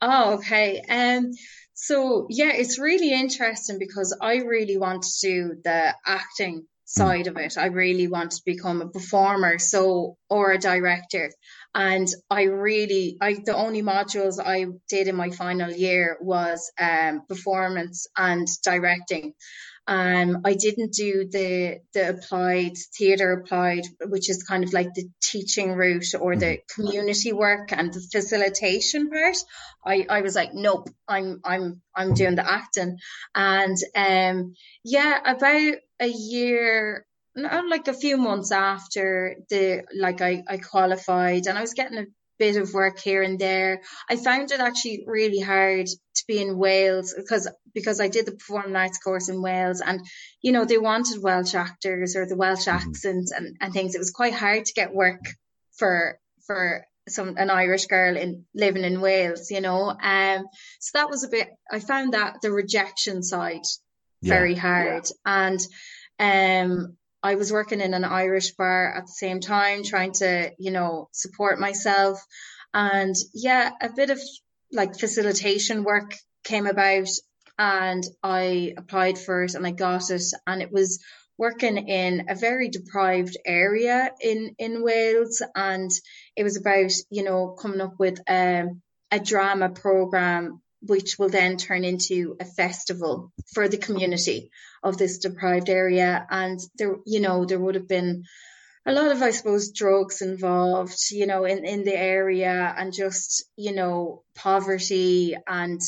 Oh, 0.00 0.34
okay. 0.34 0.82
Um, 0.88 1.32
so 1.76 2.26
yeah, 2.30 2.52
it's 2.52 2.78
really 2.78 3.12
interesting 3.12 3.78
because 3.78 4.16
I 4.20 4.36
really 4.36 4.78
want 4.78 5.02
to 5.02 5.10
do 5.20 5.56
the 5.62 5.94
acting 6.06 6.66
side 6.86 7.26
mm. 7.26 7.28
of 7.28 7.36
it. 7.36 7.58
I 7.58 7.66
really 7.66 8.08
want 8.08 8.32
to 8.32 8.42
become 8.46 8.80
a 8.80 8.88
performer, 8.88 9.58
so 9.58 10.16
or 10.30 10.52
a 10.52 10.58
director. 10.58 11.30
And 11.76 12.08
I 12.30 12.44
really, 12.44 13.18
I 13.20 13.34
the 13.34 13.54
only 13.54 13.82
modules 13.82 14.40
I 14.42 14.64
did 14.88 15.08
in 15.08 15.14
my 15.14 15.30
final 15.30 15.70
year 15.70 16.16
was 16.22 16.72
um, 16.80 17.26
performance 17.28 18.06
and 18.16 18.48
directing. 18.64 19.34
Um, 19.86 20.40
I 20.44 20.54
didn't 20.54 20.94
do 20.94 21.28
the 21.30 21.80
the 21.92 22.08
applied 22.08 22.78
theatre 22.96 23.32
applied, 23.32 23.84
which 24.06 24.30
is 24.30 24.42
kind 24.42 24.64
of 24.64 24.72
like 24.72 24.94
the 24.94 25.06
teaching 25.22 25.74
route 25.74 26.14
or 26.18 26.34
the 26.34 26.46
mm-hmm. 26.46 26.82
community 26.82 27.34
work 27.34 27.72
and 27.72 27.92
the 27.92 28.00
facilitation 28.00 29.10
part. 29.10 29.36
I, 29.84 30.06
I 30.08 30.22
was 30.22 30.34
like, 30.34 30.54
nope, 30.54 30.88
I'm 31.06 31.40
I'm 31.44 31.82
I'm 31.94 32.14
doing 32.14 32.36
the 32.36 32.50
acting, 32.50 32.96
and 33.34 33.76
um, 33.94 34.54
yeah, 34.82 35.20
about 35.26 35.74
a 36.00 36.08
year 36.08 37.04
like 37.36 37.88
a 37.88 37.94
few 37.94 38.16
months 38.16 38.52
after 38.52 39.36
the 39.50 39.84
like 39.94 40.20
I, 40.20 40.42
I 40.48 40.58
qualified 40.58 41.46
and 41.46 41.58
I 41.58 41.60
was 41.60 41.74
getting 41.74 41.98
a 41.98 42.06
bit 42.38 42.56
of 42.56 42.72
work 42.74 42.98
here 42.98 43.22
and 43.22 43.38
there. 43.38 43.82
I 44.10 44.16
found 44.16 44.50
it 44.50 44.60
actually 44.60 45.04
really 45.06 45.40
hard 45.40 45.86
to 45.86 46.24
be 46.26 46.40
in 46.40 46.58
Wales 46.58 47.14
because 47.16 47.48
because 47.74 48.00
I 48.00 48.08
did 48.08 48.26
the 48.26 48.32
performing 48.32 48.76
arts 48.76 48.98
course 48.98 49.28
in 49.28 49.42
Wales 49.42 49.80
and 49.80 50.00
you 50.42 50.52
know 50.52 50.64
they 50.64 50.78
wanted 50.78 51.22
Welsh 51.22 51.54
actors 51.54 52.16
or 52.16 52.26
the 52.26 52.36
Welsh 52.36 52.66
mm-hmm. 52.66 52.88
accent 52.88 53.30
and, 53.36 53.56
and 53.60 53.72
things. 53.72 53.94
It 53.94 53.98
was 53.98 54.10
quite 54.10 54.34
hard 54.34 54.64
to 54.64 54.74
get 54.74 54.94
work 54.94 55.24
for 55.76 56.18
for 56.46 56.86
some 57.08 57.36
an 57.36 57.50
Irish 57.50 57.86
girl 57.86 58.16
in 58.16 58.46
living 58.54 58.84
in 58.84 59.00
Wales, 59.00 59.50
you 59.50 59.60
know. 59.60 59.90
Um 59.90 60.46
so 60.80 60.98
that 60.98 61.10
was 61.10 61.24
a 61.24 61.28
bit 61.28 61.48
I 61.70 61.80
found 61.80 62.14
that 62.14 62.40
the 62.42 62.50
rejection 62.50 63.22
side 63.22 63.66
yeah. 64.22 64.34
very 64.34 64.54
hard. 64.54 65.06
And 65.24 65.60
um, 66.18 66.96
I 67.26 67.34
was 67.34 67.50
working 67.50 67.80
in 67.80 67.92
an 67.92 68.04
Irish 68.04 68.52
bar 68.52 68.94
at 68.94 69.06
the 69.06 69.12
same 69.12 69.40
time, 69.40 69.82
trying 69.82 70.12
to, 70.12 70.52
you 70.60 70.70
know, 70.70 71.08
support 71.10 71.58
myself. 71.58 72.24
And 72.72 73.16
yeah, 73.34 73.72
a 73.82 73.88
bit 73.88 74.10
of 74.10 74.20
like 74.72 74.96
facilitation 74.96 75.82
work 75.82 76.14
came 76.44 76.68
about 76.68 77.08
and 77.58 78.04
I 78.22 78.74
applied 78.76 79.18
for 79.18 79.42
it 79.42 79.54
and 79.54 79.66
I 79.66 79.72
got 79.72 80.08
it. 80.10 80.22
And 80.46 80.62
it 80.62 80.70
was 80.70 81.02
working 81.36 81.76
in 81.88 82.26
a 82.28 82.36
very 82.36 82.68
deprived 82.68 83.36
area 83.44 84.12
in, 84.20 84.54
in 84.60 84.84
Wales. 84.84 85.42
And 85.56 85.90
it 86.36 86.44
was 86.44 86.56
about, 86.56 86.92
you 87.10 87.24
know, 87.24 87.56
coming 87.60 87.80
up 87.80 87.94
with 87.98 88.20
um, 88.28 88.82
a 89.10 89.18
drama 89.18 89.70
program 89.70 90.62
which 90.86 91.18
will 91.18 91.28
then 91.28 91.56
turn 91.56 91.84
into 91.84 92.36
a 92.40 92.44
festival 92.44 93.32
for 93.52 93.68
the 93.68 93.78
community 93.78 94.50
of 94.82 94.96
this 94.96 95.18
deprived 95.18 95.68
area. 95.68 96.26
And 96.30 96.60
there, 96.76 96.96
you 97.04 97.20
know, 97.20 97.44
there 97.44 97.58
would 97.58 97.74
have 97.74 97.88
been 97.88 98.24
a 98.86 98.92
lot 98.92 99.10
of, 99.10 99.20
I 99.20 99.30
suppose, 99.30 99.72
drugs 99.72 100.22
involved, 100.22 100.98
you 101.10 101.26
know, 101.26 101.44
in, 101.44 101.64
in 101.64 101.84
the 101.84 101.96
area 101.96 102.74
and 102.76 102.92
just, 102.92 103.44
you 103.56 103.74
know, 103.74 104.22
poverty 104.34 105.34
and, 105.46 105.80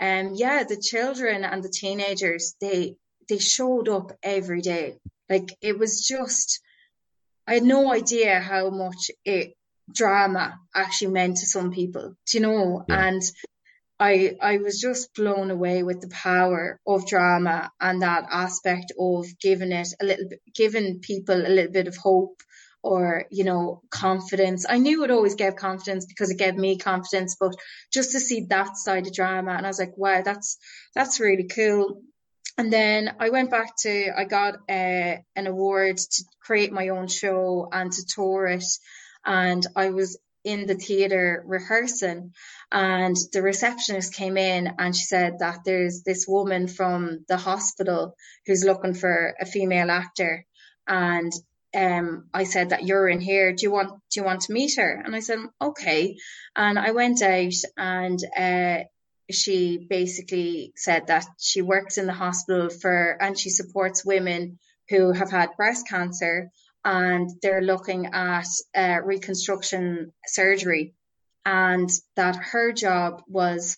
um, 0.00 0.32
yeah, 0.34 0.64
the 0.64 0.80
children 0.80 1.44
and 1.44 1.62
the 1.62 1.68
teenagers, 1.68 2.54
they, 2.60 2.96
they 3.28 3.38
showed 3.38 3.88
up 3.88 4.12
every 4.22 4.62
day. 4.62 4.98
Like 5.28 5.50
it 5.60 5.78
was 5.78 6.06
just, 6.06 6.60
I 7.46 7.54
had 7.54 7.64
no 7.64 7.92
idea 7.92 8.40
how 8.40 8.70
much 8.70 9.10
it 9.24 9.54
drama 9.92 10.58
actually 10.74 11.12
meant 11.12 11.38
to 11.38 11.46
some 11.46 11.70
people, 11.70 12.14
do 12.26 12.38
you 12.38 12.40
know? 12.40 12.84
Yeah. 12.88 13.08
And 13.08 13.22
I 14.00 14.36
I 14.40 14.58
was 14.58 14.80
just 14.80 15.14
blown 15.14 15.50
away 15.50 15.82
with 15.82 16.00
the 16.00 16.08
power 16.08 16.78
of 16.86 17.06
drama 17.06 17.70
and 17.80 18.02
that 18.02 18.26
aspect 18.30 18.92
of 18.98 19.26
giving 19.40 19.72
it 19.72 19.88
a 20.00 20.04
little 20.04 20.28
bit, 20.28 20.40
giving 20.54 21.00
people 21.00 21.34
a 21.34 21.48
little 21.48 21.72
bit 21.72 21.88
of 21.88 21.96
hope 21.96 22.40
or 22.82 23.24
you 23.30 23.44
know 23.44 23.82
confidence. 23.90 24.66
I 24.68 24.78
knew 24.78 25.04
it 25.04 25.10
always 25.10 25.34
gave 25.34 25.56
confidence 25.56 26.06
because 26.06 26.30
it 26.30 26.38
gave 26.38 26.54
me 26.54 26.78
confidence, 26.78 27.36
but 27.38 27.54
just 27.92 28.12
to 28.12 28.20
see 28.20 28.46
that 28.50 28.76
side 28.76 29.06
of 29.06 29.12
drama, 29.12 29.52
and 29.52 29.66
I 29.66 29.68
was 29.68 29.80
like, 29.80 29.96
wow, 29.96 30.22
that's 30.22 30.58
that's 30.94 31.20
really 31.20 31.48
cool. 31.48 32.02
And 32.56 32.72
then 32.72 33.14
I 33.20 33.30
went 33.30 33.50
back 33.50 33.76
to 33.82 34.12
I 34.16 34.24
got 34.24 34.54
uh, 34.68 35.16
an 35.36 35.46
award 35.46 35.98
to 35.98 36.24
create 36.40 36.72
my 36.72 36.88
own 36.88 37.08
show 37.08 37.68
and 37.72 37.92
to 37.92 38.06
tour 38.06 38.46
it, 38.46 38.64
and 39.24 39.66
I 39.74 39.90
was 39.90 40.18
in 40.48 40.66
the 40.66 40.74
theater 40.74 41.44
rehearsing 41.46 42.32
and 42.72 43.14
the 43.34 43.42
receptionist 43.42 44.14
came 44.14 44.38
in 44.38 44.66
and 44.78 44.96
she 44.96 45.04
said 45.04 45.40
that 45.40 45.58
there's 45.66 46.02
this 46.04 46.26
woman 46.26 46.66
from 46.66 47.26
the 47.28 47.36
hospital 47.36 48.14
who's 48.46 48.64
looking 48.64 48.94
for 48.94 49.34
a 49.38 49.44
female 49.44 49.90
actor 49.90 50.46
and 50.86 51.30
um, 51.76 52.28
I 52.32 52.44
said 52.44 52.70
that 52.70 52.84
you're 52.84 53.10
in 53.10 53.20
here. 53.20 53.52
Do 53.52 53.62
you 53.66 53.70
want 53.70 53.90
do 54.10 54.20
you 54.20 54.24
want 54.24 54.40
to 54.42 54.54
meet 54.54 54.76
her? 54.78 55.02
And 55.04 55.14
I 55.14 55.20
said 55.20 55.40
okay. 55.60 56.16
And 56.56 56.78
I 56.78 56.92
went 56.92 57.20
out 57.20 57.52
and 57.76 58.18
uh, 58.34 58.84
she 59.30 59.86
basically 59.90 60.72
said 60.76 61.08
that 61.08 61.26
she 61.38 61.60
works 61.60 61.98
in 61.98 62.06
the 62.06 62.14
hospital 62.14 62.70
for 62.70 63.18
and 63.20 63.38
she 63.38 63.50
supports 63.50 64.02
women 64.02 64.58
who 64.88 65.12
have 65.12 65.30
had 65.30 65.58
breast 65.58 65.86
cancer 65.86 66.50
and 66.88 67.30
they're 67.42 67.60
looking 67.60 68.06
at 68.06 68.46
uh, 68.74 69.00
reconstruction 69.04 70.10
surgery. 70.26 70.94
And 71.44 71.90
that 72.16 72.36
her 72.36 72.72
job 72.72 73.22
was 73.28 73.76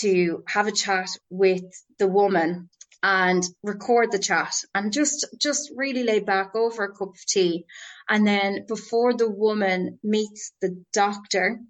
to 0.00 0.42
have 0.48 0.66
a 0.66 0.72
chat 0.72 1.08
with 1.30 1.62
the 1.98 2.08
woman 2.08 2.68
and 3.02 3.42
record 3.62 4.12
the 4.12 4.18
chat 4.18 4.52
and 4.74 4.92
just 4.92 5.26
just 5.40 5.70
really 5.74 6.02
lay 6.02 6.20
back 6.20 6.54
over 6.54 6.84
a 6.84 6.92
cup 6.92 7.08
of 7.10 7.26
tea. 7.26 7.66
And 8.08 8.26
then 8.26 8.66
before 8.66 9.14
the 9.14 9.30
woman 9.30 9.98
meets 10.02 10.52
the 10.60 10.84
doctor 10.92 11.60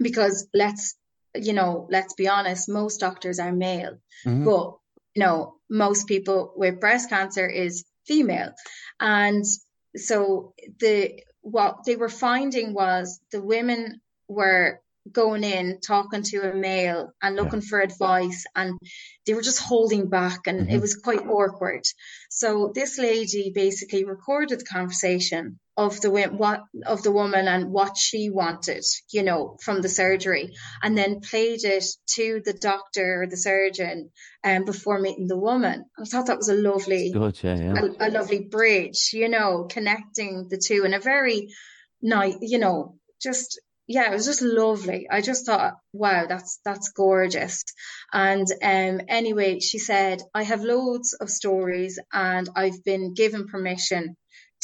because 0.00 0.48
let's 0.54 0.96
you 1.34 1.52
know 1.52 1.86
let's 1.90 2.14
be 2.14 2.28
honest 2.28 2.68
most 2.68 3.00
doctors 3.00 3.38
are 3.38 3.52
male. 3.52 3.98
Mm-hmm. 4.24 4.44
but 4.44 4.78
you 5.14 5.22
know 5.24 5.56
most 5.68 6.06
people 6.06 6.52
with 6.56 6.80
breast 6.80 7.10
cancer 7.10 7.46
is 7.46 7.84
female. 8.06 8.52
And 8.98 9.44
so 9.96 10.54
the 10.80 11.20
what 11.42 11.78
they 11.84 11.96
were 11.96 12.08
finding 12.08 12.72
was 12.72 13.20
the 13.30 13.42
women 13.42 14.00
were 14.28 14.80
going 15.10 15.42
in 15.42 15.80
talking 15.80 16.22
to 16.22 16.50
a 16.50 16.54
male 16.54 17.12
and 17.20 17.34
looking 17.34 17.60
yeah. 17.60 17.68
for 17.68 17.80
advice 17.80 18.44
and 18.54 18.78
they 19.26 19.34
were 19.34 19.42
just 19.42 19.60
holding 19.60 20.08
back 20.08 20.46
and 20.46 20.60
mm-hmm. 20.60 20.70
it 20.70 20.80
was 20.80 20.94
quite 20.94 21.26
awkward 21.26 21.82
so 22.30 22.70
this 22.74 22.98
lady 22.98 23.50
basically 23.54 24.04
recorded 24.04 24.60
the 24.60 24.64
conversation 24.64 25.58
of 25.76 26.00
the 26.02 26.10
what 26.10 26.62
of 26.86 27.02
the 27.02 27.10
woman 27.10 27.48
and 27.48 27.72
what 27.72 27.96
she 27.96 28.30
wanted 28.30 28.84
you 29.10 29.22
know 29.22 29.56
from 29.62 29.80
the 29.82 29.88
surgery 29.88 30.52
and 30.82 30.96
then 30.96 31.20
played 31.20 31.64
it 31.64 31.84
to 32.06 32.40
the 32.44 32.52
doctor 32.52 33.22
or 33.22 33.26
the 33.26 33.36
surgeon 33.36 34.10
um, 34.44 34.64
before 34.64 35.00
meeting 35.00 35.26
the 35.26 35.38
woman 35.38 35.84
i 35.98 36.04
thought 36.04 36.26
that 36.26 36.36
was 36.36 36.50
a 36.50 36.54
lovely 36.54 37.10
Good, 37.10 37.42
yeah, 37.42 37.56
yeah. 37.56 37.74
A, 37.98 38.08
a 38.08 38.10
lovely 38.10 38.40
bridge 38.50 39.10
you 39.14 39.28
know 39.28 39.66
connecting 39.68 40.46
the 40.48 40.58
two 40.58 40.84
in 40.84 40.94
a 40.94 41.00
very 41.00 41.48
nice 42.02 42.36
you 42.40 42.58
know 42.58 42.98
just 43.20 43.60
yeah, 43.86 44.10
it 44.10 44.14
was 44.14 44.26
just 44.26 44.42
lovely. 44.42 45.08
I 45.10 45.20
just 45.20 45.46
thought, 45.46 45.74
wow, 45.92 46.26
that's 46.26 46.60
that's 46.64 46.90
gorgeous. 46.90 47.64
And 48.12 48.46
um, 48.62 49.00
anyway, 49.08 49.60
she 49.60 49.78
said, 49.78 50.22
I 50.34 50.44
have 50.44 50.62
loads 50.62 51.14
of 51.14 51.30
stories, 51.30 51.98
and 52.12 52.48
I've 52.54 52.84
been 52.84 53.14
given 53.14 53.48
permission 53.48 54.16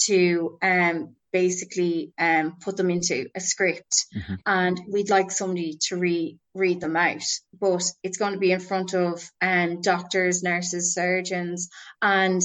to 0.07 0.59
um, 0.63 1.17
basically 1.33 2.13
um, 2.19 2.57
put 2.61 2.77
them 2.77 2.91
into 2.91 3.29
a 3.35 3.41
script, 3.41 4.07
mm-hmm. 4.17 4.35
and 4.47 4.81
we'd 4.89 5.11
like 5.11 5.31
somebody 5.31 5.79
to 5.89 5.97
re- 5.97 6.39
read 6.55 6.81
them 6.81 6.97
out. 6.97 7.25
But 7.61 7.83
it's 8.05 8.19
going 8.19 8.35
to 8.35 8.39
be 8.39 8.53
in 8.53 8.61
front 8.61 8.95
of 8.95 9.29
um, 9.43 9.81
doctors, 9.81 10.43
nurses, 10.43 10.95
surgeons, 10.95 11.69
and 12.01 12.41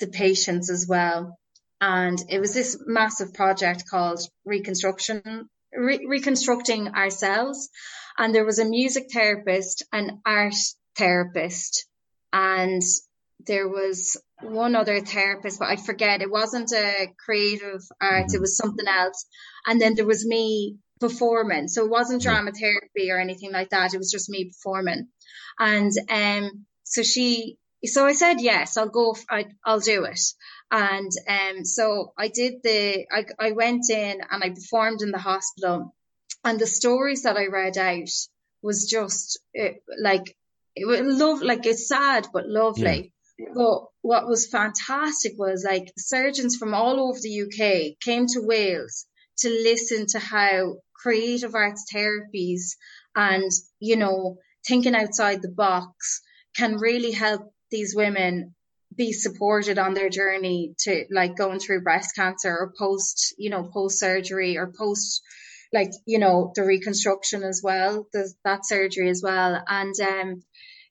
the 0.00 0.08
patients 0.08 0.70
as 0.70 0.86
well. 0.88 1.38
And 1.80 2.18
it 2.30 2.40
was 2.40 2.54
this 2.54 2.78
massive 2.84 3.34
project 3.34 3.84
called 3.88 4.20
Reconstruction 4.44 5.48
re- 5.76 6.06
reconstructing 6.06 6.88
ourselves. 6.88 7.68
And 8.18 8.34
there 8.34 8.44
was 8.44 8.58
a 8.58 8.64
music 8.64 9.08
therapist, 9.12 9.84
an 9.92 10.20
art 10.24 10.54
therapist, 10.96 11.86
and 12.32 12.82
there 13.46 13.68
was 13.68 14.16
one 14.42 14.74
other 14.74 15.00
therapist, 15.00 15.58
but 15.58 15.68
I 15.68 15.76
forget. 15.76 16.22
It 16.22 16.30
wasn't 16.30 16.72
a 16.72 17.08
creative 17.24 17.82
art, 18.00 18.34
it 18.34 18.40
was 18.40 18.56
something 18.56 18.86
else. 18.86 19.24
And 19.66 19.80
then 19.80 19.94
there 19.94 20.06
was 20.06 20.26
me 20.26 20.76
performing. 21.00 21.68
So 21.68 21.84
it 21.84 21.90
wasn't 21.90 22.22
drama 22.22 22.52
therapy 22.52 23.10
or 23.10 23.18
anything 23.18 23.52
like 23.52 23.70
that. 23.70 23.94
It 23.94 23.98
was 23.98 24.10
just 24.10 24.30
me 24.30 24.46
performing. 24.46 25.08
And 25.58 25.92
um, 26.10 26.66
so 26.84 27.02
she, 27.02 27.58
so 27.84 28.06
I 28.06 28.12
said 28.12 28.40
yes, 28.40 28.76
I'll 28.76 28.88
go. 28.88 29.16
I, 29.30 29.46
will 29.66 29.80
do 29.80 30.04
it. 30.04 30.20
And 30.70 31.10
um, 31.28 31.64
so 31.64 32.12
I 32.18 32.28
did 32.28 32.54
the, 32.62 33.06
I, 33.12 33.24
I 33.38 33.52
went 33.52 33.88
in 33.88 34.20
and 34.30 34.42
I 34.42 34.50
performed 34.50 35.02
in 35.02 35.12
the 35.12 35.18
hospital. 35.18 35.94
And 36.44 36.58
the 36.58 36.66
stories 36.66 37.22
that 37.22 37.36
I 37.36 37.46
read 37.46 37.78
out 37.78 38.08
was 38.62 38.88
just 38.88 39.38
it, 39.54 39.82
like, 40.00 40.36
it 40.74 40.86
was 40.86 41.00
love, 41.00 41.42
like 41.42 41.66
it's 41.66 41.88
sad, 41.88 42.26
but 42.32 42.48
lovely. 42.48 43.12
Yeah. 43.38 43.46
But 43.54 43.84
what 44.02 44.26
was 44.26 44.48
fantastic 44.48 45.34
was 45.36 45.64
like 45.64 45.92
surgeons 45.98 46.56
from 46.56 46.74
all 46.74 47.00
over 47.00 47.18
the 47.20 47.42
UK 47.42 47.98
came 48.00 48.26
to 48.28 48.40
Wales 48.40 49.06
to 49.38 49.48
listen 49.48 50.06
to 50.08 50.18
how 50.18 50.76
creative 50.94 51.54
arts 51.54 51.84
therapies 51.94 52.76
and, 53.14 53.50
you 53.78 53.96
know, 53.96 54.38
thinking 54.66 54.96
outside 54.96 55.42
the 55.42 55.50
box 55.50 56.22
can 56.56 56.76
really 56.76 57.12
help 57.12 57.52
these 57.70 57.94
women 57.94 58.55
be 58.96 59.12
supported 59.12 59.78
on 59.78 59.94
their 59.94 60.08
journey 60.08 60.74
to 60.80 61.04
like 61.10 61.36
going 61.36 61.58
through 61.58 61.82
breast 61.82 62.14
cancer 62.14 62.50
or 62.50 62.72
post, 62.78 63.34
you 63.38 63.50
know, 63.50 63.62
post 63.64 63.98
surgery 63.98 64.56
or 64.56 64.72
post 64.76 65.22
like, 65.72 65.90
you 66.06 66.18
know, 66.18 66.52
the 66.54 66.64
reconstruction 66.64 67.42
as 67.42 67.60
well, 67.62 68.06
the, 68.12 68.32
that 68.44 68.66
surgery 68.66 69.10
as 69.10 69.20
well. 69.22 69.62
And, 69.68 69.94
um, 70.00 70.42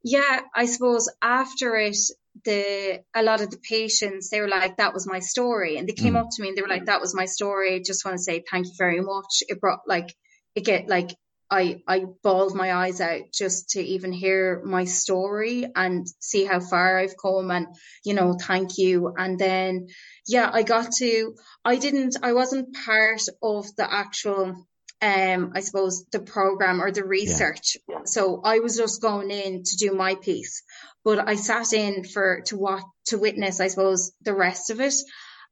yeah, 0.03 0.41
I 0.53 0.65
suppose 0.65 1.09
after 1.21 1.75
it, 1.77 1.97
the, 2.43 3.01
a 3.15 3.23
lot 3.23 3.41
of 3.41 3.49
the 3.49 3.57
patients, 3.57 4.29
they 4.29 4.41
were 4.41 4.49
like, 4.49 4.77
that 4.77 4.93
was 4.93 5.07
my 5.07 5.19
story. 5.19 5.77
And 5.77 5.87
they 5.87 5.93
came 5.93 6.13
mm. 6.13 6.19
up 6.19 6.27
to 6.31 6.41
me 6.41 6.49
and 6.49 6.57
they 6.57 6.61
were 6.61 6.67
like, 6.67 6.85
that 6.85 7.01
was 7.01 7.15
my 7.15 7.25
story. 7.25 7.81
Just 7.81 8.05
want 8.05 8.17
to 8.17 8.23
say 8.23 8.43
thank 8.51 8.67
you 8.67 8.73
very 8.77 9.01
much. 9.01 9.41
It 9.47 9.61
brought 9.61 9.79
like, 9.87 10.13
it 10.53 10.65
get 10.65 10.87
like 10.87 11.15
I 11.49 11.81
I 11.87 12.05
bawled 12.23 12.55
my 12.55 12.73
eyes 12.73 13.01
out 13.01 13.31
just 13.33 13.71
to 13.71 13.81
even 13.81 14.11
hear 14.11 14.61
my 14.63 14.85
story 14.85 15.65
and 15.75 16.07
see 16.19 16.45
how 16.45 16.59
far 16.59 16.97
I've 16.97 17.17
come 17.21 17.51
and 17.51 17.67
you 18.03 18.13
know 18.13 18.33
thank 18.39 18.77
you 18.77 19.13
and 19.15 19.37
then 19.37 19.87
yeah 20.27 20.49
I 20.51 20.63
got 20.63 20.91
to 20.99 21.35
I 21.63 21.75
didn't 21.75 22.17
I 22.23 22.33
wasn't 22.33 22.75
part 22.75 23.21
of 23.41 23.67
the 23.75 23.91
actual 23.91 24.65
um, 25.01 25.51
I 25.53 25.59
suppose 25.59 26.05
the 26.11 26.19
program 26.19 26.81
or 26.81 26.91
the 26.91 27.03
research. 27.03 27.77
Yeah. 27.87 28.05
So 28.05 28.41
I 28.43 28.59
was 28.59 28.77
just 28.77 29.01
going 29.01 29.29
in 29.29 29.63
to 29.63 29.77
do 29.77 29.93
my 29.93 30.15
piece, 30.15 30.63
but 31.03 31.27
I 31.27 31.35
sat 31.35 31.73
in 31.73 32.05
for 32.05 32.41
to 32.47 32.57
what 32.57 32.83
to 33.07 33.17
witness, 33.17 33.59
I 33.59 33.67
suppose, 33.67 34.13
the 34.21 34.33
rest 34.33 34.69
of 34.69 34.79
it. 34.79 34.95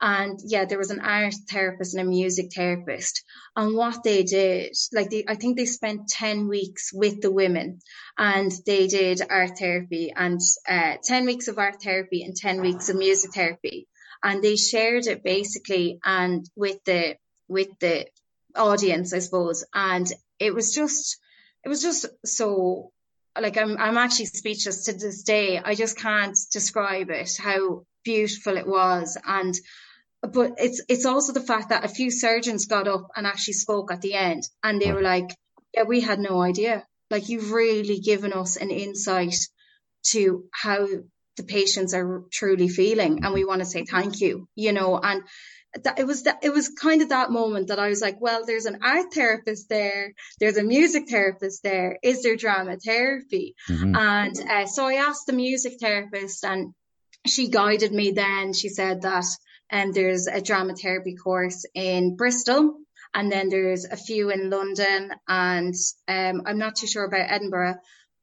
And 0.02 0.40
yeah, 0.46 0.66
there 0.66 0.78
was 0.78 0.92
an 0.92 1.00
art 1.00 1.36
therapist 1.50 1.94
and 1.94 2.06
a 2.06 2.10
music 2.10 2.54
therapist. 2.54 3.24
And 3.56 3.76
what 3.76 4.04
they 4.04 4.24
did, 4.24 4.76
like 4.92 5.10
they, 5.10 5.24
I 5.28 5.36
think 5.36 5.58
they 5.58 5.66
spent 5.66 6.10
10 6.10 6.48
weeks 6.48 6.92
with 6.94 7.22
the 7.22 7.32
women 7.32 7.80
and 8.18 8.52
they 8.66 8.88
did 8.88 9.22
art 9.30 9.58
therapy 9.58 10.12
and 10.16 10.40
uh, 10.68 10.96
10 11.04 11.26
weeks 11.26 11.48
of 11.48 11.58
art 11.58 11.82
therapy 11.82 12.24
and 12.24 12.36
10 12.36 12.62
weeks 12.62 12.90
of 12.90 12.96
music 12.96 13.34
therapy. 13.34 13.88
And 14.24 14.44
they 14.44 14.56
shared 14.56 15.08
it 15.08 15.24
basically 15.24 16.00
and 16.04 16.50
with 16.56 16.84
the, 16.86 17.18
with 17.48 17.70
the 17.80 18.08
audience, 18.56 19.14
I 19.14 19.20
suppose. 19.20 19.66
And 19.74 20.08
it 20.40 20.54
was 20.54 20.74
just, 20.74 21.18
it 21.64 21.70
was 21.70 21.82
just 21.82 22.06
so 22.26 22.92
like 23.40 23.58
I'm 23.58 23.78
I'm 23.78 23.98
actually 23.98 24.26
speechless 24.26 24.86
to 24.86 24.94
this 24.94 25.24
day. 25.24 25.60
I 25.60 25.76
just 25.76 25.98
can't 25.98 26.38
describe 26.52 27.10
it 27.10 27.38
how 27.38 27.86
beautiful 28.04 28.58
it 28.58 28.68
was. 28.68 29.18
And 29.26 29.56
but 30.22 30.54
it's 30.58 30.82
it's 30.88 31.06
also 31.06 31.34
the 31.34 31.42
fact 31.42 31.70
that 31.70 31.86
a 31.86 31.90
few 31.90 32.10
surgeons 32.12 32.66
got 32.66 32.88
up 32.88 33.08
and 33.16 33.28
actually 33.28 33.56
spoke 33.56 33.92
at 33.92 34.02
the 34.02 34.14
end 34.14 34.44
and 34.64 34.82
they 34.82 34.92
were 34.92 35.02
like 35.02 35.36
yeah 35.74 35.84
we 35.84 36.02
had 36.02 36.20
no 36.20 36.42
idea. 36.42 36.86
Like 37.10 37.30
you've 37.30 37.52
really 37.52 38.00
given 38.00 38.34
us 38.34 38.56
an 38.56 38.72
insight 38.72 39.36
to 40.08 40.46
how 40.52 40.88
the 41.36 41.44
patients 41.44 41.94
are 41.94 42.24
truly 42.32 42.70
feeling 42.70 43.24
and 43.24 43.34
we 43.34 43.44
want 43.44 43.60
to 43.60 43.66
say 43.66 43.86
thank 43.86 44.22
you 44.22 44.48
you 44.56 44.72
know? 44.72 44.98
And 44.98 45.24
that 45.82 46.00
it 46.00 46.06
was 46.06 46.24
that 46.24 46.40
it 46.44 46.54
was 46.54 46.70
kind 46.70 47.02
of 47.02 47.10
that 47.10 47.32
moment 47.32 47.70
that 47.70 47.80
I 47.80 47.90
was 47.90 48.02
like, 48.02 48.22
well, 48.22 48.46
there's 48.46 48.66
an 48.66 48.80
art 48.84 49.14
therapist 49.14 49.70
there, 49.70 50.14
there's 50.40 50.58
a 50.58 50.64
music 50.64 51.10
therapist 51.10 51.64
there, 51.64 51.98
is 52.04 52.22
there 52.22 52.36
drama 52.36 52.78
therapy? 52.78 53.56
Mm-hmm. 53.70 53.96
And 53.96 54.40
uh, 54.40 54.66
so 54.68 54.86
I 54.86 54.96
asked 54.96 55.26
the 55.26 55.34
music 55.34 55.74
therapist, 55.80 56.46
and 56.46 56.74
she 57.26 57.50
guided 57.50 57.92
me. 57.92 58.12
Then 58.12 58.54
she 58.54 58.70
said 58.70 59.02
that 59.04 59.26
um, 59.72 59.92
there's 59.92 60.28
a 60.28 60.42
drama 60.42 60.76
therapy 60.76 61.16
course 61.16 61.66
in 61.74 62.16
Bristol, 62.16 62.76
and 63.14 63.32
then 63.32 63.50
there's 63.50 63.86
a 63.86 63.98
few 63.98 64.30
in 64.30 64.50
London, 64.50 65.12
and 65.28 65.74
um, 66.08 66.44
I'm 66.46 66.58
not 66.58 66.76
too 66.76 66.88
sure 66.88 67.06
about 67.06 67.32
Edinburgh. 67.32 67.76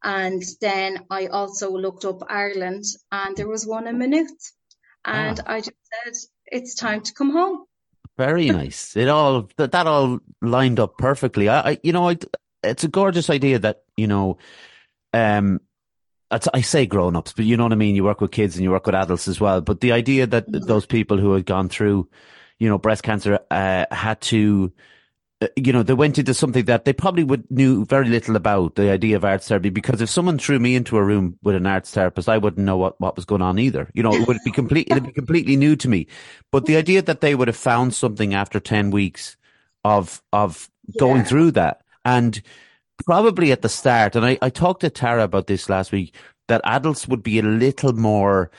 And 0.02 0.42
then 0.60 1.04
I 1.10 1.26
also 1.26 1.70
looked 1.72 2.04
up 2.04 2.22
Ireland, 2.28 2.84
and 3.12 3.36
there 3.36 3.48
was 3.48 3.66
one 3.66 3.86
in 3.86 3.98
Maynooth. 3.98 4.52
And 5.04 5.40
ah. 5.40 5.52
I 5.52 5.58
just 5.60 5.72
said, 6.04 6.14
it's 6.46 6.74
time 6.74 7.02
to 7.02 7.14
come 7.14 7.30
home. 7.30 7.64
Very 8.16 8.50
nice. 8.50 8.96
It 8.96 9.08
all 9.08 9.48
that, 9.56 9.72
that 9.72 9.86
all 9.86 10.20
lined 10.42 10.78
up 10.78 10.98
perfectly. 10.98 11.48
I, 11.48 11.70
I 11.70 11.78
you 11.82 11.92
know, 11.92 12.10
I, 12.10 12.18
it's 12.62 12.84
a 12.84 12.88
gorgeous 12.88 13.30
idea 13.30 13.58
that 13.60 13.82
you 13.96 14.06
know, 14.06 14.36
um, 15.14 15.60
I 16.30 16.60
say 16.60 16.86
grown 16.86 17.16
ups, 17.16 17.32
but 17.32 17.44
you 17.44 17.56
know 17.56 17.64
what 17.64 17.72
I 17.72 17.76
mean? 17.76 17.96
You 17.96 18.04
work 18.04 18.20
with 18.20 18.30
kids 18.30 18.56
and 18.56 18.62
you 18.62 18.70
work 18.70 18.86
with 18.86 18.94
adults 18.94 19.26
as 19.26 19.40
well. 19.40 19.60
But 19.60 19.80
the 19.80 19.92
idea 19.92 20.26
that 20.26 20.46
mm-hmm. 20.46 20.64
those 20.66 20.86
people 20.86 21.18
who 21.18 21.32
had 21.32 21.44
gone 21.44 21.68
through, 21.68 22.08
you 22.58 22.68
know, 22.68 22.78
breast 22.78 23.02
cancer, 23.02 23.40
uh, 23.50 23.86
had 23.90 24.20
to, 24.22 24.72
uh, 25.42 25.48
you 25.56 25.72
know, 25.72 25.82
they 25.82 25.94
went 25.94 26.18
into 26.18 26.32
something 26.32 26.66
that 26.66 26.84
they 26.84 26.92
probably 26.92 27.24
would 27.24 27.50
knew 27.50 27.84
very 27.84 28.08
little 28.08 28.36
about 28.36 28.76
the 28.76 28.90
idea 28.90 29.16
of 29.16 29.24
arts 29.24 29.48
therapy. 29.48 29.70
Because 29.70 30.00
if 30.00 30.08
someone 30.08 30.38
threw 30.38 30.60
me 30.60 30.76
into 30.76 30.96
a 30.96 31.02
room 31.02 31.36
with 31.42 31.56
an 31.56 31.66
arts 31.66 31.90
therapist, 31.90 32.28
I 32.28 32.38
wouldn't 32.38 32.64
know 32.64 32.76
what, 32.76 33.00
what 33.00 33.16
was 33.16 33.24
going 33.24 33.42
on 33.42 33.58
either. 33.58 33.90
You 33.92 34.04
know, 34.04 34.14
it 34.14 34.28
would 34.28 34.38
be 34.44 34.52
complete, 34.52 34.86
it'd 34.88 35.06
be 35.06 35.12
completely 35.12 35.56
new 35.56 35.74
to 35.76 35.88
me. 35.88 36.06
But 36.52 36.66
the 36.66 36.76
idea 36.76 37.02
that 37.02 37.22
they 37.22 37.34
would 37.34 37.48
have 37.48 37.56
found 37.56 37.92
something 37.92 38.34
after 38.34 38.60
10 38.60 38.92
weeks 38.92 39.36
of, 39.84 40.22
of 40.32 40.70
yeah. 40.86 41.00
going 41.00 41.24
through 41.24 41.52
that 41.52 41.82
and, 42.04 42.40
probably 43.06 43.52
at 43.52 43.62
the 43.62 43.68
start, 43.68 44.16
and 44.16 44.24
I, 44.24 44.38
I 44.42 44.50
talked 44.50 44.80
to 44.80 44.90
Tara 44.90 45.24
about 45.24 45.46
this 45.46 45.68
last 45.68 45.92
week, 45.92 46.14
that 46.48 46.60
adults 46.64 47.06
would 47.08 47.22
be 47.22 47.38
a 47.38 47.42
little 47.42 47.92
more 47.92 48.50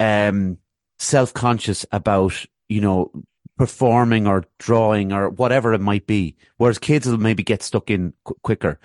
um, 0.00 0.58
self 0.98 1.34
conscious 1.34 1.84
about, 1.92 2.46
you 2.68 2.80
know, 2.80 3.10
performing 3.58 4.26
or 4.26 4.44
drawing 4.58 5.12
or 5.12 5.28
whatever 5.28 5.72
it 5.72 5.80
might 5.80 6.06
be, 6.06 6.36
whereas 6.56 6.78
kids 6.78 7.06
will 7.06 7.18
maybe 7.18 7.42
get 7.42 7.62
stuck 7.62 7.90
in 7.90 8.12
qu- 8.24 8.36
quicker. 8.42 8.78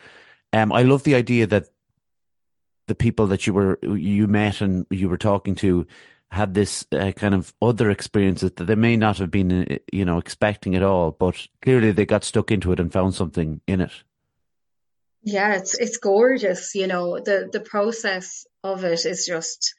Um, 0.54 0.72
I 0.72 0.84
love 0.84 1.04
the 1.04 1.16
idea 1.16 1.48
that 1.48 1.66
the 2.88 2.96
people 2.96 3.28
that 3.28 3.46
you 3.46 3.54
were 3.54 3.80
you 3.84 4.28
met 4.28 4.62
and 4.62 4.86
you 4.90 5.10
were 5.10 5.18
talking 5.18 5.56
to 5.56 5.86
had 6.32 6.54
this 6.54 6.86
uh, 6.92 7.12
kind 7.14 7.34
of 7.34 7.54
other 7.62 7.90
experiences 7.90 8.52
that 8.56 8.66
they 8.66 8.76
may 8.76 8.98
not 8.98 9.18
have 9.18 9.32
been, 9.32 9.64
uh, 9.64 9.78
you 9.92 10.04
know, 10.04 10.18
expecting 10.18 10.76
at 10.76 10.84
all, 10.84 11.12
but 11.12 11.48
clearly 11.62 11.92
they 11.92 12.06
got 12.06 12.24
stuck 12.24 12.52
into 12.52 12.72
it 12.72 12.80
and 12.80 12.92
found 12.92 13.16
something 13.16 13.62
in 13.68 13.82
it. 13.82 14.04
Yeah, 15.28 15.56
it's 15.56 15.78
it's 15.78 15.98
gorgeous. 15.98 16.74
You 16.74 16.88
know, 16.88 17.20
the 17.20 17.50
the 17.52 17.60
process 17.60 18.46
of 18.64 18.86
it 18.86 19.06
is 19.06 19.26
just, 19.28 19.76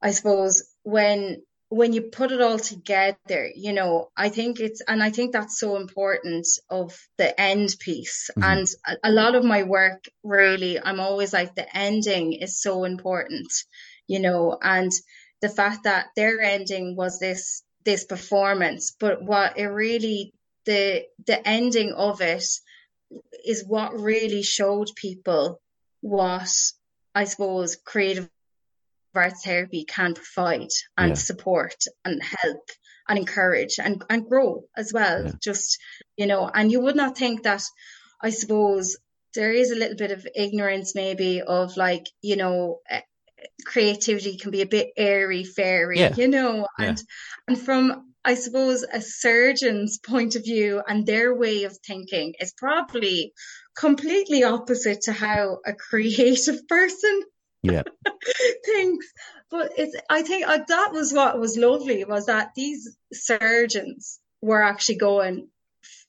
I 0.00 0.12
suppose, 0.12 0.62
when 0.84 1.42
when 1.68 1.92
you 1.92 2.02
put 2.02 2.32
it 2.32 2.40
all 2.40 2.58
together, 2.58 3.48
you 3.54 3.74
know, 3.74 4.10
I 4.16 4.30
think 4.30 4.58
it's, 4.58 4.80
and 4.88 5.00
I 5.00 5.10
think 5.10 5.32
that's 5.32 5.60
so 5.60 5.76
important 5.76 6.46
of 6.68 6.98
the 7.16 7.38
end 7.40 7.76
piece. 7.78 8.30
Mm-hmm. 8.30 8.42
And 8.42 8.66
a, 8.88 9.10
a, 9.10 9.12
lot 9.12 9.36
of 9.36 9.44
my 9.44 9.62
work, 9.62 10.06
really, 10.24 10.80
I'm 10.80 10.98
always 10.98 11.32
like, 11.32 11.54
the 11.54 11.76
ending 11.76 12.32
is 12.32 12.60
so 12.60 12.82
important, 12.82 13.52
you 14.08 14.18
know, 14.18 14.58
and 14.60 14.90
the 15.42 15.48
fact 15.48 15.84
that 15.84 16.06
their 16.16 16.40
ending 16.40 16.96
was 16.96 17.20
this, 17.20 17.62
this 17.84 18.04
performance, 18.04 18.96
but 18.98 19.22
what 19.22 19.56
it 19.56 19.68
really, 19.68 20.34
the, 20.64 21.04
the 21.24 21.46
ending 21.46 21.92
of 21.92 22.20
it 22.20 22.44
is 23.44 23.64
what 23.66 23.98
really 23.98 24.42
showed 24.42 24.88
people 24.94 25.60
what 26.00 26.50
I 27.14 27.24
suppose 27.24 27.76
creative 27.76 28.28
arts 29.14 29.44
therapy 29.44 29.84
can 29.84 30.14
provide 30.14 30.70
and 30.96 31.10
yeah. 31.10 31.14
support 31.14 31.84
and 32.04 32.22
help 32.22 32.68
and 33.08 33.18
encourage 33.18 33.78
and, 33.78 34.02
and 34.08 34.28
grow 34.28 34.64
as 34.76 34.92
well. 34.92 35.24
Yeah. 35.24 35.32
Just, 35.42 35.78
you 36.16 36.26
know, 36.26 36.48
and 36.52 36.70
you 36.70 36.80
would 36.80 36.96
not 36.96 37.18
think 37.18 37.42
that, 37.42 37.62
I 38.22 38.30
suppose, 38.30 38.96
there 39.34 39.52
is 39.52 39.70
a 39.70 39.76
little 39.76 39.96
bit 39.96 40.12
of 40.12 40.26
ignorance 40.34 40.94
maybe 40.94 41.42
of 41.42 41.76
like, 41.76 42.06
you 42.22 42.36
know, 42.36 42.80
eh, 42.88 43.00
creativity 43.64 44.36
can 44.36 44.50
be 44.50 44.62
a 44.62 44.66
bit 44.66 44.90
airy 44.96 45.44
fairy, 45.44 45.98
yeah. 45.98 46.14
you 46.14 46.28
know, 46.28 46.66
and, 46.78 47.02
and 47.48 47.58
from 47.58 48.09
I 48.24 48.34
suppose 48.34 48.82
a 48.82 49.00
surgeon's 49.00 49.98
point 49.98 50.36
of 50.36 50.44
view 50.44 50.82
and 50.86 51.06
their 51.06 51.34
way 51.34 51.64
of 51.64 51.76
thinking 51.78 52.34
is 52.38 52.52
probably 52.52 53.32
completely 53.76 54.44
opposite 54.44 55.02
to 55.02 55.12
how 55.12 55.58
a 55.66 55.72
creative 55.72 56.66
person 56.68 57.22
yeah. 57.62 57.82
thinks. 58.64 59.06
But 59.50 59.72
it's, 59.76 59.96
I 60.08 60.22
think 60.22 60.46
uh, 60.46 60.58
that 60.68 60.92
was 60.92 61.12
what 61.12 61.38
was 61.38 61.56
lovely 61.56 62.04
was 62.04 62.26
that 62.26 62.50
these 62.54 62.96
surgeons 63.12 64.20
were 64.40 64.62
actually 64.62 64.96
going, 64.96 65.48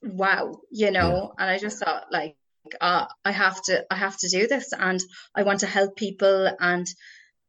wow, 0.03 0.59
you 0.69 0.91
know, 0.91 1.33
yeah. 1.37 1.43
and 1.43 1.49
I 1.49 1.57
just 1.57 1.79
thought 1.79 2.11
like, 2.11 2.35
uh, 2.79 3.05
I 3.25 3.31
have 3.31 3.61
to, 3.63 3.85
I 3.89 3.95
have 3.95 4.17
to 4.17 4.29
do 4.29 4.47
this 4.47 4.73
and 4.73 5.01
I 5.33 5.43
want 5.43 5.61
to 5.61 5.67
help 5.67 5.95
people 5.95 6.49
and 6.59 6.87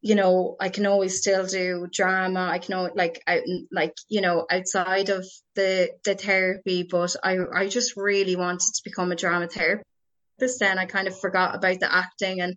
you 0.03 0.17
know, 0.17 0.57
I 0.59 0.69
can 0.69 0.85
always 0.85 1.19
still 1.19 1.47
do 1.47 1.87
drama. 1.91 2.49
I 2.51 2.59
can 2.59 2.75
always, 2.75 2.93
like 2.97 3.23
like 3.71 3.95
you 4.09 4.21
know 4.21 4.47
outside 4.51 5.09
of 5.11 5.25
the 5.55 5.91
the 6.05 6.17
therapy, 6.17 6.83
but 6.83 7.15
I 7.23 7.38
I 7.55 7.69
just 7.69 7.97
really 7.97 8.35
wanted 8.35 8.75
to 8.75 8.83
become 8.85 9.12
a 9.12 9.17
drama 9.17 9.47
therapist. 9.47 10.59
Then 10.59 10.79
I 10.79 10.87
kind 10.87 11.07
of 11.07 11.19
forgot 11.19 11.55
about 11.55 11.79
the 11.79 11.95
acting 11.95 12.41
and 12.41 12.57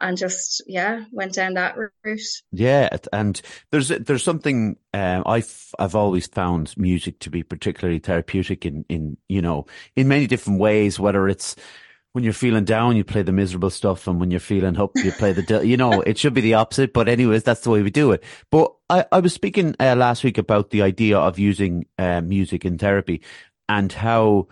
and 0.00 0.16
just 0.16 0.62
yeah 0.68 1.04
went 1.10 1.34
down 1.34 1.54
that 1.54 1.76
route. 1.76 2.20
Yeah, 2.52 2.96
and 3.12 3.42
there's 3.72 3.88
there's 3.88 4.22
something 4.22 4.76
um, 4.92 5.24
I've 5.26 5.74
I've 5.76 5.96
always 5.96 6.28
found 6.28 6.76
music 6.76 7.18
to 7.20 7.30
be 7.30 7.42
particularly 7.42 7.98
therapeutic 7.98 8.64
in 8.64 8.84
in 8.88 9.16
you 9.28 9.42
know 9.42 9.66
in 9.96 10.06
many 10.06 10.28
different 10.28 10.60
ways. 10.60 11.00
Whether 11.00 11.28
it's 11.28 11.56
when 12.14 12.22
you're 12.22 12.32
feeling 12.32 12.64
down, 12.64 12.96
you 12.96 13.02
play 13.02 13.22
the 13.22 13.32
miserable 13.32 13.70
stuff, 13.70 14.06
and 14.06 14.20
when 14.20 14.30
you're 14.30 14.38
feeling 14.38 14.78
up, 14.78 14.92
you 14.94 15.10
play 15.10 15.32
the. 15.32 15.66
you 15.66 15.76
know, 15.76 16.00
it 16.02 16.16
should 16.16 16.32
be 16.32 16.40
the 16.40 16.54
opposite, 16.54 16.92
but 16.92 17.08
anyways, 17.08 17.42
that's 17.42 17.62
the 17.62 17.70
way 17.70 17.82
we 17.82 17.90
do 17.90 18.12
it. 18.12 18.22
But 18.52 18.72
I, 18.88 19.04
I 19.10 19.18
was 19.18 19.34
speaking 19.34 19.74
uh, 19.80 19.96
last 19.96 20.22
week 20.22 20.38
about 20.38 20.70
the 20.70 20.82
idea 20.82 21.18
of 21.18 21.40
using 21.40 21.86
uh, 21.98 22.20
music 22.20 22.64
in 22.64 22.78
therapy, 22.78 23.20
and 23.68 23.92
how 23.92 24.46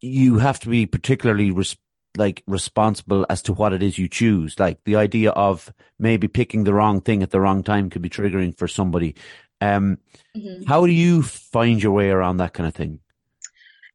you 0.00 0.38
have 0.38 0.58
to 0.58 0.68
be 0.68 0.86
particularly 0.86 1.52
res- 1.52 1.76
like 2.16 2.42
responsible 2.48 3.24
as 3.30 3.42
to 3.42 3.52
what 3.52 3.72
it 3.72 3.80
is 3.80 3.96
you 3.96 4.08
choose. 4.08 4.58
Like 4.58 4.82
the 4.82 4.96
idea 4.96 5.30
of 5.30 5.72
maybe 6.00 6.26
picking 6.26 6.64
the 6.64 6.74
wrong 6.74 7.00
thing 7.00 7.22
at 7.22 7.30
the 7.30 7.40
wrong 7.40 7.62
time 7.62 7.90
could 7.90 8.02
be 8.02 8.10
triggering 8.10 8.58
for 8.58 8.66
somebody. 8.66 9.14
Um, 9.60 9.98
mm-hmm. 10.36 10.64
How 10.64 10.84
do 10.84 10.90
you 10.90 11.22
find 11.22 11.80
your 11.80 11.92
way 11.92 12.10
around 12.10 12.38
that 12.38 12.54
kind 12.54 12.66
of 12.66 12.74
thing? 12.74 12.98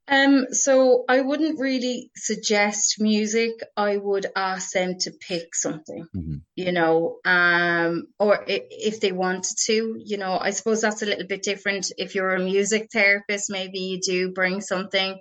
Um, 0.07 0.47
so 0.51 1.05
I 1.07 1.21
wouldn't 1.21 1.59
really 1.59 2.11
suggest 2.15 2.99
music. 2.99 3.51
I 3.77 3.95
would 3.95 4.25
ask 4.35 4.71
them 4.71 4.97
to 4.99 5.11
pick 5.11 5.55
something, 5.55 6.07
mm-hmm. 6.15 6.35
you 6.55 6.71
know, 6.73 7.19
um, 7.23 8.07
or 8.19 8.43
if 8.47 8.99
they 8.99 9.13
wanted 9.13 9.55
to, 9.65 9.95
you 10.03 10.17
know, 10.17 10.37
I 10.37 10.49
suppose 10.49 10.81
that's 10.81 11.03
a 11.03 11.05
little 11.05 11.27
bit 11.27 11.43
different. 11.43 11.93
If 11.97 12.15
you're 12.15 12.35
a 12.35 12.39
music 12.39 12.89
therapist, 12.91 13.49
maybe 13.49 13.79
you 13.79 14.01
do 14.01 14.31
bring 14.31 14.59
something. 14.59 15.19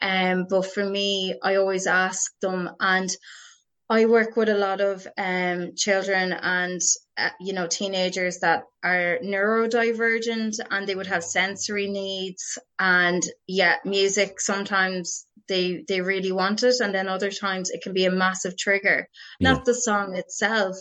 Um, 0.00 0.46
but 0.48 0.64
for 0.66 0.84
me, 0.84 1.34
I 1.42 1.56
always 1.56 1.88
ask 1.88 2.32
them 2.40 2.70
and 2.78 3.10
I 3.90 4.06
work 4.06 4.36
with 4.36 4.48
a 4.48 4.54
lot 4.54 4.80
of 4.80 5.04
um, 5.18 5.72
children 5.74 6.32
and 6.32 6.80
uh, 7.18 7.30
you 7.40 7.52
know 7.52 7.66
teenagers 7.66 8.38
that 8.38 8.62
are 8.84 9.18
neurodivergent 9.22 10.60
and 10.70 10.86
they 10.86 10.94
would 10.94 11.08
have 11.08 11.24
sensory 11.24 11.88
needs 11.88 12.56
and 12.78 13.22
yeah 13.48 13.76
music 13.84 14.40
sometimes 14.40 15.26
they 15.48 15.84
they 15.88 16.00
really 16.00 16.30
want 16.30 16.62
it 16.62 16.76
and 16.80 16.94
then 16.94 17.08
other 17.08 17.32
times 17.32 17.70
it 17.70 17.82
can 17.82 17.92
be 17.92 18.04
a 18.04 18.12
massive 18.12 18.56
trigger 18.56 19.08
yeah. 19.40 19.52
not 19.52 19.64
the 19.64 19.74
song 19.74 20.14
itself 20.14 20.76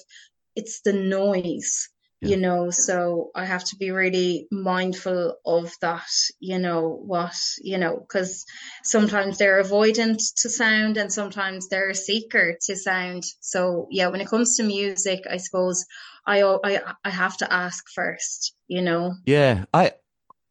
it's 0.56 0.82
the 0.82 0.94
noise 0.94 1.90
you 2.22 2.38
know 2.38 2.70
so 2.70 3.32
i 3.34 3.46
have 3.46 3.64
to 3.64 3.76
be 3.78 3.92
really 3.92 4.48
mindful 4.52 5.38
of 5.46 5.74
that 5.82 6.10
you 6.40 6.60
know 6.60 7.00
what 7.06 7.36
you 7.62 7.78
know 7.78 7.98
because 7.98 8.46
sometimes 8.84 9.38
they're 9.38 9.64
avoidant 9.64 10.22
to 10.36 10.50
sound 10.50 10.98
and 10.98 11.14
sometimes 11.14 11.70
they're 11.70 11.92
a 11.92 11.96
seeker 11.96 12.58
to 12.62 12.76
sound 12.76 13.24
so 13.40 13.88
yeah 13.90 14.08
when 14.08 14.22
it 14.22 14.28
comes 14.28 14.58
to 14.58 14.64
music 14.64 15.24
i 15.30 15.38
suppose 15.38 15.86
i 16.26 16.42
i, 16.44 16.82
I 17.06 17.10
have 17.10 17.38
to 17.38 17.52
ask 17.52 17.86
first 17.94 18.54
you 18.68 18.82
know 18.82 19.14
yeah 19.26 19.66
i 19.74 19.94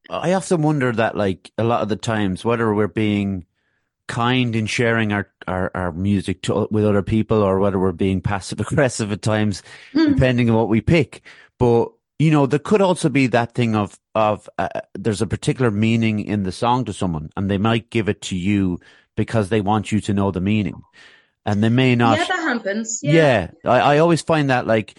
i 0.08 0.32
often 0.32 0.62
wonder 0.62 0.90
that 0.92 1.16
like 1.16 1.52
a 1.58 1.64
lot 1.64 1.82
of 1.82 1.88
the 1.88 1.96
times 1.96 2.44
whether 2.44 2.72
we're 2.72 2.88
being 2.88 3.44
kind 4.08 4.56
in 4.56 4.64
sharing 4.66 5.12
our, 5.12 5.30
our, 5.46 5.70
our 5.74 5.92
music 5.92 6.40
to, 6.42 6.66
with 6.70 6.84
other 6.84 7.02
people 7.02 7.42
or 7.42 7.60
whether 7.60 7.78
we're 7.78 7.92
being 7.92 8.22
passive 8.22 8.58
aggressive 8.58 9.12
at 9.12 9.20
times, 9.22 9.62
mm. 9.92 10.14
depending 10.14 10.48
on 10.50 10.56
what 10.56 10.68
we 10.70 10.80
pick. 10.80 11.22
But 11.58 11.92
you 12.18 12.30
know, 12.30 12.46
there 12.46 12.58
could 12.58 12.80
also 12.80 13.08
be 13.08 13.28
that 13.28 13.54
thing 13.54 13.76
of 13.76 13.98
of 14.14 14.48
uh, 14.58 14.68
there's 14.94 15.22
a 15.22 15.26
particular 15.26 15.70
meaning 15.70 16.20
in 16.20 16.42
the 16.42 16.52
song 16.52 16.84
to 16.86 16.92
someone, 16.92 17.30
and 17.36 17.50
they 17.50 17.58
might 17.58 17.90
give 17.90 18.08
it 18.08 18.22
to 18.22 18.36
you 18.36 18.80
because 19.16 19.48
they 19.48 19.60
want 19.60 19.92
you 19.92 20.00
to 20.00 20.14
know 20.14 20.30
the 20.30 20.40
meaning, 20.40 20.82
and 21.46 21.62
they 21.62 21.68
may 21.68 21.94
not. 21.94 22.18
Yeah, 22.18 22.24
that 22.24 22.40
happens. 22.40 23.00
Yeah, 23.02 23.50
yeah 23.64 23.70
I, 23.70 23.94
I 23.94 23.98
always 23.98 24.22
find 24.22 24.50
that 24.50 24.66
like 24.66 24.98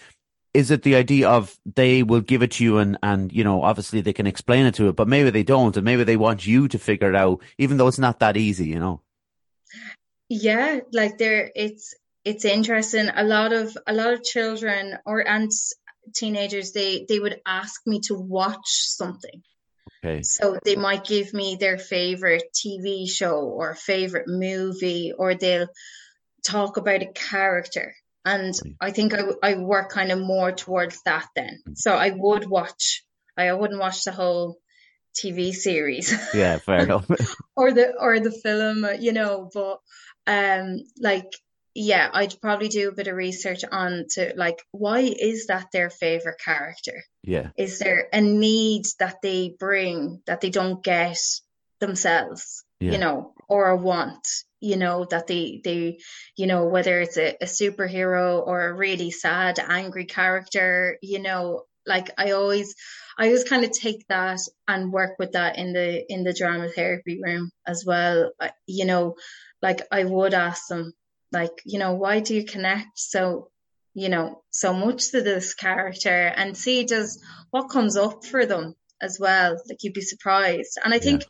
is 0.54 0.72
it 0.72 0.84
the 0.84 0.96
idea 0.96 1.30
of 1.30 1.58
they 1.76 2.04
will 2.04 2.22
give 2.22 2.42
it 2.42 2.52
to 2.52 2.64
you 2.64 2.78
and 2.80 2.98
and 3.04 3.32
you 3.32 3.44
know 3.44 3.62
obviously 3.62 4.02
they 4.02 4.14
can 4.14 4.28
explain 4.28 4.66
it 4.66 4.76
to 4.76 4.90
it 4.90 4.96
but 4.96 5.08
maybe 5.08 5.30
they 5.30 5.44
don't 5.44 5.78
and 5.78 5.86
maybe 5.86 6.04
they 6.04 6.18
want 6.18 6.46
you 6.46 6.68
to 6.68 6.80
figure 6.80 7.10
it 7.10 7.16
out 7.16 7.42
even 7.58 7.78
though 7.78 7.88
it's 7.88 8.00
not 8.00 8.20
that 8.20 8.38
easy 8.38 8.68
you 8.68 8.80
know 8.80 9.02
yeah 10.28 10.80
like 10.92 11.18
there 11.18 11.52
it's 11.56 11.94
it's 12.26 12.46
interesting 12.46 13.10
a 13.16 13.24
lot 13.24 13.54
of 13.54 13.78
a 13.88 13.94
lot 13.94 14.14
of 14.14 14.24
children 14.24 14.98
or 15.06 15.26
and 15.28 15.52
teenagers 16.14 16.72
they 16.72 17.06
they 17.08 17.20
would 17.20 17.42
ask 17.46 17.82
me 17.86 18.02
to 18.02 18.16
watch 18.16 18.68
something. 18.68 19.42
Okay. 20.04 20.24
So 20.24 20.58
they 20.64 20.76
might 20.76 21.06
give 21.06 21.34
me 21.34 21.58
their 21.60 21.78
favorite 21.78 22.44
tv 22.54 23.10
show 23.10 23.42
or 23.42 23.76
favorite 23.76 24.28
movie 24.28 25.12
or 25.18 25.36
they'll 25.36 25.68
talk 26.46 26.78
about 26.78 27.02
a 27.02 27.12
character. 27.14 27.96
And 28.26 28.54
i 28.82 28.92
think 28.92 29.14
i, 29.14 29.24
I 29.42 29.56
work 29.56 29.92
kind 29.92 30.12
of 30.12 30.20
more 30.20 30.52
towards 30.52 31.02
that 31.04 31.26
then. 31.36 31.60
Mm. 31.68 31.78
so 31.78 31.94
i 31.94 32.12
would 32.14 32.48
watch 32.48 33.04
i 33.38 33.52
wouldn't 33.52 33.80
watch 33.80 34.04
the 34.04 34.12
whole 34.12 34.58
tv 35.16 35.54
series. 35.54 36.14
Yeah 36.34 36.58
fair 36.58 36.84
enough. 36.84 37.10
Or 37.56 37.72
the 37.72 37.94
or 38.00 38.20
the 38.20 38.32
film 38.32 38.86
you 39.00 39.14
know 39.14 39.50
but 39.54 39.80
um 40.28 40.80
like 41.00 41.32
yeah, 41.76 42.10
I'd 42.12 42.40
probably 42.42 42.68
do 42.68 42.90
a 42.90 42.94
bit 42.94 43.08
of 43.08 43.16
research 43.16 43.64
on 43.70 44.06
to 44.12 44.34
like 44.36 44.62
why 44.72 45.00
is 45.00 45.48
that 45.48 45.68
their 45.72 45.90
favorite 45.90 46.40
character? 46.44 47.04
Yeah. 47.24 47.50
Is 47.58 47.80
there 47.80 48.08
a 48.12 48.22
need 48.22 48.86
that 49.00 49.18
they 49.22 49.56
bring 49.60 50.22
that 50.26 50.42
they 50.42 50.50
don't 50.50 50.84
get 50.84 51.20
themselves, 51.80 52.64
yeah. 52.80 52.94
you 52.94 52.98
know, 52.98 53.34
or 53.48 53.70
a 53.70 53.78
want, 53.78 54.28
you 54.60 54.78
know, 54.78 55.06
that 55.06 55.28
they 55.28 55.62
they 55.64 56.00
you 56.36 56.48
know, 56.48 56.66
whether 56.66 57.00
it's 57.00 57.18
a, 57.18 57.36
a 57.42 57.46
superhero 57.46 58.46
or 58.46 58.68
a 58.68 58.74
really 58.74 59.12
sad, 59.12 59.60
angry 59.60 60.06
character, 60.06 60.98
you 61.02 61.20
know, 61.20 61.64
like 61.86 62.10
I 62.18 62.32
always 62.32 62.76
I 63.18 63.28
always 63.28 63.44
kind 63.44 63.64
of 63.64 63.72
take 63.72 64.08
that 64.08 64.40
and 64.68 64.94
work 64.94 65.20
with 65.20 65.34
that 65.34 65.58
in 65.58 65.74
the 65.74 66.04
in 66.12 66.24
the 66.24 66.34
drama 66.34 66.70
therapy 66.70 67.20
room 67.22 67.52
as 67.68 67.84
well. 67.86 68.32
You 68.66 68.86
know, 68.86 69.16
like 69.62 69.82
I 69.92 70.04
would 70.04 70.34
ask 70.34 70.68
them 70.68 70.94
like 71.32 71.62
you 71.66 71.80
know 71.80 71.94
why 71.94 72.20
do 72.20 72.36
you 72.36 72.46
connect 72.46 72.98
so 73.00 73.50
you 73.94 74.10
know 74.10 74.42
so 74.50 74.74
much 74.74 75.12
to 75.12 75.22
this 75.22 75.54
character? 75.54 76.10
And 76.10 76.58
see 76.58 76.84
does 76.84 77.22
what 77.52 77.70
comes 77.70 77.98
up 77.98 78.26
for 78.26 78.46
them 78.46 78.76
as 79.02 79.18
well? 79.20 79.62
Like 79.68 79.84
you'd 79.84 79.94
be 79.94 80.02
surprised. 80.02 80.78
And 80.84 80.94
i 80.94 81.00
think 81.00 81.22
yeah. 81.22 81.28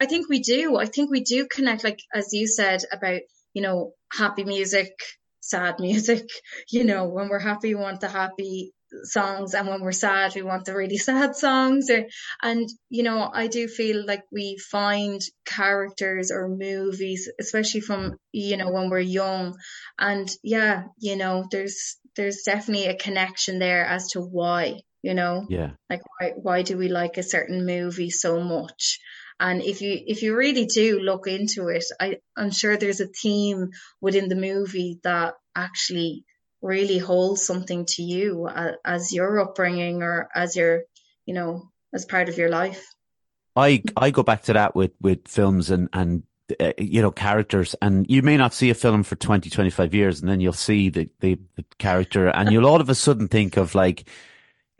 i 0.00 0.06
think 0.06 0.28
we 0.28 0.40
do. 0.40 0.76
I 0.76 0.86
think 0.86 1.10
we 1.10 1.20
do 1.20 1.46
connect 1.46 1.84
like 1.84 2.00
as 2.14 2.32
you 2.32 2.46
said 2.46 2.82
about 2.92 3.20
you 3.54 3.62
know 3.62 3.92
happy 4.12 4.44
music 4.44 4.92
sad 5.40 5.76
music 5.80 6.28
you 6.70 6.84
know 6.84 7.08
when 7.08 7.28
we're 7.28 7.38
happy 7.38 7.74
we 7.74 7.80
want 7.80 8.00
the 8.00 8.08
happy 8.08 8.72
songs 9.04 9.54
and 9.54 9.68
when 9.68 9.80
we're 9.80 9.92
sad 9.92 10.34
we 10.34 10.42
want 10.42 10.64
the 10.64 10.74
really 10.74 10.98
sad 10.98 11.34
songs 11.34 11.90
or 11.90 12.04
and 12.42 12.68
you 12.90 13.02
know 13.02 13.30
I 13.32 13.46
do 13.46 13.68
feel 13.68 14.04
like 14.06 14.24
we 14.30 14.58
find 14.58 15.20
characters 15.44 16.30
or 16.30 16.48
movies 16.48 17.30
especially 17.40 17.80
from 17.80 18.16
you 18.32 18.56
know 18.56 18.70
when 18.70 18.90
we're 18.90 19.00
young 19.00 19.56
and 19.98 20.30
yeah 20.42 20.84
you 20.98 21.16
know 21.16 21.46
there's 21.50 21.96
there's 22.16 22.42
definitely 22.42 22.86
a 22.86 22.96
connection 22.96 23.58
there 23.58 23.84
as 23.84 24.08
to 24.08 24.20
why 24.20 24.80
you 25.02 25.14
know? 25.14 25.46
Yeah. 25.48 25.70
Like 25.90 26.02
why 26.18 26.32
why 26.36 26.62
do 26.62 26.78
we 26.78 26.88
like 26.88 27.18
a 27.18 27.22
certain 27.22 27.66
movie 27.66 28.10
so 28.10 28.40
much? 28.40 29.00
And 29.38 29.60
if 29.60 29.82
you 29.82 29.98
if 30.06 30.22
you 30.22 30.36
really 30.36 30.66
do 30.66 31.00
look 31.00 31.26
into 31.26 31.68
it 31.68 31.84
I 32.00 32.18
I'm 32.36 32.52
sure 32.52 32.76
there's 32.76 33.00
a 33.00 33.08
theme 33.08 33.70
within 34.00 34.28
the 34.28 34.36
movie 34.36 35.00
that 35.02 35.34
actually 35.56 36.24
really 36.62 36.98
holds 36.98 37.44
something 37.44 37.84
to 37.86 38.02
you 38.02 38.48
as, 38.48 38.74
as 38.84 39.12
your 39.12 39.40
upbringing 39.40 40.02
or 40.02 40.28
as 40.34 40.56
your, 40.56 40.84
you 41.26 41.34
know, 41.34 41.70
as 41.92 42.04
part 42.04 42.28
of 42.28 42.38
your 42.38 42.48
life. 42.48 42.86
I 43.54 43.82
I 43.96 44.10
go 44.10 44.22
back 44.22 44.42
to 44.44 44.54
that 44.54 44.74
with 44.74 44.92
with 45.00 45.28
films 45.28 45.70
and 45.70 45.88
and 45.92 46.22
uh, 46.58 46.72
you 46.78 47.02
know 47.02 47.10
characters 47.10 47.74
and 47.82 48.06
you 48.08 48.22
may 48.22 48.36
not 48.36 48.54
see 48.54 48.70
a 48.70 48.74
film 48.74 49.02
for 49.02 49.14
20 49.14 49.50
25 49.50 49.94
years 49.94 50.20
and 50.20 50.30
then 50.30 50.40
you'll 50.40 50.52
see 50.52 50.88
the 50.88 51.08
the, 51.20 51.38
the 51.56 51.64
character 51.78 52.28
and 52.28 52.50
you'll 52.50 52.66
all 52.66 52.80
of 52.80 52.88
a 52.88 52.94
sudden 52.94 53.28
think 53.28 53.56
of 53.56 53.74
like 53.74 54.08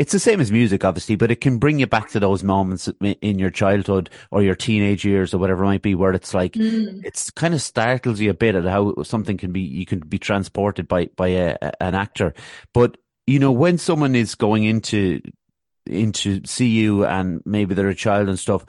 it's 0.02 0.10
the 0.10 0.18
same 0.18 0.40
as 0.40 0.50
music, 0.50 0.84
obviously, 0.84 1.14
but 1.14 1.30
it 1.30 1.40
can 1.40 1.58
bring 1.58 1.78
you 1.78 1.86
back 1.86 2.08
to 2.08 2.18
those 2.18 2.42
moments 2.42 2.88
in 3.20 3.38
your 3.38 3.50
childhood 3.50 4.10
or 4.32 4.42
your 4.42 4.56
teenage 4.56 5.04
years 5.04 5.32
or 5.32 5.38
whatever 5.38 5.62
it 5.62 5.66
might 5.68 5.82
be, 5.82 5.94
where 5.94 6.10
it's 6.10 6.34
like 6.34 6.54
mm. 6.54 7.00
it's 7.04 7.30
kind 7.30 7.54
of 7.54 7.62
startles 7.62 8.18
you 8.18 8.28
a 8.28 8.34
bit 8.34 8.56
at 8.56 8.64
how 8.64 9.00
something 9.04 9.36
can 9.36 9.52
be 9.52 9.60
you 9.60 9.86
can 9.86 10.00
be 10.00 10.18
transported 10.18 10.88
by 10.88 11.06
by 11.14 11.28
a, 11.28 11.56
an 11.80 11.94
actor. 11.94 12.34
But 12.74 12.96
you 13.28 13.38
know, 13.38 13.52
when 13.52 13.78
someone 13.78 14.16
is 14.16 14.34
going 14.34 14.64
into 14.64 15.20
into 15.86 16.40
see 16.46 16.66
you 16.66 17.06
and 17.06 17.40
maybe 17.44 17.76
they're 17.76 17.88
a 17.88 17.94
child 17.94 18.28
and 18.28 18.40
stuff, 18.40 18.66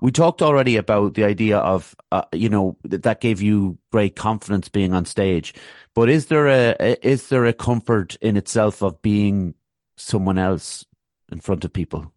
we 0.00 0.10
talked 0.10 0.40
already 0.40 0.78
about 0.78 1.12
the 1.12 1.24
idea 1.24 1.58
of 1.58 1.94
uh, 2.10 2.22
you 2.32 2.48
know 2.48 2.78
that 2.84 3.20
gave 3.20 3.42
you 3.42 3.76
great 3.92 4.16
confidence 4.16 4.70
being 4.70 4.94
on 4.94 5.04
stage. 5.04 5.52
But 5.94 6.08
is 6.08 6.28
there 6.28 6.48
a 6.48 6.96
is 7.06 7.28
there 7.28 7.44
a 7.44 7.52
comfort 7.52 8.16
in 8.22 8.38
itself 8.38 8.80
of 8.80 9.02
being 9.02 9.56
someone 10.00 10.38
else 10.38 10.84
in 11.30 11.40
front 11.40 11.64
of 11.64 11.72
people? 11.72 12.12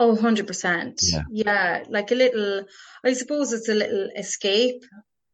Oh, 0.00 0.16
100%. 0.16 1.00
Yeah. 1.02 1.22
yeah. 1.30 1.84
Like 1.88 2.10
a 2.12 2.14
little, 2.14 2.64
I 3.04 3.12
suppose 3.14 3.52
it's 3.52 3.68
a 3.68 3.74
little 3.74 4.08
escape, 4.16 4.84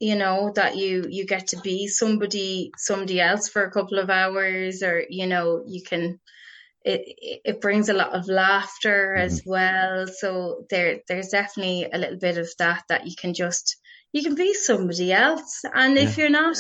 you 0.00 0.16
know, 0.16 0.52
that 0.54 0.76
you, 0.76 1.04
you 1.08 1.26
get 1.26 1.48
to 1.48 1.60
be 1.60 1.86
somebody, 1.86 2.72
somebody 2.76 3.20
else 3.20 3.48
for 3.48 3.64
a 3.64 3.70
couple 3.70 3.98
of 3.98 4.10
hours 4.10 4.82
or, 4.82 5.04
you 5.08 5.26
know, 5.26 5.64
you 5.66 5.82
can, 5.82 6.18
it, 6.82 7.40
it 7.44 7.60
brings 7.60 7.88
a 7.88 7.94
lot 7.94 8.14
of 8.14 8.28
laughter 8.28 9.14
mm-hmm. 9.16 9.24
as 9.24 9.42
well. 9.44 10.06
So 10.06 10.64
there, 10.70 11.00
there's 11.08 11.28
definitely 11.28 11.88
a 11.92 11.98
little 11.98 12.18
bit 12.18 12.38
of 12.38 12.48
that, 12.58 12.84
that 12.88 13.06
you 13.06 13.14
can 13.16 13.34
just, 13.34 13.76
you 14.12 14.22
can 14.22 14.34
be 14.34 14.54
somebody 14.54 15.12
else. 15.12 15.62
And 15.74 15.98
if 15.98 16.16
you're 16.16 16.30
not, 16.30 16.56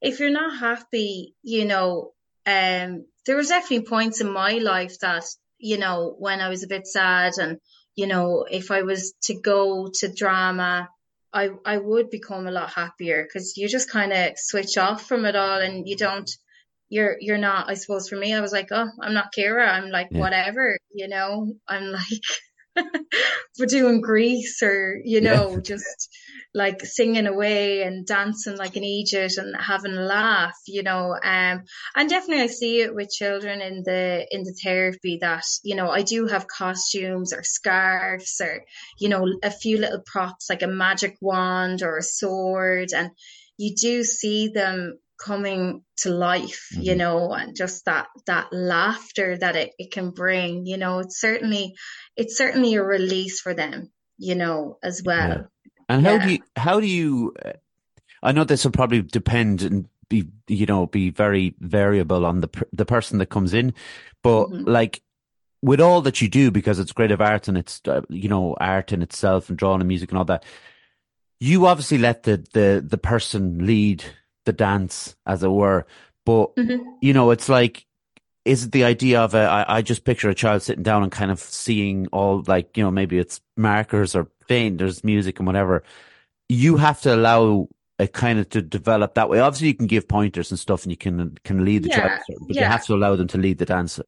if 0.00 0.20
you're 0.20 0.30
not 0.30 0.58
happy, 0.58 1.34
you 1.42 1.66
know, 1.66 2.12
um, 2.46 3.04
there 3.26 3.36
was 3.36 3.48
definitely 3.48 3.86
points 3.86 4.20
in 4.20 4.30
my 4.30 4.52
life 4.52 4.98
that, 5.00 5.24
you 5.58 5.78
know, 5.78 6.14
when 6.18 6.40
I 6.40 6.48
was 6.48 6.62
a 6.62 6.68
bit 6.68 6.86
sad 6.86 7.34
and, 7.38 7.58
you 7.96 8.06
know, 8.06 8.44
if 8.50 8.70
I 8.70 8.82
was 8.82 9.14
to 9.24 9.34
go 9.40 9.90
to 9.94 10.12
drama, 10.12 10.88
I, 11.32 11.50
I 11.64 11.78
would 11.78 12.10
become 12.10 12.46
a 12.46 12.52
lot 12.52 12.72
happier 12.72 13.24
because 13.24 13.56
you 13.56 13.68
just 13.68 13.90
kind 13.90 14.12
of 14.12 14.32
switch 14.36 14.78
off 14.78 15.06
from 15.06 15.24
it 15.24 15.36
all 15.36 15.60
and 15.60 15.88
you 15.88 15.96
don't, 15.96 16.30
you're, 16.88 17.16
you're 17.20 17.38
not, 17.38 17.68
I 17.68 17.74
suppose 17.74 18.08
for 18.08 18.16
me, 18.16 18.34
I 18.34 18.40
was 18.40 18.52
like, 18.52 18.68
oh, 18.70 18.88
I'm 19.00 19.14
not 19.14 19.32
Ciara. 19.32 19.68
I'm 19.68 19.90
like, 19.90 20.08
yeah. 20.10 20.20
whatever, 20.20 20.78
you 20.92 21.08
know, 21.08 21.54
I'm 21.66 21.90
like, 21.92 22.22
we're 23.58 23.66
doing 23.66 24.00
Grease 24.00 24.62
or, 24.62 25.00
you 25.04 25.20
know, 25.20 25.52
yeah. 25.52 25.60
just, 25.60 26.08
like 26.54 26.84
singing 26.84 27.26
away 27.26 27.82
and 27.82 28.06
dancing 28.06 28.56
like 28.56 28.76
an 28.76 28.84
idiot 28.84 29.36
and 29.38 29.56
having 29.60 29.92
a 29.92 30.00
laugh, 30.00 30.56
you 30.68 30.84
know. 30.84 31.12
Um, 31.12 31.64
and 31.96 32.08
definitely 32.08 32.44
I 32.44 32.46
see 32.46 32.80
it 32.80 32.94
with 32.94 33.10
children 33.10 33.60
in 33.60 33.82
the 33.82 34.26
in 34.30 34.44
the 34.44 34.56
therapy 34.62 35.18
that 35.20 35.44
you 35.64 35.74
know 35.74 35.90
I 35.90 36.02
do 36.02 36.26
have 36.26 36.46
costumes 36.46 37.32
or 37.32 37.42
scarves 37.42 38.40
or 38.40 38.64
you 39.00 39.08
know 39.08 39.26
a 39.42 39.50
few 39.50 39.78
little 39.78 40.02
props 40.06 40.48
like 40.48 40.62
a 40.62 40.68
magic 40.68 41.16
wand 41.20 41.82
or 41.82 41.98
a 41.98 42.02
sword, 42.02 42.90
and 42.94 43.10
you 43.58 43.74
do 43.74 44.04
see 44.04 44.48
them 44.48 44.98
coming 45.24 45.82
to 45.96 46.10
life, 46.10 46.68
mm-hmm. 46.72 46.82
you 46.82 46.96
know, 46.96 47.32
and 47.32 47.56
just 47.56 47.86
that 47.86 48.08
that 48.26 48.48
laughter 48.52 49.36
that 49.38 49.56
it, 49.56 49.72
it 49.78 49.90
can 49.90 50.10
bring, 50.10 50.66
you 50.66 50.76
know, 50.76 50.98
it's 50.98 51.18
certainly 51.18 51.74
it's 52.16 52.36
certainly 52.36 52.74
a 52.74 52.82
release 52.82 53.40
for 53.40 53.54
them, 53.54 53.90
you 54.18 54.34
know, 54.34 54.78
as 54.82 55.02
well. 55.02 55.28
Yeah. 55.28 55.42
And 55.88 56.02
yeah. 56.02 56.10
how 56.10 56.26
do 56.26 56.32
you 56.32 56.38
how 56.56 56.80
do 56.80 56.86
you 56.86 57.34
I 58.22 58.32
know 58.32 58.44
this 58.44 58.64
will 58.64 58.72
probably 58.72 59.02
depend 59.02 59.62
and 59.62 59.88
be 60.08 60.28
you 60.48 60.66
know 60.66 60.86
be 60.86 61.10
very 61.10 61.54
variable 61.58 62.26
on 62.26 62.40
the 62.40 62.66
the 62.72 62.84
person 62.84 63.18
that 63.18 63.26
comes 63.26 63.54
in, 63.54 63.72
but 64.22 64.46
mm-hmm. 64.46 64.68
like 64.68 65.00
with 65.62 65.80
all 65.80 66.02
that 66.02 66.20
you 66.20 66.28
do 66.28 66.50
because 66.50 66.78
it's 66.78 66.92
creative 66.92 67.22
art 67.22 67.48
and 67.48 67.56
it's 67.56 67.80
uh, 67.86 68.02
you 68.10 68.28
know 68.28 68.54
art 68.60 68.92
in 68.92 69.00
itself 69.00 69.48
and 69.48 69.56
drawing 69.56 69.80
and 69.80 69.88
music 69.88 70.10
and 70.10 70.18
all 70.18 70.26
that 70.26 70.44
you 71.40 71.66
obviously 71.66 71.98
let 71.98 72.22
the 72.24 72.44
the 72.52 72.84
the 72.86 72.98
person 72.98 73.66
lead 73.66 74.04
the 74.44 74.52
dance, 74.52 75.16
as 75.26 75.42
it 75.42 75.48
were. 75.50 75.86
But 76.24 76.56
mm-hmm. 76.56 76.82
you 77.00 77.12
know, 77.12 77.30
it's 77.30 77.48
like, 77.48 77.86
is 78.44 78.64
it 78.64 78.72
the 78.72 78.84
idea 78.84 79.20
of 79.20 79.34
a? 79.34 79.42
I, 79.42 79.78
I 79.78 79.82
just 79.82 80.04
picture 80.04 80.30
a 80.30 80.34
child 80.34 80.62
sitting 80.62 80.82
down 80.82 81.02
and 81.02 81.12
kind 81.12 81.30
of 81.30 81.38
seeing 81.38 82.06
all 82.08 82.42
like 82.46 82.76
you 82.76 82.84
know 82.84 82.90
maybe 82.90 83.18
it's 83.18 83.40
markers 83.56 84.14
or 84.14 84.28
paint, 84.48 84.78
there's 84.78 85.04
music 85.04 85.38
and 85.38 85.46
whatever. 85.46 85.82
You 86.48 86.76
have 86.76 87.00
to 87.02 87.14
allow 87.14 87.68
it 87.98 88.12
kind 88.12 88.38
of 88.38 88.48
to 88.50 88.62
develop 88.62 89.14
that 89.14 89.28
way. 89.28 89.40
Obviously, 89.40 89.68
you 89.68 89.74
can 89.74 89.86
give 89.86 90.08
pointers 90.08 90.50
and 90.50 90.58
stuff, 90.58 90.82
and 90.82 90.92
you 90.92 90.96
can 90.96 91.36
can 91.44 91.64
lead 91.64 91.84
the 91.84 91.88
yeah, 91.90 91.96
child, 91.96 92.20
but 92.28 92.56
yeah. 92.56 92.62
you 92.62 92.66
have 92.66 92.84
to 92.86 92.94
allow 92.94 93.16
them 93.16 93.28
to 93.28 93.38
lead 93.38 93.58
the 93.58 93.66
dance. 93.66 94.00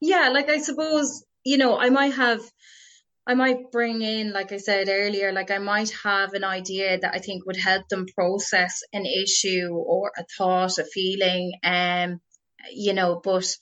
Yeah, 0.00 0.30
like 0.30 0.48
I 0.48 0.58
suppose 0.58 1.24
you 1.44 1.58
know 1.58 1.78
I 1.78 1.90
might 1.90 2.14
have 2.14 2.40
I 3.26 3.34
might 3.34 3.70
bring 3.72 4.02
in, 4.02 4.32
like 4.32 4.52
I 4.52 4.58
said 4.58 4.88
earlier, 4.90 5.32
like 5.32 5.50
I 5.50 5.58
might 5.58 5.90
have 6.02 6.34
an 6.34 6.44
idea 6.44 6.98
that 6.98 7.14
I 7.14 7.18
think 7.18 7.46
would 7.46 7.56
help 7.56 7.88
them 7.88 8.06
process 8.14 8.82
an 8.92 9.06
issue 9.06 9.70
or 9.72 10.12
a 10.16 10.24
thought, 10.36 10.78
a 10.78 10.84
feeling, 10.84 11.52
um, 11.64 12.20
you 12.70 12.92
know, 12.92 13.20
but 13.24 13.56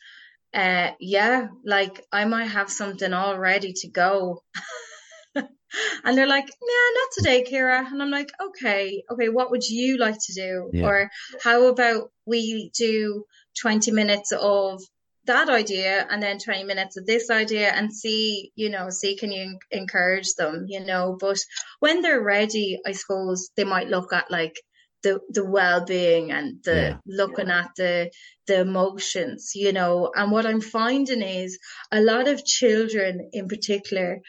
uh, 0.53 0.91
yeah, 0.99 1.49
like 1.65 2.05
I 2.13 2.25
might 2.25 2.47
have 2.47 2.71
something 2.71 3.13
all 3.13 3.39
ready 3.39 3.73
to 3.73 3.89
go. 3.89 4.43
and 5.37 6.19
they're 6.19 6.27
like, 6.27 6.47
nah, 6.47 7.01
not 7.01 7.09
today, 7.17 7.45
Ciara. 7.45 7.87
And 7.91 8.03
I'm 8.03 8.11
like, 8.11 8.33
okay, 8.41 9.05
okay, 9.11 9.29
what 9.29 9.53
would 9.53 9.67
you 9.67 9.97
like 9.97 10.19
to 10.27 10.35
do? 10.35 10.71
Yeah. 10.73 10.87
Or 10.87 11.11
how 11.43 11.69
about 11.69 12.11
we 12.27 12.71
do 12.77 13.25
20 13.61 13.93
minutes 13.93 14.33
of 14.33 14.83
that 15.27 15.49
idea 15.49 16.07
and 16.11 16.23
then 16.23 16.39
20 16.39 16.65
minutes 16.65 16.97
of 16.97 17.07
this 17.07 17.31
idea 17.31 17.71
and 17.71 17.93
see, 17.93 18.53
you 18.57 18.71
know, 18.71 18.91
see 18.91 19.17
can 19.17 19.31
you 19.33 19.59
encourage 19.71 20.35
them, 20.35 20.67
you 20.69 20.85
know, 20.85 21.17
but 21.19 21.39
when 21.81 22.03
they're 22.03 22.23
ready, 22.23 22.81
I 22.87 22.93
suppose 22.93 23.51
they 23.57 23.65
might 23.65 23.89
look 23.89 24.13
at 24.13 24.31
like 24.31 24.61
the, 25.03 25.21
the 25.31 25.45
well-being 25.45 26.31
and 26.33 26.63
the 26.65 26.75
yeah. 26.75 26.97
looking 27.07 27.49
yeah. 27.49 27.61
at 27.61 27.71
the, 27.77 28.11
the 28.47 28.61
emotions, 28.61 29.53
you 29.55 29.73
know, 29.73 30.11
and 30.15 30.31
what 30.33 30.47
I'm 30.47 30.61
finding 30.61 31.23
is 31.23 31.59
a 31.91 32.01
lot 32.01 32.29
of 32.29 32.45
children 32.45 33.31
in 33.33 33.49
particular, 33.49 34.21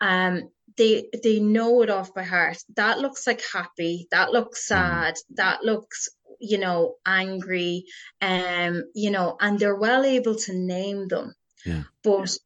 um, 0.00 0.42
they 0.76 1.04
they 1.22 1.40
know 1.40 1.82
it 1.82 1.90
off 1.90 2.14
by 2.14 2.22
heart. 2.22 2.58
That 2.76 2.98
looks 2.98 3.26
like 3.26 3.42
happy. 3.52 4.06
That 4.10 4.32
looks 4.32 4.68
mm-hmm. 4.68 4.80
sad. 4.80 5.14
Mm. 5.14 5.36
That 5.36 5.64
looks 5.64 6.08
you 6.42 6.58
know, 6.58 6.96
angry, 7.06 7.86
um, 8.20 8.82
you 8.94 9.10
know, 9.10 9.36
and 9.40 9.58
they're 9.58 9.76
well 9.76 10.04
able 10.04 10.34
to 10.34 10.52
name 10.52 11.08
them. 11.08 11.34
Yeah. 11.64 11.84
But 12.02 12.36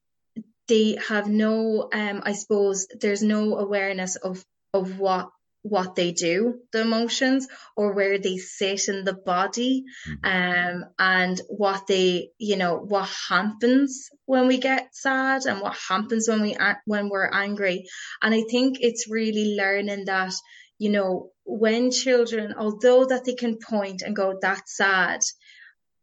they 0.69 0.99
have 1.09 1.29
no, 1.29 1.89
um, 1.93 2.23
I 2.25 2.35
suppose 2.35 2.87
there's 3.01 3.23
no 3.23 3.57
awareness 3.57 4.17
of, 4.17 4.45
of 4.75 4.99
what 4.99 5.31
what 5.69 5.97
they 5.97 6.13
do, 6.13 6.61
the 6.73 6.83
emotions, 6.83 7.49
or 7.77 7.93
where 7.93 8.19
they 8.19 8.37
sit 8.37 8.89
in 8.89 9.05
the 9.05 9.15
body, 9.15 9.85
mm-hmm. 10.09 10.77
um, 10.79 10.85
and 10.97 11.41
what 11.49 11.89
they, 11.89 12.31
you 12.39 12.57
know, 12.57 12.77
what 12.77 13.09
happens 13.29 14.09
when 14.27 14.47
we 14.47 14.59
get 14.59 14.95
sad 14.95 15.47
and 15.47 15.61
what 15.61 15.77
happens 15.89 16.29
when 16.29 16.43
we 16.43 16.57
when 16.85 17.09
we're 17.09 17.31
angry. 17.33 17.87
And 18.23 18.33
I 18.33 18.45
think 18.49 18.79
it's 18.81 19.11
really 19.11 19.57
learning 19.57 20.05
that, 20.05 20.35
you 20.79 20.91
know, 20.91 21.31
when 21.47 21.91
children, 21.91 22.55
although 22.59 23.05
that 23.07 23.25
they 23.25 23.35
can 23.35 23.59
point 23.59 24.03
and 24.03 24.17
go, 24.17 24.39
that's 24.41 24.77
sad, 24.77 25.21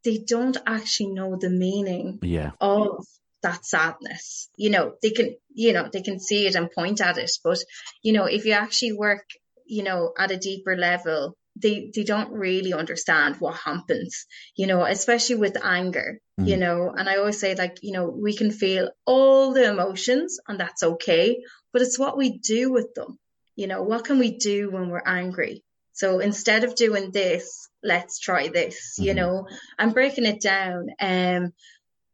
they 0.04 0.18
don't 0.18 0.58
actually 0.66 1.12
know 1.12 1.38
the 1.40 1.50
meaning 1.50 2.20
yeah. 2.22 2.52
of 2.60 3.06
that 3.42 3.66
sadness. 3.66 4.50
You 4.56 4.70
know, 4.70 4.94
they 5.02 5.12
can, 5.12 5.36
you 5.54 5.74
know, 5.74 5.90
they 5.92 6.02
can 6.02 6.20
see 6.20 6.48
it 6.48 6.56
and 6.56 6.72
point 6.72 7.02
at 7.02 7.18
it. 7.18 7.32
But, 7.44 7.60
you 8.02 8.14
know, 8.14 8.26
if 8.26 8.46
you 8.46 8.54
actually 8.54 8.94
work, 8.94 9.26
you 9.66 9.84
know, 9.84 10.14
at 10.18 10.32
a 10.32 10.38
deeper 10.38 10.78
level, 10.78 11.36
they, 11.62 11.92
they 11.94 12.04
don't 12.04 12.32
really 12.32 12.74
understand 12.74 13.36
what 13.38 13.56
happens, 13.56 14.26
you 14.56 14.66
know, 14.66 14.84
especially 14.84 15.36
with 15.36 15.64
anger, 15.64 16.20
mm. 16.40 16.48
you 16.48 16.58
know, 16.58 16.92
and 16.98 17.08
I 17.08 17.18
always 17.18 17.40
say 17.40 17.54
like, 17.54 17.78
you 17.84 17.92
know, 17.92 18.08
we 18.10 18.36
can 18.36 18.50
feel 18.50 18.90
all 19.06 19.54
the 19.54 19.70
emotions 19.70 20.40
and 20.48 20.60
that's 20.60 20.84
okay, 20.84 21.44
but 21.72 21.82
it's 21.82 22.00
what 22.00 22.18
we 22.18 22.40
do 22.40 22.72
with 22.72 22.96
them 22.96 23.20
you 23.56 23.68
know, 23.68 23.84
what 23.84 24.06
can 24.06 24.20
we 24.20 24.38
do 24.38 24.72
when 24.72 24.90
we're 24.90 25.04
angry? 25.06 25.64
So 25.94 26.20
instead 26.20 26.64
of 26.64 26.76
doing 26.76 27.12
this, 27.12 27.70
let's 27.84 28.20
try 28.20 28.48
this, 28.48 28.96
mm-hmm. 28.96 29.04
you 29.04 29.14
know, 29.14 29.48
I'm 29.78 29.92
breaking 29.92 30.26
it 30.26 30.42
down. 30.42 30.88
Um, 31.00 31.54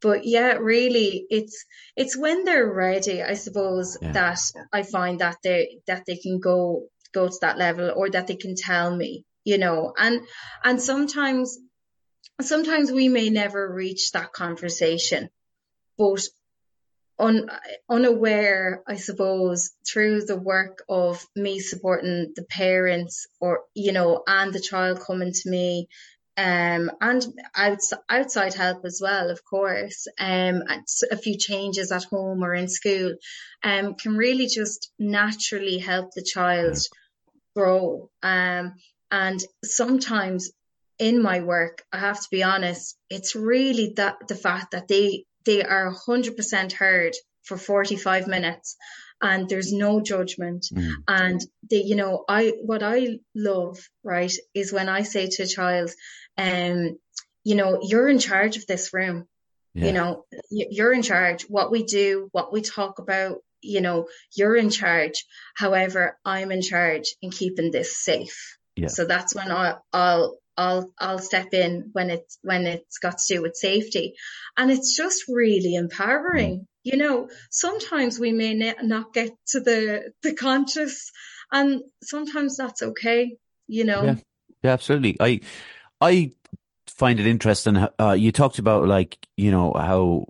but 0.02 0.26
yeah, 0.26 0.54
really, 0.54 1.26
it's 1.30 1.66
it's 1.96 2.18
when 2.18 2.46
they're 2.46 2.72
ready, 2.72 3.22
I 3.22 3.34
suppose, 3.34 3.98
yeah. 4.02 4.14
that 4.14 4.40
I 4.72 4.84
find 4.84 5.20
that 5.20 5.38
they 5.44 5.80
that 5.88 6.06
they 6.06 6.16
can 6.16 6.40
go 6.40 6.88
go 7.14 7.28
to 7.28 7.38
that 7.42 7.58
level, 7.58 7.92
or 7.96 8.10
that 8.10 8.28
they 8.28 8.36
can 8.36 8.56
tell 8.56 8.96
me, 8.96 9.26
you 9.44 9.58
know, 9.58 9.94
and 9.98 10.22
and 10.64 10.82
sometimes 10.82 11.58
sometimes 12.42 12.92
we 12.92 13.10
may 13.10 13.30
never 13.30 13.74
reach 13.74 14.12
that 14.12 14.32
conversation, 14.32 15.30
but 15.98 16.22
un, 17.20 17.50
unaware, 17.90 18.82
I 18.88 18.96
suppose, 18.96 19.72
through 19.88 20.26
the 20.26 20.38
work 20.38 20.84
of 20.88 21.26
me 21.36 21.60
supporting 21.60 22.34
the 22.36 22.44
parents 22.44 23.28
or, 23.40 23.62
you 23.74 23.92
know, 23.92 24.24
and 24.26 24.54
the 24.54 24.60
child 24.60 25.02
coming 25.02 25.34
to 25.34 25.50
me, 25.50 25.88
um, 26.38 26.90
and 27.02 27.26
outside, 27.54 28.00
outside 28.10 28.54
help 28.54 28.86
as 28.86 29.02
well, 29.04 29.30
of 29.30 29.44
course, 29.44 30.08
um, 30.18 30.64
a 31.12 31.18
few 31.18 31.38
changes 31.38 31.92
at 31.92 32.06
home 32.06 32.44
or 32.44 32.54
in 32.54 32.70
school, 32.70 33.16
um, 33.62 33.96
can 33.96 34.16
really 34.16 34.48
just 34.48 34.90
naturally 34.98 35.80
help 35.80 36.12
the 36.16 36.24
child 36.24 36.78
grow. 37.56 38.10
Um, 38.24 38.76
and 39.12 39.44
sometimes 39.66 40.52
in 40.98 41.22
my 41.22 41.42
work, 41.42 41.84
I 41.92 42.00
have 42.00 42.22
to 42.22 42.28
be 42.32 42.44
honest, 42.44 42.98
it's 43.10 43.36
really 43.36 43.94
that 43.98 44.16
the 44.30 44.36
fact 44.36 44.72
that 44.72 44.88
they 44.88 45.26
they 45.50 45.64
are 45.64 45.92
100% 45.92 46.74
heard 46.74 47.16
for 47.42 47.58
45 47.58 48.28
minutes 48.28 48.78
and 49.20 49.50
there's 49.50 49.74
no 49.74 50.00
judgment 50.00 50.68
mm. 50.72 50.92
and 51.08 51.42
they 51.68 51.82
you 51.82 51.96
know 51.96 52.24
i 52.30 52.54
what 52.62 52.84
i 52.84 53.18
love 53.36 53.80
right 54.04 54.32
is 54.54 54.72
when 54.72 54.88
i 54.88 55.02
say 55.02 55.28
to 55.28 55.44
a 55.44 55.48
child 55.48 55.90
um 56.38 57.00
you 57.44 57.56
know 57.56 57.80
you're 57.82 58.08
in 58.08 58.20
charge 58.20 58.58
of 58.58 58.68
this 58.68 58.94
room 58.94 59.28
yeah. 59.74 59.88
you 59.88 59.94
know 59.94 60.26
you're 60.52 60.94
in 60.94 61.02
charge 61.02 61.44
what 61.50 61.72
we 61.72 61.82
do 61.84 62.30
what 62.32 62.54
we 62.54 62.62
talk 62.62 63.00
about 63.00 63.38
you 63.62 63.82
know 63.82 64.08
you're 64.36 64.56
in 64.56 64.70
charge 64.70 65.26
however 65.56 66.16
i'm 66.24 66.52
in 66.52 66.62
charge 66.62 67.16
in 67.24 67.32
keeping 67.32 67.72
this 67.72 67.98
safe 67.98 68.58
yeah. 68.76 68.88
so 68.88 69.06
that's 69.06 69.34
when 69.34 69.52
I, 69.52 69.78
i'll 69.92 70.38
I'll 70.60 70.92
I'll 71.00 71.20
step 71.20 71.54
in 71.54 71.90
when 71.94 72.10
it's 72.10 72.38
when 72.42 72.68
it's 72.68 72.98
got 72.98 73.18
to 73.18 73.36
do 73.36 73.42
with 73.42 73.56
safety, 73.56 74.16
and 74.58 74.70
it's 74.70 74.94
just 74.96 75.24
really 75.30 75.76
empowering. 75.76 76.60
Mm. 76.60 76.66
You 76.84 76.98
know, 76.98 77.30
sometimes 77.50 78.20
we 78.20 78.34
may 78.34 78.54
not 78.84 79.14
get 79.14 79.32
to 79.48 79.62
the 79.62 80.12
the 80.22 80.34
conscious, 80.34 81.12
and 81.50 81.82
sometimes 82.04 82.58
that's 82.58 82.84
okay. 82.84 83.38
You 83.68 83.86
know. 83.86 84.04
Yeah, 84.04 84.16
yeah 84.62 84.74
absolutely. 84.74 85.16
I 85.22 85.40
I 86.02 86.34
find 86.88 87.22
it 87.22 87.26
interesting. 87.26 87.88
Uh, 87.98 88.12
you 88.12 88.34
talked 88.34 88.60
about 88.60 88.86
like 88.86 89.18
you 89.38 89.52
know 89.52 89.72
how 89.74 90.26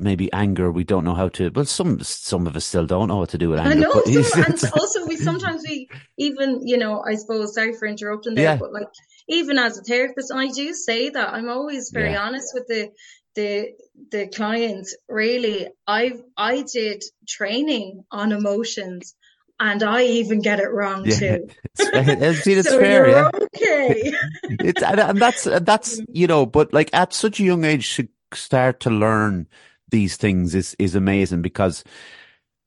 maybe 0.00 0.32
anger 0.32 0.70
we 0.70 0.84
don't 0.84 1.04
know 1.04 1.14
how 1.14 1.28
to 1.28 1.50
well 1.50 1.64
some 1.64 2.00
some 2.00 2.46
of 2.46 2.54
us 2.54 2.64
still 2.64 2.86
don't 2.86 3.08
know 3.08 3.16
what 3.16 3.30
to 3.30 3.38
do 3.38 3.48
with 3.48 3.58
anger 3.58 3.72
I 3.72 4.10
know, 4.10 4.22
some, 4.22 4.44
and 4.46 4.64
also 4.72 5.06
we 5.06 5.16
sometimes 5.16 5.64
we 5.68 5.88
even 6.16 6.66
you 6.66 6.78
know 6.78 7.02
I 7.02 7.16
suppose 7.16 7.54
sorry 7.54 7.74
for 7.74 7.86
interrupting 7.86 8.34
there 8.34 8.44
yeah. 8.44 8.56
but 8.56 8.72
like 8.72 8.86
even 9.28 9.58
as 9.58 9.78
a 9.78 9.82
therapist, 9.82 10.30
and 10.30 10.40
I 10.40 10.48
do 10.48 10.72
say 10.72 11.10
that 11.10 11.32
I'm 11.32 11.48
always 11.48 11.90
very 11.90 12.12
yeah. 12.12 12.22
honest 12.22 12.52
with 12.54 12.66
the 12.66 12.90
the 13.34 13.72
the 14.10 14.28
clients. 14.28 14.96
Really, 15.08 15.68
I 15.86 16.14
I 16.36 16.62
did 16.62 17.04
training 17.26 18.04
on 18.10 18.32
emotions 18.32 19.14
and 19.60 19.82
I 19.82 20.04
even 20.04 20.40
get 20.40 20.60
it 20.60 20.70
wrong 20.70 21.04
yeah. 21.04 21.18
too. 21.18 21.48
It's, 21.80 22.46
it's 22.46 22.68
so 22.68 22.80
fair, 22.80 23.08
yeah. 23.08 23.30
Okay. 23.34 24.12
it's 24.44 24.82
and, 24.82 24.98
and 24.98 25.20
that's 25.20 25.44
that's 25.44 26.00
you 26.10 26.26
know, 26.26 26.46
but 26.46 26.72
like 26.72 26.90
at 26.92 27.12
such 27.12 27.38
a 27.38 27.44
young 27.44 27.64
age 27.64 27.96
to 27.96 28.08
start 28.32 28.80
to 28.80 28.90
learn 28.90 29.46
these 29.90 30.16
things 30.16 30.54
is 30.54 30.76
is 30.78 30.94
amazing 30.94 31.42
because 31.42 31.84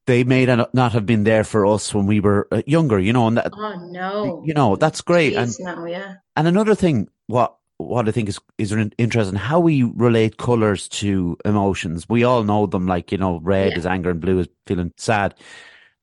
they 0.07 0.23
may 0.23 0.45
not 0.45 0.91
have 0.91 1.05
been 1.05 1.23
there 1.23 1.43
for 1.43 1.65
us 1.65 1.93
when 1.93 2.07
we 2.07 2.19
were 2.19 2.47
uh, 2.51 2.61
younger, 2.65 2.99
you 2.99 3.13
know. 3.13 3.27
And 3.27 3.37
that, 3.37 3.51
oh 3.53 3.87
no, 3.91 4.43
you 4.45 4.53
know, 4.53 4.75
that's 4.75 5.01
great. 5.01 5.33
Jeez, 5.33 5.59
and 5.59 5.77
no, 5.77 5.85
yeah. 5.85 6.15
And 6.35 6.47
another 6.47 6.75
thing, 6.75 7.07
what 7.27 7.55
what 7.77 8.07
I 8.07 8.11
think 8.11 8.29
is 8.29 8.39
is 8.57 8.71
interesting 8.97 9.37
how 9.37 9.59
we 9.59 9.83
relate 9.83 10.37
colors 10.37 10.87
to 10.89 11.37
emotions. 11.45 12.09
We 12.09 12.23
all 12.23 12.43
know 12.43 12.65
them, 12.65 12.87
like 12.87 13.11
you 13.11 13.17
know, 13.17 13.39
red 13.41 13.73
yeah. 13.73 13.77
is 13.77 13.85
anger 13.85 14.09
and 14.11 14.19
blue 14.19 14.39
is 14.39 14.47
feeling 14.65 14.93
sad, 14.97 15.35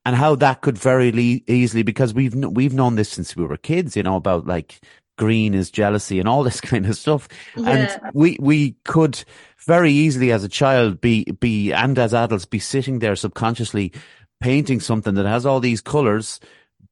and 0.05 0.15
how 0.15 0.35
that 0.35 0.61
could 0.61 0.77
very 0.77 1.11
le- 1.11 1.41
easily 1.47 1.83
because 1.83 2.13
we've 2.13 2.35
we've 2.35 2.73
known 2.73 2.95
this 2.95 3.09
since 3.09 3.35
we 3.35 3.45
were 3.45 3.57
kids, 3.57 3.97
you 3.97 4.03
know, 4.03 4.15
about 4.15 4.47
like 4.47 4.79
green 5.19 5.53
is 5.53 5.69
jealousy 5.69 6.19
and 6.19 6.27
all 6.27 6.43
this 6.49 6.61
kind 6.61 6.85
of 6.87 6.95
stuff, 6.95 7.27
yeah. 7.55 7.69
and 7.69 8.15
we 8.15 8.37
we 8.39 8.71
could 8.85 9.23
very 9.65 9.91
easily 9.91 10.31
as 10.31 10.43
a 10.43 10.49
child 10.49 10.99
be 10.99 11.25
be 11.39 11.71
and 11.71 11.99
as 11.99 12.13
adults 12.13 12.45
be 12.45 12.59
sitting 12.59 12.99
there 12.99 13.15
subconsciously 13.15 13.91
painting 14.39 14.79
something 14.79 15.15
that 15.15 15.25
has 15.25 15.45
all 15.45 15.59
these 15.59 15.81
colors 15.81 16.39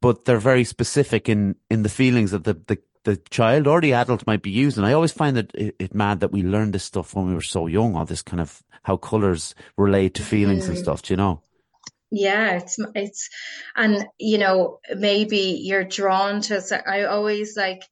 but 0.01 0.25
they're 0.25 0.37
very 0.37 0.65
specific 0.65 1.29
in 1.29 1.55
in 1.69 1.83
the 1.83 1.89
feelings 1.89 2.31
that 2.31 2.43
the 2.43 2.53
the 2.67 2.77
the 3.07 3.15
child 3.29 3.67
or 3.67 3.79
the 3.79 3.93
adult 3.93 4.27
might 4.27 4.41
be 4.41 4.49
using. 4.49 4.83
I 4.83 4.91
always 4.91 5.13
find 5.13 5.37
it, 5.37 5.51
it, 5.53 5.75
it 5.79 5.95
mad 5.95 6.19
that 6.19 6.33
we 6.33 6.43
learned 6.43 6.73
this 6.73 6.83
stuff 6.83 7.15
when 7.15 7.27
we 7.27 7.33
were 7.33 7.41
so 7.41 7.65
young, 7.65 7.95
all 7.95 8.03
this 8.03 8.21
kind 8.21 8.41
of 8.41 8.61
how 8.83 8.97
colors 8.97 9.55
relate 9.77 10.13
to 10.15 10.23
feelings 10.23 10.65
mm. 10.65 10.69
and 10.69 10.77
stuff, 10.77 11.03
do 11.03 11.13
you 11.13 11.17
know? 11.17 11.41
Yeah, 12.11 12.57
it's, 12.57 12.77
it's, 12.95 13.29
and 13.77 14.05
you 14.17 14.37
know, 14.37 14.79
maybe 14.93 15.61
you're 15.63 15.85
drawn 15.85 16.41
to, 16.41 16.61
I 16.85 17.05
always 17.05 17.55
like 17.55 17.83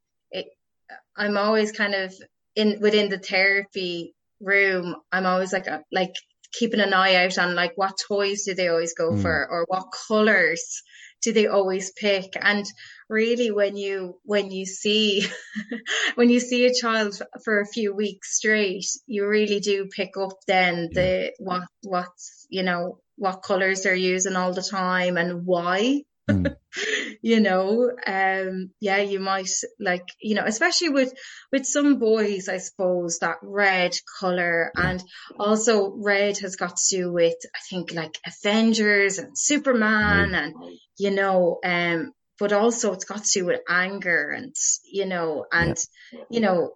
I'm 1.15 1.38
always 1.38 1.71
kind 1.71 1.95
of 1.95 2.13
in 2.55 2.79
within 2.79 3.09
the 3.09 3.19
therapy 3.19 4.13
room. 4.39 4.95
I'm 5.11 5.25
always 5.25 5.53
like, 5.53 5.67
like 5.91 6.13
keeping 6.57 6.79
an 6.79 6.93
eye 6.93 7.15
out 7.15 7.38
on 7.38 7.55
like 7.55 7.73
what 7.75 7.97
toys 8.07 8.43
do 8.45 8.53
they 8.53 8.67
always 8.67 8.93
go 8.93 9.11
mm. 9.11 9.21
for 9.21 9.47
or 9.49 9.65
what 9.67 9.93
colors 10.07 10.81
do 11.21 11.33
they 11.33 11.47
always 11.47 11.91
pick 11.91 12.33
and 12.39 12.65
really 13.09 13.51
when 13.51 13.75
you 13.75 14.19
when 14.23 14.51
you 14.51 14.65
see 14.65 15.25
when 16.15 16.29
you 16.29 16.39
see 16.39 16.65
a 16.65 16.73
child 16.73 17.19
for 17.43 17.59
a 17.59 17.67
few 17.67 17.93
weeks 17.93 18.38
straight 18.38 18.86
you 19.07 19.27
really 19.27 19.59
do 19.59 19.88
pick 19.88 20.11
up 20.17 20.33
then 20.47 20.89
the 20.93 21.31
what 21.39 21.63
what's 21.83 22.45
you 22.49 22.63
know 22.63 22.99
what 23.17 23.43
colors 23.43 23.81
they're 23.81 23.95
using 23.95 24.36
all 24.36 24.53
the 24.53 24.61
time 24.61 25.17
and 25.17 25.45
why 25.45 26.01
mm. 26.30 26.55
you 27.21 27.39
know 27.39 27.91
um 28.05 28.69
yeah 28.80 28.97
you 28.97 29.19
might 29.19 29.49
like 29.80 30.07
you 30.21 30.36
know 30.36 30.43
especially 30.45 30.89
with 30.89 31.13
with 31.51 31.65
some 31.65 31.97
boys 31.99 32.49
i 32.49 32.57
suppose 32.57 33.19
that 33.19 33.38
red 33.41 33.95
color 34.19 34.71
yeah. 34.78 34.89
and 34.89 35.03
also 35.39 35.93
red 35.95 36.38
has 36.38 36.55
got 36.55 36.76
to 36.78 36.97
do 36.97 37.11
with 37.11 37.38
i 37.55 37.59
think 37.69 37.93
like 37.93 38.17
avengers 38.26 39.17
and 39.17 39.38
superman 39.38 40.32
right. 40.32 40.43
and 40.43 40.55
you 40.97 41.11
know 41.11 41.59
um 41.63 42.11
but 42.38 42.51
also 42.51 42.93
it's 42.93 43.05
got 43.05 43.23
to 43.23 43.39
do 43.39 43.45
with 43.45 43.61
anger 43.69 44.30
and 44.30 44.55
you 44.91 45.05
know 45.05 45.45
and 45.51 45.78
yeah. 46.11 46.19
you 46.30 46.39
know 46.41 46.71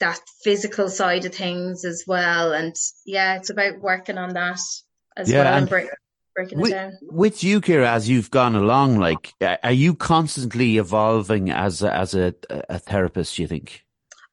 that 0.00 0.20
physical 0.42 0.88
side 0.88 1.24
of 1.24 1.34
things 1.34 1.84
as 1.84 2.04
well 2.06 2.52
and 2.52 2.74
yeah 3.06 3.36
it's 3.36 3.50
about 3.50 3.80
working 3.80 4.18
on 4.18 4.34
that 4.34 4.60
as 5.16 5.30
yeah, 5.30 5.44
well 5.44 5.54
and, 5.54 5.72
and 5.72 5.90
breaking 6.34 6.60
with, 6.60 6.72
it 6.72 6.74
down. 6.74 6.92
With 7.02 7.44
you, 7.44 7.60
Ciara, 7.60 7.90
as 7.90 8.08
you've 8.08 8.30
gone 8.30 8.54
along, 8.54 8.98
like, 8.98 9.32
are 9.40 9.72
you 9.72 9.94
constantly 9.94 10.78
evolving 10.78 11.50
as 11.50 11.82
a, 11.82 11.92
as 11.92 12.14
a, 12.14 12.34
a 12.50 12.78
therapist? 12.78 13.36
Do 13.36 13.42
you 13.42 13.48
think? 13.48 13.84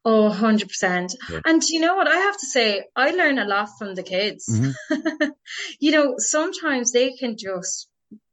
Oh, 0.04 0.36
100%. 0.36 1.14
Yeah. 1.30 1.40
And 1.46 1.62
you 1.64 1.80
know 1.80 1.96
what? 1.96 2.08
I 2.08 2.16
have 2.16 2.38
to 2.38 2.46
say, 2.46 2.86
I 2.96 3.12
learn 3.12 3.38
a 3.38 3.46
lot 3.46 3.70
from 3.78 3.94
the 3.94 4.04
kids. 4.04 4.48
Mm-hmm. 4.50 5.30
you 5.80 5.92
know, 5.92 6.16
sometimes 6.18 6.92
they 6.92 7.14
can 7.14 7.38
just 7.38 7.88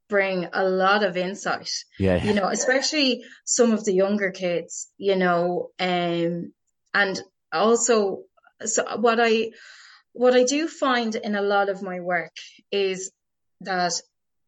bring 0.08 0.48
a 0.52 0.64
lot 0.64 1.04
of 1.04 1.18
insight. 1.18 1.70
Yeah. 1.98 2.24
You 2.24 2.32
know, 2.32 2.48
especially 2.48 3.22
some 3.44 3.72
of 3.72 3.84
the 3.84 3.92
younger 3.92 4.30
kids, 4.30 4.88
you 4.96 5.16
know, 5.16 5.70
um, 5.78 6.52
and 6.94 7.22
also, 7.52 8.22
so 8.64 8.96
what 8.96 9.20
I, 9.20 9.50
what 10.12 10.34
I 10.34 10.44
do 10.44 10.68
find 10.68 11.14
in 11.14 11.34
a 11.34 11.42
lot 11.42 11.68
of 11.68 11.82
my 11.82 12.00
work 12.00 12.32
is 12.72 13.12
that 13.60 13.92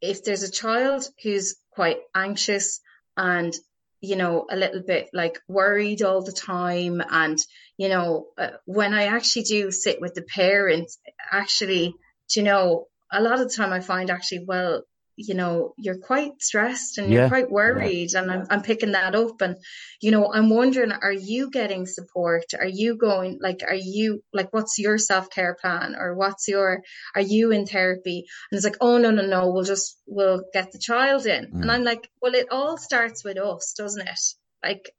if 0.00 0.24
there's 0.24 0.42
a 0.42 0.50
child 0.50 1.08
who's 1.22 1.56
quite 1.70 1.98
anxious 2.14 2.80
and 3.16 3.54
you 4.00 4.16
know 4.16 4.46
a 4.50 4.56
little 4.56 4.82
bit 4.82 5.10
like 5.12 5.40
worried 5.46 6.02
all 6.02 6.22
the 6.22 6.32
time 6.32 7.02
and 7.10 7.38
you 7.76 7.88
know 7.88 8.26
uh, 8.38 8.50
when 8.64 8.94
i 8.94 9.04
actually 9.04 9.42
do 9.42 9.70
sit 9.70 10.00
with 10.00 10.14
the 10.14 10.22
parents 10.22 10.98
actually 11.30 11.94
you 12.34 12.42
know 12.42 12.86
a 13.12 13.20
lot 13.20 13.40
of 13.40 13.48
the 13.48 13.54
time 13.54 13.72
i 13.72 13.80
find 13.80 14.10
actually 14.10 14.44
well 14.46 14.82
you 15.16 15.34
know, 15.34 15.74
you're 15.76 15.98
quite 15.98 16.40
stressed 16.40 16.98
and 16.98 17.12
you're 17.12 17.28
quite 17.28 17.50
worried. 17.50 18.10
Yeah. 18.12 18.22
And 18.22 18.30
I'm, 18.30 18.46
I'm 18.50 18.62
picking 18.62 18.92
that 18.92 19.14
up. 19.14 19.40
And, 19.40 19.56
you 20.00 20.10
know, 20.10 20.32
I'm 20.32 20.48
wondering, 20.48 20.92
are 20.92 21.12
you 21.12 21.50
getting 21.50 21.86
support? 21.86 22.44
Are 22.58 22.66
you 22.66 22.96
going, 22.96 23.38
like, 23.42 23.62
are 23.66 23.74
you, 23.74 24.22
like, 24.32 24.52
what's 24.52 24.78
your 24.78 24.98
self 24.98 25.30
care 25.30 25.56
plan? 25.60 25.94
Or 25.94 26.14
what's 26.14 26.48
your, 26.48 26.82
are 27.14 27.20
you 27.20 27.50
in 27.50 27.66
therapy? 27.66 28.24
And 28.50 28.56
it's 28.56 28.64
like, 28.64 28.78
oh, 28.80 28.98
no, 28.98 29.10
no, 29.10 29.26
no, 29.26 29.50
we'll 29.50 29.64
just, 29.64 29.98
we'll 30.06 30.42
get 30.52 30.72
the 30.72 30.78
child 30.78 31.26
in. 31.26 31.46
Mm. 31.46 31.62
And 31.62 31.70
I'm 31.70 31.84
like, 31.84 32.08
well, 32.22 32.34
it 32.34 32.46
all 32.50 32.78
starts 32.78 33.24
with 33.24 33.38
us, 33.38 33.74
doesn't 33.76 34.06
it? 34.06 34.20
Like, 34.62 34.90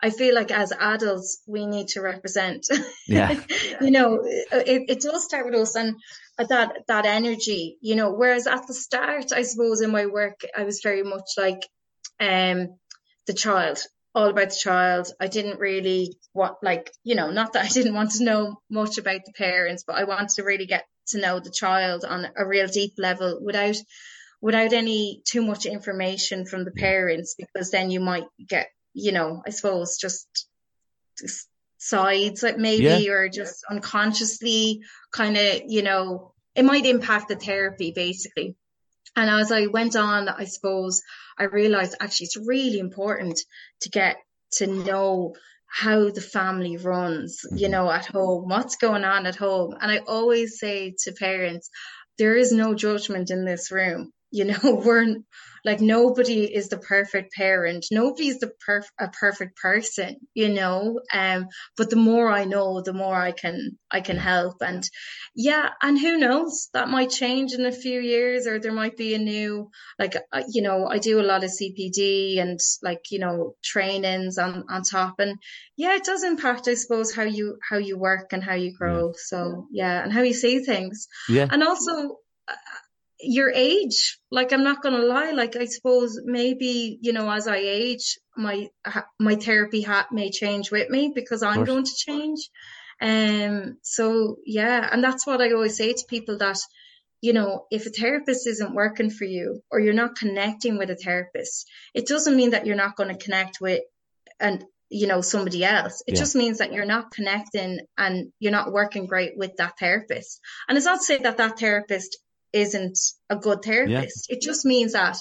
I 0.00 0.10
feel 0.10 0.34
like 0.34 0.50
as 0.50 0.72
adults, 0.72 1.42
we 1.46 1.66
need 1.66 1.88
to 1.88 2.00
represent. 2.00 2.66
Yeah. 3.06 3.40
you 3.80 3.90
know, 3.90 4.20
it, 4.22 4.84
it 4.88 5.00
does 5.00 5.24
start 5.24 5.46
with 5.46 5.54
us 5.54 5.74
and 5.74 5.96
that, 6.38 6.72
that 6.86 7.06
energy, 7.06 7.78
you 7.80 7.96
know, 7.96 8.12
whereas 8.12 8.46
at 8.46 8.66
the 8.66 8.74
start, 8.74 9.32
I 9.32 9.42
suppose 9.42 9.80
in 9.80 9.90
my 9.90 10.06
work, 10.06 10.40
I 10.56 10.64
was 10.64 10.80
very 10.82 11.02
much 11.02 11.30
like, 11.36 11.66
um, 12.20 12.76
the 13.26 13.34
child, 13.34 13.82
all 14.14 14.28
about 14.28 14.50
the 14.50 14.56
child. 14.56 15.08
I 15.20 15.26
didn't 15.26 15.58
really 15.58 16.16
want, 16.34 16.56
like, 16.62 16.92
you 17.02 17.14
know, 17.14 17.30
not 17.30 17.54
that 17.54 17.64
I 17.64 17.68
didn't 17.68 17.94
want 17.94 18.12
to 18.12 18.24
know 18.24 18.60
much 18.70 18.98
about 18.98 19.20
the 19.24 19.32
parents, 19.32 19.84
but 19.86 19.96
I 19.96 20.04
wanted 20.04 20.30
to 20.36 20.44
really 20.44 20.66
get 20.66 20.84
to 21.08 21.20
know 21.20 21.40
the 21.40 21.50
child 21.50 22.04
on 22.04 22.26
a 22.36 22.46
real 22.46 22.66
deep 22.66 22.94
level 22.98 23.40
without 23.42 23.76
without 24.40 24.72
any 24.72 25.20
too 25.24 25.42
much 25.42 25.66
information 25.66 26.46
from 26.46 26.64
the 26.64 26.70
parents 26.70 27.34
because 27.36 27.70
then 27.70 27.90
you 27.90 27.98
might 27.98 28.26
get 28.46 28.68
you 28.98 29.12
know, 29.12 29.42
I 29.46 29.50
suppose 29.50 29.96
just, 29.96 30.46
just 31.18 31.48
sides 31.78 32.42
like 32.42 32.58
maybe 32.58 33.04
yeah. 33.04 33.10
or 33.10 33.28
just 33.28 33.64
unconsciously 33.70 34.82
kind 35.12 35.36
of, 35.36 35.62
you 35.66 35.82
know, 35.82 36.32
it 36.54 36.64
might 36.64 36.86
impact 36.86 37.28
the 37.28 37.36
therapy 37.36 37.92
basically. 37.94 38.56
And 39.16 39.30
as 39.30 39.50
I 39.52 39.66
went 39.66 39.96
on, 39.96 40.28
I 40.28 40.44
suppose 40.44 41.02
I 41.38 41.44
realized 41.44 41.96
actually 42.00 42.26
it's 42.26 42.36
really 42.36 42.78
important 42.78 43.40
to 43.82 43.90
get 43.90 44.16
to 44.52 44.66
know 44.66 45.34
how 45.66 46.10
the 46.10 46.20
family 46.20 46.76
runs, 46.76 47.40
you 47.50 47.66
mm-hmm. 47.66 47.72
know, 47.72 47.90
at 47.90 48.06
home, 48.06 48.48
what's 48.48 48.76
going 48.76 49.04
on 49.04 49.26
at 49.26 49.36
home. 49.36 49.74
And 49.80 49.90
I 49.90 49.98
always 49.98 50.58
say 50.58 50.94
to 51.04 51.12
parents, 51.12 51.70
there 52.16 52.36
is 52.36 52.52
no 52.52 52.74
judgment 52.74 53.30
in 53.30 53.44
this 53.44 53.70
room. 53.70 54.12
You 54.30 54.46
know, 54.46 54.58
we're 54.84 55.16
like 55.64 55.80
nobody 55.80 56.44
is 56.44 56.68
the 56.68 56.78
perfect 56.78 57.32
parent. 57.32 57.86
Nobody's 57.90 58.38
the 58.38 58.52
perf- 58.66 58.90
a 58.98 59.08
perfect 59.08 59.56
person, 59.56 60.16
you 60.34 60.48
know. 60.48 61.00
Um, 61.12 61.48
but 61.76 61.90
the 61.90 61.96
more 61.96 62.30
I 62.30 62.44
know, 62.44 62.80
the 62.80 62.92
more 62.92 63.14
I 63.14 63.32
can 63.32 63.78
I 63.90 64.00
can 64.00 64.16
help. 64.16 64.56
And 64.60 64.88
yeah, 65.34 65.70
and 65.82 65.98
who 65.98 66.16
knows? 66.16 66.68
That 66.72 66.88
might 66.88 67.10
change 67.10 67.52
in 67.52 67.66
a 67.66 67.72
few 67.72 68.00
years, 68.00 68.46
or 68.46 68.58
there 68.58 68.72
might 68.72 68.96
be 68.96 69.14
a 69.14 69.18
new 69.18 69.70
like 69.98 70.16
you 70.48 70.62
know 70.62 70.86
I 70.86 70.98
do 70.98 71.20
a 71.20 71.28
lot 71.30 71.44
of 71.44 71.50
CPD 71.50 72.40
and 72.40 72.58
like 72.82 73.10
you 73.10 73.18
know 73.18 73.54
trainings 73.62 74.38
on 74.38 74.64
on 74.68 74.82
top. 74.82 75.20
And 75.20 75.38
yeah, 75.76 75.96
it 75.96 76.04
does 76.04 76.22
impact, 76.22 76.68
I 76.68 76.74
suppose, 76.74 77.14
how 77.14 77.24
you 77.24 77.58
how 77.68 77.78
you 77.78 77.98
work 77.98 78.32
and 78.32 78.42
how 78.42 78.54
you 78.54 78.72
grow. 78.76 79.08
Yeah. 79.08 79.12
So 79.16 79.66
yeah, 79.72 80.02
and 80.02 80.12
how 80.12 80.22
you 80.22 80.34
see 80.34 80.60
things. 80.60 81.08
Yeah, 81.28 81.46
and 81.50 81.62
also 81.62 82.18
your 83.20 83.50
age 83.50 84.18
like 84.30 84.52
i'm 84.52 84.62
not 84.62 84.82
gonna 84.82 84.98
lie 84.98 85.32
like 85.32 85.56
i 85.56 85.64
suppose 85.64 86.20
maybe 86.24 86.98
you 87.02 87.12
know 87.12 87.30
as 87.30 87.48
i 87.48 87.56
age 87.56 88.18
my 88.36 88.68
my 89.18 89.34
therapy 89.34 89.82
hat 89.82 90.06
may 90.12 90.30
change 90.30 90.70
with 90.70 90.88
me 90.88 91.12
because 91.14 91.42
i'm 91.42 91.64
going 91.64 91.84
to 91.84 91.94
change. 91.94 92.48
Um 93.00 93.78
so 93.82 94.36
yeah 94.44 94.88
and 94.90 95.02
that's 95.02 95.26
what 95.26 95.40
i 95.40 95.52
always 95.52 95.76
say 95.76 95.92
to 95.92 96.04
people 96.08 96.38
that 96.38 96.58
you 97.20 97.32
know 97.32 97.66
if 97.70 97.86
a 97.86 97.90
therapist 97.90 98.46
isn't 98.46 98.74
working 98.74 99.10
for 99.10 99.24
you 99.24 99.62
or 99.70 99.80
you're 99.80 99.94
not 99.94 100.16
connecting 100.16 100.78
with 100.78 100.90
a 100.90 100.96
therapist 100.96 101.68
it 101.94 102.06
doesn't 102.06 102.36
mean 102.36 102.50
that 102.50 102.66
you're 102.66 102.76
not 102.76 102.96
going 102.96 103.08
to 103.08 103.24
connect 103.24 103.60
with 103.60 103.82
and 104.40 104.64
you 104.90 105.06
know 105.06 105.20
somebody 105.20 105.64
else. 105.64 106.02
It 106.06 106.14
yeah. 106.14 106.20
just 106.20 106.34
means 106.34 106.58
that 106.58 106.72
you're 106.72 106.86
not 106.86 107.10
connecting 107.10 107.80
and 107.96 108.32
you're 108.38 108.52
not 108.52 108.72
working 108.72 109.06
great 109.06 109.32
with 109.36 109.56
that 109.56 109.78
therapist. 109.78 110.40
And 110.68 110.76
it's 110.76 110.86
not 110.86 111.00
to 111.00 111.04
say 111.04 111.18
that 111.18 111.36
that 111.36 111.58
therapist 111.58 112.18
isn't 112.60 112.98
a 113.30 113.36
good 113.36 113.62
therapist. 113.62 114.26
Yeah. 114.28 114.36
It 114.36 114.42
just 114.42 114.64
means 114.64 114.92
that 114.92 115.16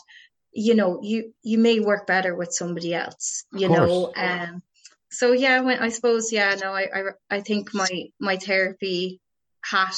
you 0.52 0.74
know, 0.74 1.00
you, 1.04 1.34
you 1.44 1.60
may 1.60 1.80
work 1.80 2.08
better 2.08 2.34
with 2.34 2.52
somebody 2.52 2.92
else, 2.92 3.46
you 3.54 3.70
know, 3.70 4.12
um, 4.16 4.64
so 5.10 5.32
yeah, 5.32 5.62
when 5.62 5.80
I 5.80 5.90
suppose, 5.90 6.32
yeah, 6.32 6.56
no, 6.56 6.74
I, 6.74 6.88
I, 6.94 7.02
I 7.30 7.42
think 7.42 7.74
my, 7.74 7.88
my 8.20 8.38
therapy 8.38 9.22
hat, 9.62 9.98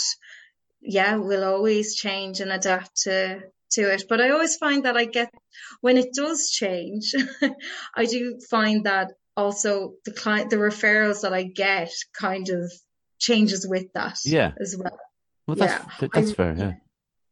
yeah, 0.82 1.16
will 1.16 1.44
always 1.44 1.96
change 1.96 2.42
and 2.42 2.52
adapt 2.52 3.04
to, 3.04 3.42
to 3.72 3.82
it. 3.82 4.04
But 4.08 4.22
I 4.22 4.30
always 4.30 4.58
find 4.58 4.86
that 4.86 4.98
I 4.98 5.06
get, 5.06 5.34
when 5.82 5.98
it 5.98 6.14
does 6.14 6.50
change, 6.50 7.16
I 7.96 8.06
do 8.06 8.40
find 8.50 8.86
that 8.86 9.14
also 9.36 9.94
the 10.06 10.12
client, 10.12 10.50
the 10.50 10.58
referrals 10.58 11.22
that 11.22 11.34
I 11.34 11.44
get 11.44 11.92
kind 12.14 12.50
of 12.50 12.72
changes 13.18 13.68
with 13.68 13.92
that 13.94 14.20
yeah. 14.26 14.52
as 14.60 14.76
well. 14.78 15.00
Well, 15.48 15.56
that's, 15.56 15.86
yeah. 16.02 16.08
that's 16.14 16.34
fair. 16.34 16.56
Yeah. 16.58 16.74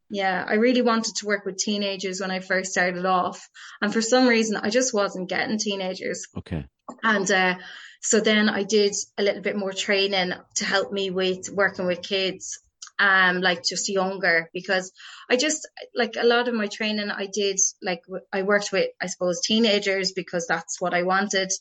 Yeah, 0.10 0.44
I 0.48 0.54
really 0.56 0.82
wanted 0.82 1.16
to 1.18 1.26
work 1.26 1.46
with 1.46 1.58
teenagers 1.58 2.22
when 2.22 2.32
I 2.32 2.40
first 2.40 2.72
started 2.72 3.06
off. 3.06 3.50
And 3.82 3.92
for 3.92 4.02
some 4.02 4.28
reason, 4.28 4.56
I 4.56 4.70
just 4.70 4.94
wasn't 4.94 5.30
getting 5.30 5.58
teenagers. 5.58 6.28
Okay. 6.38 6.66
And 7.04 7.30
uh, 7.30 7.56
so 8.02 8.20
then 8.20 8.48
I 8.48 8.64
did 8.64 8.96
a 9.18 9.24
little 9.24 9.42
bit 9.42 9.58
more 9.58 9.74
training 9.74 10.32
to 10.56 10.66
help 10.66 10.92
me 10.92 11.10
with 11.10 11.50
working 11.50 11.88
with 11.88 12.02
kids 12.02 12.60
um 13.00 13.42
like 13.42 13.64
just 13.64 13.90
younger 13.90 14.50
because 14.54 14.92
I 15.30 15.38
just 15.38 15.68
like 15.96 16.16
a 16.20 16.26
lot 16.26 16.48
of 16.48 16.54
my 16.56 16.68
training 16.68 17.10
I 17.12 17.28
did 17.32 17.60
like 17.82 18.02
I 18.34 18.44
worked 18.44 18.72
with 18.72 18.90
I 19.02 19.08
suppose 19.08 19.42
teenagers 19.42 20.14
because 20.14 20.48
that's 20.48 20.82
what 20.82 20.94
I 20.94 21.04
wanted. 21.04 21.52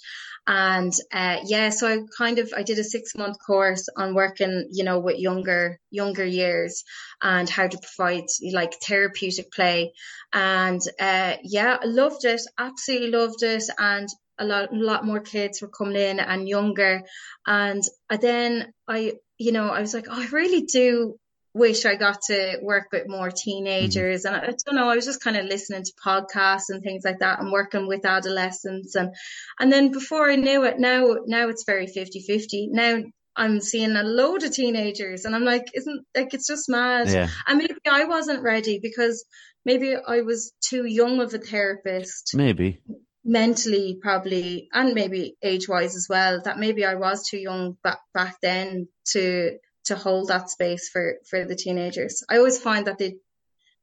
And 0.47 0.93
uh 1.13 1.39
yeah 1.45 1.71
so 1.71 1.89
I 1.89 1.99
kind 2.17 2.39
of 2.39 2.53
I 2.57 2.63
did 2.63 2.79
a 2.79 2.85
6 2.85 3.15
month 3.17 3.37
course 3.45 3.89
on 3.97 4.15
working 4.15 4.69
you 4.73 4.85
know 4.85 5.01
with 5.01 5.19
younger 5.19 5.79
younger 5.91 6.25
years 6.25 6.85
and 7.23 7.49
how 7.49 7.67
to 7.67 7.79
provide 7.79 8.27
like 8.53 8.75
therapeutic 8.83 9.53
play. 9.53 9.93
And 10.33 10.81
uh 11.01 11.37
yeah 11.43 11.79
I 11.83 11.87
loved 11.87 12.25
it 12.25 12.41
absolutely 12.59 13.11
loved 13.11 13.43
it. 13.43 13.65
And 13.79 14.09
a 14.39 14.45
lot, 14.45 14.73
a 14.73 14.77
lot 14.77 15.05
more 15.05 15.21
kids 15.21 15.63
were 15.63 15.69
coming 15.69 15.97
in 15.97 16.21
and 16.21 16.49
younger. 16.49 17.03
And 17.47 17.83
then 18.21 18.73
I, 18.87 19.15
you 19.39 19.53
know, 19.53 19.69
I 19.69 19.81
was 19.81 19.95
like, 19.95 20.07
oh, 20.11 20.21
I 20.21 20.27
really 20.29 20.63
do 20.63 21.17
wish 21.57 21.87
I 21.87 21.95
got 21.95 22.21
to 22.27 22.59
work 22.63 22.89
with 22.93 23.09
more 23.09 23.31
teenagers. 23.31 24.25
Mm-hmm. 24.25 24.35
And 24.35 24.45
I, 24.45 24.49
I, 24.49 24.55
don't 24.65 24.77
know, 24.77 24.89
I 24.89 24.95
was 24.95 25.07
just 25.07 25.23
kind 25.23 25.37
of 25.37 25.47
listening 25.47 25.83
to 25.83 25.93
podcasts 26.05 26.69
and 26.69 26.83
things 26.83 27.03
like 27.05 27.21
that 27.21 27.41
and 27.41 27.51
working 27.51 27.87
with 27.89 28.05
adolescents. 28.05 28.95
And, 28.95 29.15
and 29.59 29.73
then 29.73 29.91
before 29.91 30.31
I 30.31 30.37
knew 30.37 30.65
it, 30.65 30.79
now, 30.79 31.17
now 31.27 31.49
it's 31.49 31.65
very 31.65 31.87
50 31.87 32.21
50. 32.21 32.69
Now 32.73 33.03
I'm 33.35 33.61
seeing 33.61 33.97
a 33.97 34.03
load 34.03 34.43
of 34.43 34.53
teenagers 34.53 35.25
and 35.25 35.35
I'm 35.35 35.45
like, 35.45 35.65
isn't 35.75 36.07
like, 36.15 36.35
it's 36.35 36.47
just 36.47 36.69
mad. 36.69 37.09
Yeah. 37.09 37.29
And 37.47 37.59
maybe 37.59 37.75
I 37.89 38.05
wasn't 38.05 38.43
ready 38.43 38.79
because 38.83 39.25
maybe 39.65 39.97
I 39.97 40.21
was 40.21 40.53
too 40.61 40.85
young 40.85 41.21
of 41.21 41.33
a 41.33 41.39
therapist. 41.39 42.33
Maybe 42.35 42.81
mentally 43.29 43.99
probably 44.01 44.69
and 44.73 44.95
maybe 44.95 45.37
age 45.43 45.69
wise 45.69 45.97
as 45.97 46.07
well 46.09 46.41
that 46.45 46.61
maybe 46.61 46.85
I 46.85 46.95
was 46.95 47.29
too 47.29 47.39
young 47.39 47.77
back 47.83 47.99
back 48.15 48.37
then 48.41 48.87
to 49.07 49.59
to 49.87 49.97
hold 49.97 50.29
that 50.29 50.51
space 50.51 50.89
for 50.89 51.17
for 51.29 51.45
the 51.45 51.57
teenagers. 51.57 52.25
I 52.29 52.39
always 52.39 52.61
find 52.61 52.87
that 52.87 52.99
they 52.99 53.17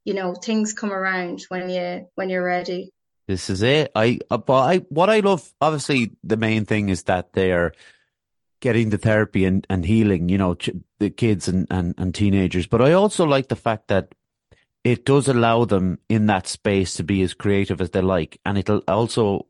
you 0.04 0.14
know 0.14 0.34
things 0.34 0.72
come 0.72 0.92
around 0.92 1.44
when 1.48 1.68
you 1.68 2.08
when 2.14 2.30
you're 2.30 2.44
ready. 2.44 2.92
This 3.26 3.48
is 3.48 3.62
it. 3.62 3.90
I 3.94 4.20
uh, 4.30 4.38
but 4.38 4.62
I 4.62 4.76
what 4.88 5.10
I 5.10 5.20
love 5.20 5.52
obviously 5.60 6.12
the 6.22 6.36
main 6.36 6.64
thing 6.64 6.88
is 6.88 7.04
that 7.04 7.32
they're 7.32 7.72
getting 8.64 8.88
the 8.88 8.96
therapy 8.96 9.44
and, 9.44 9.66
and 9.68 9.84
healing, 9.84 10.30
you 10.30 10.38
know, 10.38 10.56
the 10.98 11.10
kids 11.10 11.48
and, 11.48 11.66
and, 11.70 11.94
and 11.98 12.14
teenagers. 12.14 12.66
But 12.66 12.80
I 12.80 12.92
also 12.92 13.26
like 13.26 13.48
the 13.48 13.56
fact 13.56 13.88
that 13.88 14.14
it 14.82 15.04
does 15.04 15.28
allow 15.28 15.66
them 15.66 15.98
in 16.08 16.26
that 16.26 16.46
space 16.46 16.94
to 16.94 17.04
be 17.04 17.20
as 17.20 17.34
creative 17.34 17.82
as 17.82 17.90
they 17.90 18.00
like. 18.00 18.40
And 18.46 18.56
it'll 18.56 18.82
also 18.88 19.48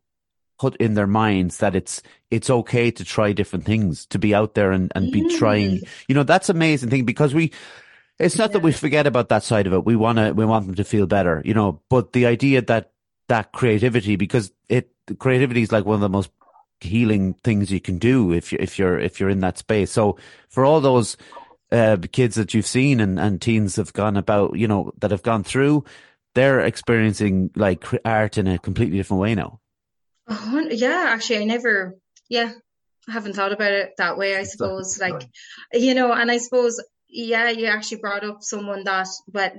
put 0.64 0.76
in 0.76 0.94
their 0.94 1.06
minds 1.06 1.58
that 1.58 1.76
it's 1.76 2.02
it's 2.30 2.48
okay 2.48 2.90
to 2.90 3.04
try 3.04 3.32
different 3.32 3.66
things, 3.66 4.06
to 4.06 4.18
be 4.18 4.34
out 4.34 4.54
there 4.54 4.72
and, 4.72 4.90
and 4.94 5.12
be 5.12 5.20
mm. 5.20 5.38
trying. 5.38 5.80
You 6.08 6.14
know, 6.14 6.22
that's 6.22 6.48
amazing 6.48 6.88
thing 6.88 7.04
because 7.04 7.34
we 7.34 7.52
it's 8.18 8.38
not 8.38 8.48
yeah. 8.48 8.54
that 8.54 8.62
we 8.62 8.72
forget 8.72 9.06
about 9.06 9.28
that 9.28 9.42
side 9.42 9.66
of 9.66 9.74
it. 9.74 9.84
We 9.84 9.94
wanna 9.94 10.32
we 10.32 10.46
want 10.46 10.64
them 10.64 10.74
to 10.76 10.84
feel 10.84 11.06
better, 11.06 11.42
you 11.44 11.52
know, 11.52 11.82
but 11.90 12.14
the 12.14 12.24
idea 12.24 12.62
that 12.62 12.92
that 13.28 13.52
creativity 13.52 14.16
because 14.16 14.52
it 14.70 14.90
creativity 15.18 15.60
is 15.60 15.70
like 15.70 15.84
one 15.84 15.96
of 15.96 16.00
the 16.00 16.08
most 16.08 16.30
healing 16.80 17.34
things 17.44 17.70
you 17.70 17.80
can 17.80 17.98
do 17.98 18.32
if 18.32 18.50
you 18.50 18.58
if 18.58 18.78
you're 18.78 18.98
if 18.98 19.20
you're 19.20 19.28
in 19.28 19.40
that 19.40 19.58
space. 19.58 19.90
So 19.90 20.16
for 20.48 20.64
all 20.64 20.80
those 20.80 21.18
uh, 21.72 21.98
kids 22.10 22.36
that 22.36 22.54
you've 22.54 22.66
seen 22.66 23.00
and, 23.00 23.20
and 23.20 23.38
teens 23.38 23.76
have 23.76 23.92
gone 23.92 24.16
about, 24.16 24.56
you 24.56 24.68
know, 24.68 24.92
that 25.00 25.10
have 25.10 25.22
gone 25.22 25.44
through, 25.44 25.84
they're 26.34 26.60
experiencing 26.60 27.50
like 27.54 27.84
art 28.04 28.38
in 28.38 28.46
a 28.46 28.58
completely 28.58 28.96
different 28.96 29.20
way 29.20 29.34
now. 29.34 29.60
Oh, 30.28 30.66
yeah, 30.70 31.06
actually, 31.08 31.38
I 31.38 31.44
never, 31.44 31.96
yeah, 32.28 32.52
I 33.08 33.12
haven't 33.12 33.34
thought 33.34 33.52
about 33.52 33.72
it 33.72 33.92
that 33.98 34.16
way, 34.16 34.36
I 34.36 34.44
suppose. 34.44 34.98
Like, 34.98 35.22
you 35.72 35.94
know, 35.94 36.12
and 36.12 36.30
I 36.30 36.38
suppose, 36.38 36.82
yeah, 37.08 37.50
you 37.50 37.66
actually 37.66 37.98
brought 37.98 38.24
up 38.24 38.42
someone 38.42 38.84
that, 38.84 39.08
but 39.28 39.54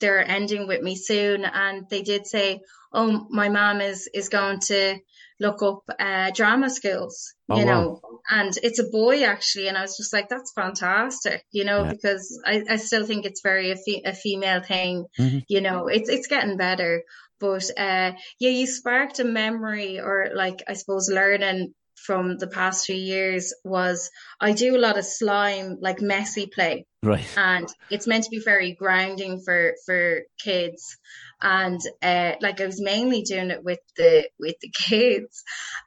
they're 0.00 0.26
ending 0.26 0.66
with 0.68 0.82
me 0.82 0.96
soon. 0.96 1.44
And 1.44 1.88
they 1.88 2.02
did 2.02 2.26
say, 2.26 2.60
oh, 2.92 3.26
my 3.30 3.48
mom 3.48 3.80
is, 3.80 4.08
is 4.12 4.28
going 4.28 4.60
to 4.66 4.98
look 5.40 5.62
up 5.62 5.82
uh, 5.98 6.30
drama 6.30 6.70
skills, 6.70 7.34
oh, 7.50 7.58
you 7.58 7.64
know, 7.64 8.00
wow. 8.02 8.18
and 8.30 8.56
it's 8.62 8.78
a 8.78 8.88
boy 8.88 9.24
actually. 9.24 9.66
And 9.66 9.76
I 9.76 9.82
was 9.82 9.96
just 9.96 10.12
like, 10.12 10.28
that's 10.28 10.52
fantastic, 10.52 11.44
you 11.50 11.64
know, 11.64 11.82
yeah. 11.82 11.90
because 11.90 12.40
I, 12.46 12.62
I 12.70 12.76
still 12.76 13.04
think 13.04 13.24
it's 13.24 13.42
very 13.42 13.72
a, 13.72 13.76
fe- 13.76 14.04
a 14.04 14.12
female 14.12 14.62
thing, 14.62 15.06
mm-hmm. 15.18 15.38
you 15.48 15.60
know, 15.60 15.88
it's, 15.88 16.08
it's 16.08 16.28
getting 16.28 16.56
better. 16.56 17.02
But 17.40 17.70
uh, 17.76 18.12
yeah, 18.38 18.50
you 18.50 18.66
sparked 18.66 19.18
a 19.20 19.24
memory 19.24 20.00
or 20.00 20.30
like, 20.34 20.62
I 20.68 20.74
suppose, 20.74 21.10
learning 21.10 21.74
from 21.96 22.36
the 22.38 22.46
past 22.46 22.86
few 22.86 22.96
years 22.96 23.54
was 23.64 24.10
I 24.40 24.52
do 24.52 24.76
a 24.76 24.78
lot 24.78 24.98
of 24.98 25.04
slime, 25.04 25.78
like 25.80 26.00
messy 26.00 26.46
play. 26.46 26.86
Right. 27.02 27.26
And 27.36 27.68
it's 27.90 28.06
meant 28.06 28.24
to 28.24 28.30
be 28.30 28.40
very 28.40 28.72
grounding 28.72 29.40
for, 29.40 29.74
for 29.86 30.20
kids. 30.38 30.96
And, 31.40 31.80
uh, 32.02 32.32
like 32.40 32.60
I 32.60 32.66
was 32.66 32.80
mainly 32.80 33.22
doing 33.22 33.50
it 33.50 33.64
with 33.64 33.80
the, 33.96 34.28
with 34.38 34.56
the 34.60 34.70
kids. 34.70 35.42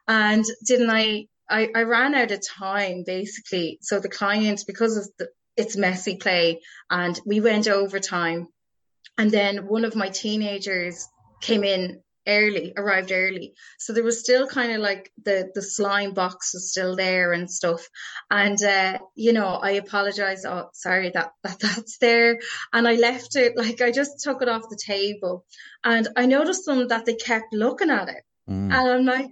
And 0.06 0.44
didn't 0.66 0.90
I, 0.90 1.26
I, 1.48 1.68
I 1.74 1.82
ran 1.82 2.14
out 2.14 2.30
of 2.30 2.46
time 2.46 3.04
basically. 3.06 3.78
So 3.80 4.00
the 4.00 4.08
client, 4.08 4.64
because 4.66 4.96
of 4.96 5.08
the, 5.18 5.28
it's 5.56 5.76
messy 5.76 6.16
play 6.16 6.60
and 6.90 7.18
we 7.26 7.40
went 7.40 7.68
over 7.68 7.98
time. 7.98 8.48
And 9.16 9.30
then 9.30 9.66
one 9.66 9.84
of 9.84 9.96
my 9.96 10.08
teenagers 10.08 11.08
came 11.40 11.64
in 11.64 12.02
early, 12.26 12.74
arrived 12.76 13.10
early. 13.10 13.54
So 13.78 13.92
there 13.92 14.04
was 14.04 14.20
still 14.20 14.46
kind 14.46 14.72
of 14.72 14.80
like 14.80 15.10
the, 15.24 15.50
the 15.54 15.62
slime 15.62 16.12
box 16.12 16.52
was 16.52 16.70
still 16.70 16.94
there 16.94 17.32
and 17.32 17.50
stuff. 17.50 17.88
And, 18.30 18.62
uh, 18.62 18.98
you 19.14 19.32
know, 19.32 19.46
I 19.46 19.72
apologize. 19.72 20.44
Oh, 20.44 20.68
sorry 20.74 21.10
that, 21.10 21.32
that 21.42 21.58
that's 21.60 21.98
there. 21.98 22.38
And 22.72 22.86
I 22.86 22.94
left 22.94 23.34
it, 23.36 23.56
like 23.56 23.80
I 23.80 23.90
just 23.90 24.20
took 24.22 24.42
it 24.42 24.48
off 24.48 24.68
the 24.68 24.78
table 24.84 25.46
and 25.82 26.06
I 26.16 26.26
noticed 26.26 26.66
them 26.66 26.88
that 26.88 27.06
they 27.06 27.14
kept 27.14 27.52
looking 27.52 27.90
at 27.90 28.08
it. 28.08 28.22
Mm. 28.48 28.72
And 28.72 28.74
I'm 28.74 29.04
like, 29.04 29.30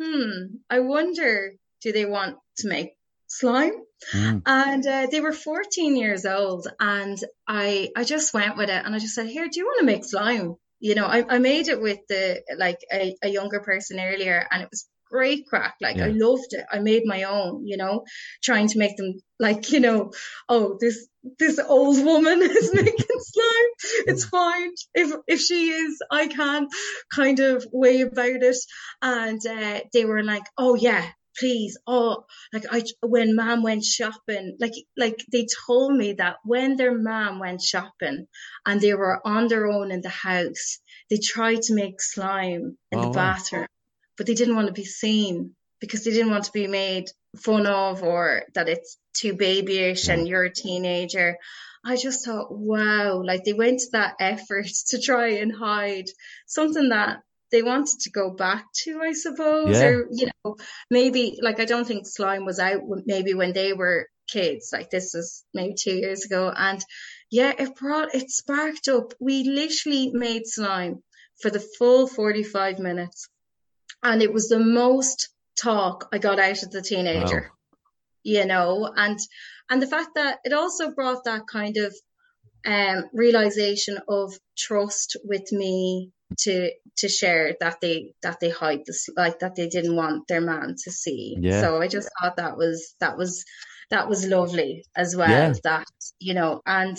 hmm, 0.00 0.56
I 0.68 0.80
wonder, 0.80 1.54
do 1.80 1.92
they 1.92 2.04
want 2.04 2.38
to 2.58 2.68
make 2.68 2.92
slime? 3.28 3.74
Mm. 4.12 4.42
And 4.46 4.86
uh, 4.86 5.06
they 5.10 5.20
were 5.20 5.32
14 5.32 5.96
years 5.96 6.26
old, 6.26 6.66
and 6.80 7.16
I 7.46 7.90
I 7.96 8.02
just 8.02 8.34
went 8.34 8.56
with 8.56 8.68
it, 8.68 8.84
and 8.84 8.94
I 8.96 8.98
just 8.98 9.14
said, 9.14 9.28
"Here, 9.28 9.48
do 9.48 9.60
you 9.60 9.64
want 9.64 9.78
to 9.78 9.86
make 9.86 10.04
slime?" 10.04 10.56
You 10.82 10.96
know, 10.96 11.06
I, 11.06 11.24
I 11.28 11.38
made 11.38 11.68
it 11.68 11.80
with 11.80 12.00
the 12.08 12.42
like 12.58 12.78
a, 12.92 13.14
a 13.22 13.28
younger 13.28 13.60
person 13.60 14.00
earlier 14.00 14.44
and 14.50 14.62
it 14.62 14.68
was 14.68 14.88
great 15.08 15.46
crack. 15.46 15.76
Like 15.80 15.98
yeah. 15.98 16.06
I 16.06 16.08
loved 16.08 16.52
it. 16.52 16.64
I 16.72 16.80
made 16.80 17.04
my 17.06 17.22
own, 17.22 17.64
you 17.64 17.76
know, 17.76 18.04
trying 18.42 18.66
to 18.66 18.78
make 18.78 18.96
them 18.96 19.20
like, 19.38 19.70
you 19.70 19.78
know, 19.78 20.10
oh, 20.48 20.76
this 20.80 21.06
this 21.38 21.60
old 21.60 22.04
woman 22.04 22.42
is 22.42 22.74
making 22.74 23.20
slime. 23.20 23.70
It's 24.08 24.24
fine. 24.24 24.72
If 24.92 25.12
if 25.28 25.40
she 25.40 25.68
is, 25.68 26.02
I 26.10 26.26
can 26.26 26.66
kind 27.14 27.38
of 27.38 27.64
way 27.72 28.00
about 28.00 28.42
it. 28.42 28.56
And 29.00 29.40
uh, 29.46 29.80
they 29.92 30.04
were 30.04 30.24
like, 30.24 30.44
oh 30.58 30.74
yeah, 30.74 31.08
please 31.38 31.78
oh 31.86 32.24
like 32.52 32.64
i 32.70 32.82
when 33.02 33.34
mom 33.34 33.62
went 33.62 33.84
shopping 33.84 34.56
like 34.60 34.74
like 34.96 35.18
they 35.30 35.46
told 35.66 35.94
me 35.94 36.12
that 36.14 36.36
when 36.44 36.76
their 36.76 36.96
mom 36.96 37.38
went 37.38 37.62
shopping 37.62 38.26
and 38.66 38.80
they 38.80 38.94
were 38.94 39.20
on 39.26 39.48
their 39.48 39.66
own 39.66 39.90
in 39.90 40.00
the 40.02 40.08
house 40.08 40.78
they 41.10 41.18
tried 41.18 41.62
to 41.62 41.74
make 41.74 42.00
slime 42.00 42.76
in 42.90 42.98
oh, 42.98 43.04
the 43.04 43.10
bathroom 43.10 43.66
but 44.16 44.26
they 44.26 44.34
didn't 44.34 44.56
want 44.56 44.66
to 44.68 44.72
be 44.72 44.84
seen 44.84 45.54
because 45.80 46.04
they 46.04 46.12
didn't 46.12 46.30
want 46.30 46.44
to 46.44 46.52
be 46.52 46.66
made 46.66 47.10
fun 47.36 47.66
of 47.66 48.02
or 48.02 48.44
that 48.54 48.68
it's 48.68 48.98
too 49.14 49.34
babyish 49.34 50.08
and 50.08 50.22
mm. 50.22 50.28
you're 50.28 50.44
a 50.44 50.52
teenager. 50.52 51.36
I 51.84 51.96
just 51.96 52.24
thought, 52.24 52.52
wow, 52.52 53.22
like 53.24 53.44
they 53.44 53.52
went 53.52 53.80
to 53.80 53.86
that 53.92 54.14
effort 54.20 54.66
to 54.88 55.00
try 55.00 55.30
and 55.30 55.52
hide 55.54 56.06
something 56.46 56.90
that 56.90 57.22
they 57.52 57.62
wanted 57.62 58.00
to 58.00 58.10
go 58.10 58.30
back 58.30 58.66
to, 58.84 59.00
I 59.00 59.12
suppose, 59.12 59.76
yeah. 59.76 59.86
or 59.86 60.06
you 60.10 60.28
know, 60.44 60.56
maybe 60.90 61.38
like 61.40 61.60
I 61.60 61.64
don't 61.64 61.86
think 61.86 62.06
slime 62.06 62.44
was 62.44 62.58
out 62.58 62.82
maybe 63.06 63.34
when 63.34 63.52
they 63.52 63.72
were 63.72 64.08
kids. 64.26 64.70
Like 64.72 64.90
this 64.90 65.12
was 65.14 65.44
maybe 65.54 65.74
two 65.78 65.94
years 65.94 66.24
ago, 66.24 66.52
and 66.54 66.84
yeah, 67.30 67.52
it 67.56 67.76
brought 67.76 68.14
it 68.14 68.30
sparked 68.30 68.88
up. 68.88 69.14
We 69.20 69.44
literally 69.44 70.10
made 70.12 70.46
slime 70.46 71.02
for 71.42 71.50
the 71.50 71.60
full 71.60 72.06
45 72.06 72.78
minutes. 72.78 73.28
And 74.02 74.22
it 74.22 74.32
was 74.32 74.48
the 74.48 74.58
most 74.58 75.28
talk 75.60 76.08
I 76.12 76.18
got 76.18 76.38
out 76.38 76.62
of 76.62 76.70
the 76.70 76.80
teenager, 76.80 77.50
wow. 77.50 77.78
you 78.22 78.46
know, 78.46 78.92
and, 78.96 79.18
and 79.68 79.82
the 79.82 79.86
fact 79.86 80.10
that 80.14 80.38
it 80.44 80.52
also 80.52 80.92
brought 80.92 81.24
that 81.24 81.46
kind 81.46 81.76
of, 81.76 81.94
um, 82.64 83.04
realization 83.12 83.98
of 84.08 84.32
trust 84.56 85.16
with 85.24 85.50
me 85.52 86.12
to 86.38 86.70
to 86.96 87.08
share 87.08 87.56
that 87.60 87.80
they 87.80 88.12
that 88.22 88.38
they 88.40 88.50
hide 88.50 88.80
this 88.86 89.08
like 89.16 89.38
that 89.40 89.54
they 89.56 89.68
didn't 89.68 89.96
want 89.96 90.26
their 90.28 90.40
man 90.40 90.74
to 90.84 90.90
see 90.90 91.36
yeah. 91.40 91.60
so 91.60 91.80
i 91.80 91.88
just 91.88 92.08
thought 92.20 92.36
that 92.36 92.56
was 92.56 92.94
that 93.00 93.16
was 93.16 93.44
that 93.90 94.08
was 94.08 94.26
lovely 94.26 94.84
as 94.96 95.14
well 95.14 95.28
yeah. 95.28 95.54
that 95.64 95.86
you 96.18 96.34
know 96.34 96.60
and 96.66 96.96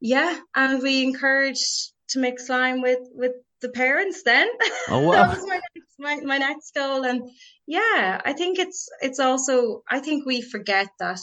yeah 0.00 0.38
and 0.54 0.82
we 0.82 1.02
encouraged 1.02 1.92
to 2.08 2.18
make 2.18 2.40
slime 2.40 2.80
with 2.80 3.00
with 3.12 3.32
the 3.60 3.68
parents 3.68 4.22
then 4.24 4.48
oh 4.88 5.00
wow 5.00 5.12
that 5.12 5.36
was 5.36 5.46
my 5.46 5.60
next, 5.74 5.98
my, 5.98 6.16
my 6.24 6.38
next 6.38 6.74
goal 6.74 7.04
and 7.04 7.22
yeah 7.66 8.20
i 8.24 8.32
think 8.32 8.58
it's 8.58 8.88
it's 9.00 9.20
also 9.20 9.82
i 9.88 10.00
think 10.00 10.24
we 10.24 10.40
forget 10.40 10.88
that 10.98 11.20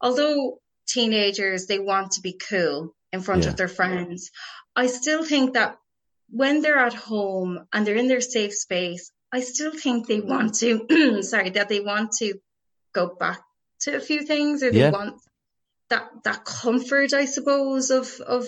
although 0.00 0.60
teenagers 0.86 1.66
they 1.66 1.78
want 1.78 2.12
to 2.12 2.20
be 2.20 2.38
cool 2.48 2.94
in 3.12 3.20
front 3.20 3.42
yeah. 3.42 3.50
of 3.50 3.56
their 3.56 3.68
friends 3.68 4.30
i 4.76 4.86
still 4.86 5.24
think 5.24 5.54
that 5.54 5.76
when 6.30 6.62
they're 6.62 6.78
at 6.78 6.94
home 6.94 7.66
and 7.72 7.86
they're 7.86 7.96
in 7.96 8.08
their 8.08 8.20
safe 8.20 8.54
space 8.54 9.12
i 9.32 9.40
still 9.40 9.72
think 9.72 10.06
they 10.06 10.20
want 10.20 10.54
to 10.54 11.22
sorry 11.22 11.50
that 11.50 11.68
they 11.68 11.80
want 11.80 12.12
to 12.12 12.34
go 12.92 13.14
back 13.18 13.40
to 13.80 13.96
a 13.96 14.00
few 14.00 14.22
things 14.22 14.62
or 14.62 14.70
they 14.70 14.80
yeah. 14.80 14.90
want 14.90 15.20
that 15.88 16.08
that 16.24 16.44
comfort 16.44 17.12
i 17.12 17.24
suppose 17.24 17.90
of 17.90 18.20
of 18.20 18.46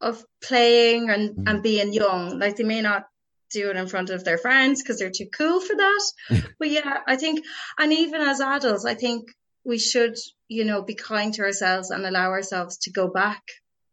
of 0.00 0.24
playing 0.42 1.08
and 1.10 1.36
mm. 1.36 1.50
and 1.50 1.62
being 1.62 1.92
young 1.92 2.38
like 2.38 2.56
they 2.56 2.64
may 2.64 2.82
not 2.82 3.04
do 3.50 3.70
it 3.70 3.76
in 3.76 3.86
front 3.86 4.10
of 4.10 4.24
their 4.24 4.38
friends 4.38 4.82
because 4.82 4.98
they're 4.98 5.10
too 5.10 5.28
cool 5.36 5.60
for 5.60 5.76
that 5.76 6.02
but 6.58 6.70
yeah 6.70 6.98
i 7.06 7.16
think 7.16 7.44
and 7.78 7.92
even 7.92 8.20
as 8.20 8.40
adults 8.40 8.84
i 8.84 8.94
think 8.94 9.28
we 9.64 9.78
should 9.78 10.16
you 10.48 10.64
know 10.64 10.82
be 10.82 10.94
kind 10.94 11.32
to 11.34 11.42
ourselves 11.42 11.90
and 11.90 12.04
allow 12.04 12.30
ourselves 12.30 12.78
to 12.78 12.90
go 12.90 13.08
back 13.08 13.42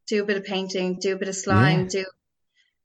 do 0.08 0.24
a 0.24 0.26
bit 0.26 0.38
of 0.38 0.44
painting 0.44 0.98
do 1.00 1.14
a 1.14 1.18
bit 1.18 1.30
of 1.30 1.36
slime 1.36 1.82
yeah. 1.82 1.88
do 2.02 2.06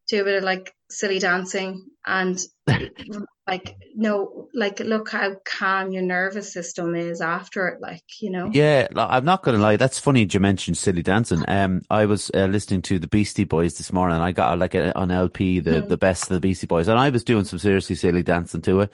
do 0.09 0.21
a 0.21 0.25
bit 0.25 0.39
of 0.39 0.45
like 0.45 0.75
silly 0.91 1.19
dancing 1.19 1.85
and 2.07 2.41
like 3.47 3.77
no 3.95 4.49
like 4.55 4.81
look 4.81 5.11
how 5.11 5.35
calm 5.45 5.91
your 5.91 6.03
nervous 6.03 6.53
system 6.53 6.95
is 6.95 7.21
after 7.21 7.69
it 7.69 7.81
like 7.81 8.03
you 8.21 8.31
know 8.31 8.51
yeah 8.53 8.87
i'm 8.97 9.25
not 9.25 9.43
gonna 9.43 9.59
lie 9.59 9.77
that's 9.77 9.99
funny 9.99 10.27
you 10.31 10.41
mentioned 10.41 10.77
silly 10.77 11.03
dancing 11.03 11.43
um 11.49 11.83
i 11.91 12.05
was 12.07 12.31
uh, 12.35 12.47
listening 12.47 12.83
to 12.83 12.99
the 12.99 13.09
beastie 13.09 13.45
boys 13.45 13.79
this 13.79 13.93
morning 13.93 14.19
i 14.19 14.33
got 14.33 14.59
like 14.59 14.75
a, 14.75 14.97
on 14.97 15.11
lp 15.11 15.61
the 15.61 15.83
mm. 15.83 15.89
the 15.89 15.97
best 15.97 16.25
of 16.25 16.29
the 16.31 16.41
beastie 16.41 16.67
boys 16.67 16.89
and 16.89 16.99
i 16.99 17.09
was 17.09 17.25
doing 17.25 17.45
some 17.45 17.59
seriously 17.59 17.97
silly 17.97 18.23
dancing 18.23 18.63
to 18.63 18.81
it 18.81 18.93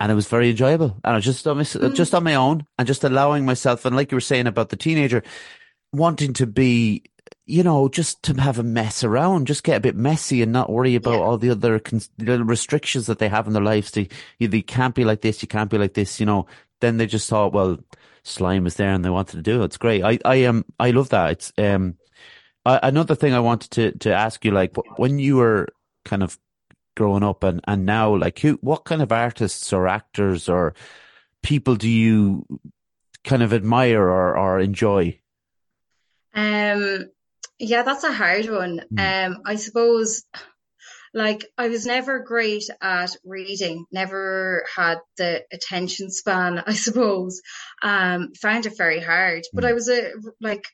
and 0.00 0.10
it 0.10 0.16
was 0.16 0.26
very 0.26 0.50
enjoyable 0.50 0.96
and 1.04 1.16
i 1.16 1.20
just 1.20 1.46
on 1.46 1.56
my, 1.56 1.62
mm. 1.62 1.94
just 1.94 2.14
on 2.14 2.24
my 2.24 2.34
own 2.34 2.66
and 2.78 2.88
just 2.88 3.04
allowing 3.04 3.44
myself 3.44 3.84
and 3.84 3.94
like 3.94 4.10
you 4.10 4.16
were 4.16 4.20
saying 4.20 4.46
about 4.46 4.70
the 4.70 4.76
teenager 4.76 5.22
wanting 5.92 6.32
to 6.32 6.46
be 6.46 7.04
you 7.46 7.62
know, 7.62 7.88
just 7.88 8.22
to 8.24 8.34
have 8.40 8.58
a 8.58 8.62
mess 8.62 9.02
around, 9.04 9.46
just 9.46 9.64
get 9.64 9.76
a 9.76 9.80
bit 9.80 9.96
messy 9.96 10.42
and 10.42 10.52
not 10.52 10.70
worry 10.70 10.94
about 10.94 11.14
yeah. 11.14 11.20
all 11.20 11.38
the 11.38 11.50
other 11.50 11.78
cons- 11.78 12.10
the 12.18 12.42
restrictions 12.44 13.06
that 13.06 13.18
they 13.18 13.28
have 13.28 13.46
in 13.46 13.52
their 13.52 13.62
lives. 13.62 13.90
They, 13.90 14.08
you, 14.38 14.48
they 14.48 14.62
can't 14.62 14.94
be 14.94 15.04
like 15.04 15.20
this, 15.20 15.42
you 15.42 15.48
can't 15.48 15.70
be 15.70 15.78
like 15.78 15.94
this, 15.94 16.20
you 16.20 16.26
know. 16.26 16.46
Then 16.80 16.96
they 16.96 17.06
just 17.06 17.28
thought, 17.28 17.52
well, 17.52 17.78
slime 18.24 18.66
is 18.66 18.76
there 18.76 18.92
and 18.92 19.04
they 19.04 19.10
wanted 19.10 19.36
to 19.36 19.42
do 19.42 19.62
it. 19.62 19.66
It's 19.66 19.76
great. 19.76 20.02
I, 20.02 20.18
I 20.24 20.44
um, 20.44 20.64
I 20.78 20.90
love 20.90 21.10
that. 21.10 21.32
It's, 21.32 21.52
um, 21.58 21.96
I, 22.64 22.80
another 22.82 23.14
thing 23.14 23.34
I 23.34 23.40
wanted 23.40 23.70
to, 23.72 23.98
to 23.98 24.12
ask 24.12 24.44
you, 24.44 24.50
like, 24.50 24.76
when 24.96 25.18
you 25.18 25.36
were 25.36 25.68
kind 26.04 26.22
of 26.22 26.38
growing 26.96 27.22
up 27.22 27.44
and, 27.44 27.60
and 27.66 27.86
now, 27.86 28.16
like, 28.16 28.38
who, 28.40 28.58
what 28.62 28.84
kind 28.84 29.02
of 29.02 29.12
artists 29.12 29.72
or 29.72 29.88
actors 29.88 30.48
or 30.48 30.74
people 31.42 31.76
do 31.76 31.88
you 31.88 32.46
kind 33.24 33.42
of 33.42 33.52
admire 33.52 34.02
or, 34.02 34.36
or 34.36 34.60
enjoy? 34.60 35.18
Um, 36.34 37.10
yeah, 37.62 37.82
that's 37.82 38.04
a 38.04 38.12
hard 38.12 38.50
one. 38.50 38.82
Mm. 38.92 39.26
Um, 39.26 39.42
I 39.46 39.56
suppose 39.56 40.24
like 41.14 41.44
I 41.58 41.68
was 41.68 41.84
never 41.86 42.20
great 42.20 42.68
at 42.80 43.14
reading, 43.24 43.84
never 43.92 44.64
had 44.74 44.98
the 45.18 45.44
attention 45.52 46.10
span, 46.10 46.58
I 46.66 46.74
suppose. 46.74 47.42
Um, 47.82 48.32
found 48.34 48.66
it 48.66 48.76
very 48.76 49.00
hard, 49.00 49.42
but 49.52 49.64
hmm. 49.64 49.68
I 49.68 49.72
was 49.74 49.88
a, 49.88 50.12
like, 50.40 50.64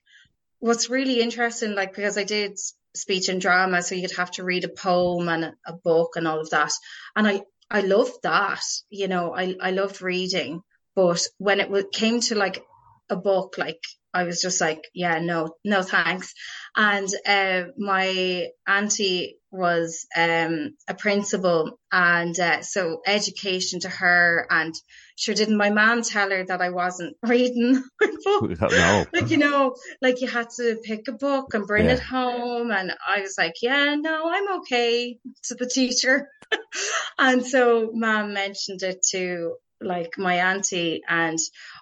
what's 0.61 0.91
really 0.91 1.21
interesting, 1.21 1.75
like, 1.75 1.95
because 1.95 2.17
I 2.17 2.25
did 2.25 2.59
speech 2.95 3.29
and 3.29 3.41
drama, 3.41 3.83
so 3.83 3.95
you'd 3.95 4.17
have 4.17 4.31
to 4.33 4.45
read 4.45 4.65
a 4.65 4.69
poem 4.69 5.29
and 5.29 5.45
a, 5.45 5.55
a 5.67 5.73
book 5.73 6.17
and 6.17 6.27
all 6.27 6.41
of 6.41 6.51
that. 6.51 6.73
And 7.17 7.27
I, 7.27 7.43
I 7.71 7.81
loved 7.81 8.23
that, 8.23 8.63
you 8.91 9.09
know, 9.09 9.35
I, 9.35 9.57
I 9.61 9.73
loved 9.73 10.03
reading, 10.03 10.63
but 10.95 11.23
when 11.39 11.61
it 11.61 11.93
came 11.93 12.21
to 12.21 12.35
like 12.35 12.65
a 13.11 13.17
book, 13.17 13.57
like 13.59 13.83
I 14.15 14.25
was 14.25 14.41
just 14.41 14.61
like, 14.61 14.83
yeah, 14.95 15.19
no, 15.21 15.55
no 15.65 15.83
thanks. 15.83 16.33
And 16.77 17.09
uh, 17.27 17.65
my 17.77 18.49
auntie 18.67 19.37
was 19.51 20.07
um, 20.17 20.75
a 20.89 20.95
principal, 20.95 21.79
and 21.91 22.39
uh, 22.39 22.63
so 22.63 23.01
education 23.07 23.81
to 23.81 23.89
her. 23.89 24.47
And 24.51 24.75
sure, 25.17 25.35
didn't 25.35 25.57
my 25.57 25.71
mom 25.71 26.03
tell 26.03 26.31
her 26.31 26.45
that 26.45 26.61
I 26.61 26.71
wasn't 26.71 27.17
reading 27.23 27.83
my 28.01 28.13
book? 28.25 28.51
No. 28.71 29.07
Like 29.13 29.31
you 29.31 29.39
know, 29.39 29.75
like 30.03 30.21
you 30.21 30.29
had 30.29 30.49
to 30.57 30.79
pick 30.83 31.09
a 31.09 31.13
book 31.13 31.55
and 31.55 31.67
bring 31.67 31.87
yeah. 31.87 31.95
it 31.95 32.01
home, 32.01 32.71
and 32.71 32.93
I 33.07 33.21
was 33.21 33.37
like, 33.39 33.55
yeah, 33.63 33.95
no, 33.95 34.31
I'm 34.31 34.59
okay 34.61 35.19
to 35.45 35.55
the 35.55 35.67
teacher. 35.67 36.29
and 37.19 37.47
so 37.47 37.91
mom 37.93 38.33
mentioned 38.33 38.83
it 38.83 39.03
to 39.11 39.57
like 39.81 40.19
my 40.19 40.35
auntie 40.35 41.03
and 41.09 41.39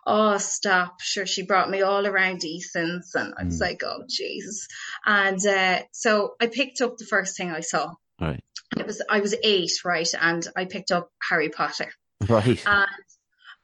oh 0.07 0.39
stop 0.39 1.01
sure 1.01 1.27
she 1.27 1.43
brought 1.43 1.71
me 1.71 1.83
all 1.83 2.07
around 2.07 2.45
Eason's 2.45 3.15
and 3.15 3.35
I 3.39 3.45
was 3.45 3.59
mm. 3.59 3.61
like 3.61 3.83
oh 3.85 4.05
Jesus. 4.09 4.69
And 5.05 5.45
uh, 5.47 5.83
so 5.93 6.35
I 6.41 6.47
picked 6.47 6.81
up 6.81 6.97
the 6.97 7.07
first 7.07 7.37
thing 7.37 7.51
I 7.51 7.61
saw. 7.61 7.95
Right. 8.21 8.43
It 8.77 8.87
was 8.87 9.03
I 9.09 9.21
was 9.21 9.35
eight 9.43 9.73
right 9.85 10.13
and 10.21 10.47
I 10.57 10.65
picked 10.67 10.91
up 10.91 11.11
Harry 11.29 11.49
Potter. 11.49 11.93
Right. 12.31 12.65
And 12.67 12.89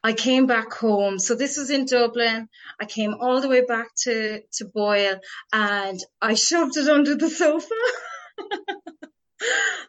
I 0.05 0.13
came 0.13 0.47
back 0.47 0.75
home. 0.75 1.19
So 1.19 1.35
this 1.35 1.57
was 1.57 1.71
in 1.71 1.87
Dublin. 1.87 2.49
I 2.79 2.85
came 2.85 3.15
all 3.19 3.41
the 3.41 3.49
way 3.49 3.65
back 3.65 3.89
to 4.03 4.43
to 4.59 4.65
Boyle 4.67 5.19
and 5.53 5.99
I 6.21 6.35
shoved 6.35 6.77
it 6.77 6.89
under 6.89 7.15
the 7.15 7.31
sofa 7.31 7.75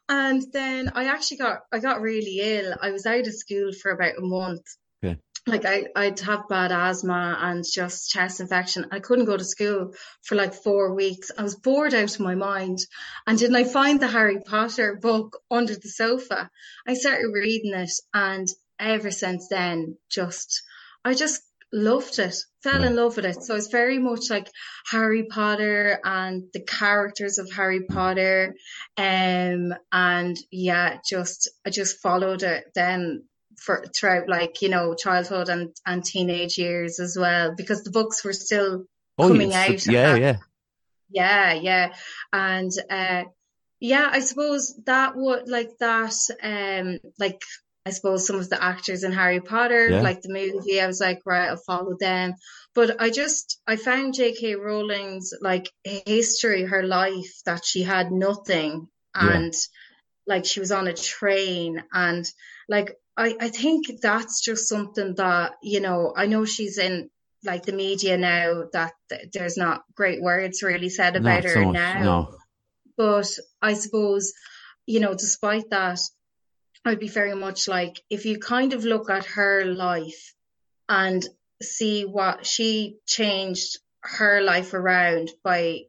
and 0.09 0.43
then 0.51 0.91
I 0.95 1.05
actually 1.05 1.37
got 1.37 1.61
I 1.71 1.79
got 1.79 2.01
really 2.01 2.39
ill. 2.39 2.75
I 2.81 2.91
was 2.91 3.05
out 3.05 3.27
of 3.27 3.33
school 3.33 3.71
for 3.73 3.91
about 3.91 4.17
a 4.17 4.21
month. 4.21 4.65
Yeah. 5.01 5.15
Like 5.45 5.65
I, 5.65 5.87
I'd 5.95 6.19
have 6.21 6.47
bad 6.47 6.71
asthma 6.71 7.37
and 7.41 7.65
just 7.69 8.09
chest 8.09 8.39
infection. 8.39 8.87
I 8.91 8.99
couldn't 8.99 9.25
go 9.25 9.35
to 9.35 9.43
school 9.43 9.93
for 10.21 10.35
like 10.35 10.53
four 10.53 10.93
weeks. 10.93 11.31
I 11.37 11.43
was 11.43 11.55
bored 11.55 11.93
out 11.93 12.13
of 12.13 12.19
my 12.21 12.35
mind. 12.35 12.79
And 13.27 13.37
then 13.37 13.53
I 13.55 13.65
find 13.65 13.99
the 13.99 14.07
Harry 14.07 14.39
Potter 14.39 14.95
book 14.95 15.39
under 15.51 15.75
the 15.75 15.89
sofa. 15.89 16.49
I 16.87 16.93
started 16.93 17.27
reading 17.33 17.73
it 17.73 17.91
and 18.13 18.47
ever 18.79 19.11
since 19.11 19.47
then 19.49 19.97
just 20.09 20.63
I 21.05 21.13
just 21.13 21.41
loved 21.73 22.19
it, 22.19 22.35
fell 22.61 22.83
in 22.83 22.95
love 22.95 23.15
with 23.15 23.25
it. 23.25 23.43
So 23.43 23.55
it's 23.55 23.67
very 23.67 23.97
much 23.97 24.29
like 24.29 24.47
Harry 24.91 25.23
Potter 25.23 25.99
and 26.03 26.43
the 26.53 26.61
characters 26.61 27.39
of 27.39 27.51
Harry 27.51 27.81
Potter. 27.81 28.55
Um, 28.95 29.73
and 29.91 30.37
yeah, 30.51 30.99
just, 31.09 31.49
I 31.65 31.71
just 31.71 31.99
followed 31.99 32.43
it 32.43 32.65
then 32.75 33.23
for 33.57 33.85
throughout 33.95 34.29
like, 34.29 34.61
you 34.61 34.69
know, 34.69 34.93
childhood 34.93 35.49
and, 35.49 35.75
and 35.85 36.05
teenage 36.05 36.57
years 36.57 36.99
as 36.99 37.17
well, 37.19 37.55
because 37.57 37.83
the 37.83 37.91
books 37.91 38.23
were 38.23 38.33
still 38.33 38.85
oh, 39.17 39.27
coming 39.27 39.49
yes. 39.49 39.87
out. 39.87 39.91
Yeah, 39.91 40.15
yeah. 40.15 40.37
Yeah, 41.09 41.53
yeah. 41.53 41.93
And, 42.31 42.71
uh, 42.89 43.23
yeah, 43.79 44.09
I 44.11 44.19
suppose 44.19 44.79
that 44.85 45.15
would 45.15 45.49
like 45.49 45.71
that, 45.79 46.15
um, 46.41 46.99
like 47.19 47.41
I 47.85 47.89
suppose 47.91 48.25
some 48.25 48.37
of 48.37 48.49
the 48.49 48.63
actors 48.63 49.03
in 49.03 49.11
Harry 49.11 49.41
Potter, 49.41 49.89
yeah. 49.89 50.01
like 50.01 50.21
the 50.21 50.31
movie, 50.31 50.79
I 50.79 50.87
was 50.87 51.01
like, 51.01 51.19
right, 51.25 51.49
I'll 51.49 51.57
follow 51.57 51.95
them. 51.99 52.35
But 52.73 53.01
I 53.01 53.09
just, 53.09 53.59
I 53.67 53.75
found 53.75 54.13
J.K. 54.13 54.55
Rowling's 54.55 55.33
like 55.41 55.69
history, 55.83 56.63
her 56.63 56.83
life, 56.83 57.41
that 57.45 57.65
she 57.65 57.83
had 57.83 58.11
nothing 58.11 58.87
and 59.13 59.53
yeah. 59.53 60.35
like 60.35 60.45
she 60.45 60.61
was 60.61 60.71
on 60.71 60.87
a 60.87 60.93
train 60.93 61.83
and 61.91 62.25
like, 62.69 62.95
I, 63.17 63.35
I 63.39 63.49
think 63.49 63.87
that's 64.01 64.41
just 64.41 64.67
something 64.69 65.15
that, 65.15 65.53
you 65.61 65.81
know, 65.81 66.13
I 66.15 66.25
know 66.25 66.45
she's 66.45 66.77
in 66.77 67.09
like 67.43 67.65
the 67.65 67.73
media 67.73 68.17
now 68.17 68.63
that 68.71 68.93
there's 69.33 69.57
not 69.57 69.83
great 69.93 70.21
words 70.21 70.63
really 70.63 70.89
said 70.89 71.15
about 71.15 71.43
her 71.43 71.53
so 71.53 71.71
now. 71.71 72.01
No. 72.01 72.35
But 72.95 73.27
I 73.61 73.73
suppose, 73.73 74.33
you 74.85 74.99
know, 74.99 75.13
despite 75.13 75.69
that, 75.71 75.99
I'd 76.85 76.99
be 76.99 77.07
very 77.07 77.35
much 77.35 77.67
like 77.67 78.01
if 78.09 78.25
you 78.25 78.39
kind 78.39 78.73
of 78.73 78.83
look 78.83 79.09
at 79.09 79.25
her 79.25 79.65
life 79.65 80.33
and 80.89 81.25
see 81.61 82.03
what 82.03 82.45
she 82.45 82.97
changed 83.07 83.79
her 84.01 84.41
life 84.41 84.73
around 84.73 85.31
by 85.43 85.83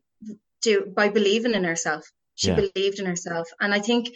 do 0.62 0.86
by 0.86 1.08
believing 1.08 1.54
in 1.54 1.64
herself. 1.64 2.04
She 2.36 2.48
Yeah. 2.48 2.60
believed 2.60 2.98
in 3.00 3.06
herself. 3.06 3.48
And 3.60 3.74
I 3.74 3.80
think, 3.80 4.08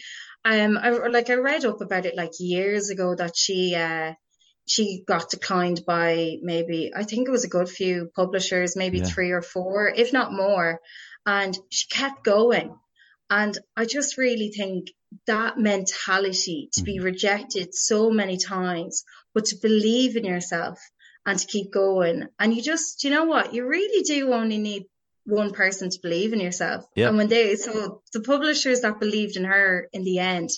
um, 0.45 0.79
I, 0.79 0.91
like 0.91 1.31
I 1.31 1.35
read 1.35 1.65
up 1.65 1.81
about 1.81 2.07
it 2.07 2.17
like 2.17 2.33
years 2.39 2.91
ago 2.91 3.15
that 3.15 3.37
she, 3.37 3.75
uh, 3.75 4.15
she 4.67 5.03
got 5.07 5.31
declined 5.31 5.85
by 5.87 6.37
maybe, 6.43 6.93
I 6.95 7.05
think 7.05 7.27
it 7.29 7.31
was 7.33 7.45
a 7.45 7.49
good 7.49 7.69
few 7.69 8.11
publishers, 8.15 8.77
maybe 8.77 8.99
Yeah. 8.99 9.05
three 9.05 9.31
or 9.31 9.43
four, 9.43 9.89
if 9.89 10.13
not 10.13 10.33
more. 10.33 10.81
And 11.27 11.57
she 11.71 11.87
kept 11.89 12.25
going. 12.25 12.75
And 13.31 13.57
I 13.77 13.85
just 13.85 14.17
really 14.17 14.51
think 14.51 14.89
that 15.27 15.59
mentality 15.59 16.69
to 16.75 16.83
be 16.83 17.01
rejected 17.01 17.75
so 17.75 18.11
many 18.11 18.37
times, 18.39 19.05
but 19.35 19.47
to 19.47 19.57
believe 19.57 20.17
in 20.17 20.25
yourself 20.25 20.79
and 21.27 21.39
to 21.39 21.47
keep 21.47 21.73
going. 21.73 22.29
And 22.39 22.55
you 22.55 22.63
just, 22.63 23.05
you 23.05 23.11
know 23.11 23.25
what? 23.25 23.53
You 23.55 23.67
really 23.67 24.03
do 24.03 24.33
only 24.33 24.59
need 24.59 24.85
one 25.25 25.53
person 25.53 25.91
to 25.91 25.99
believe 26.03 26.33
in 26.33 26.41
yourself. 26.41 26.87
Yeah. 26.95 27.09
And 27.09 27.19
when 27.19 27.29
they, 27.29 27.57
so 27.57 28.03
the 28.13 28.21
publishers 28.21 28.81
that 28.81 29.01
believed 29.01 29.37
in 29.37 29.45
her 29.45 29.89
in 29.93 30.05
the 30.05 30.19
end, 30.21 30.49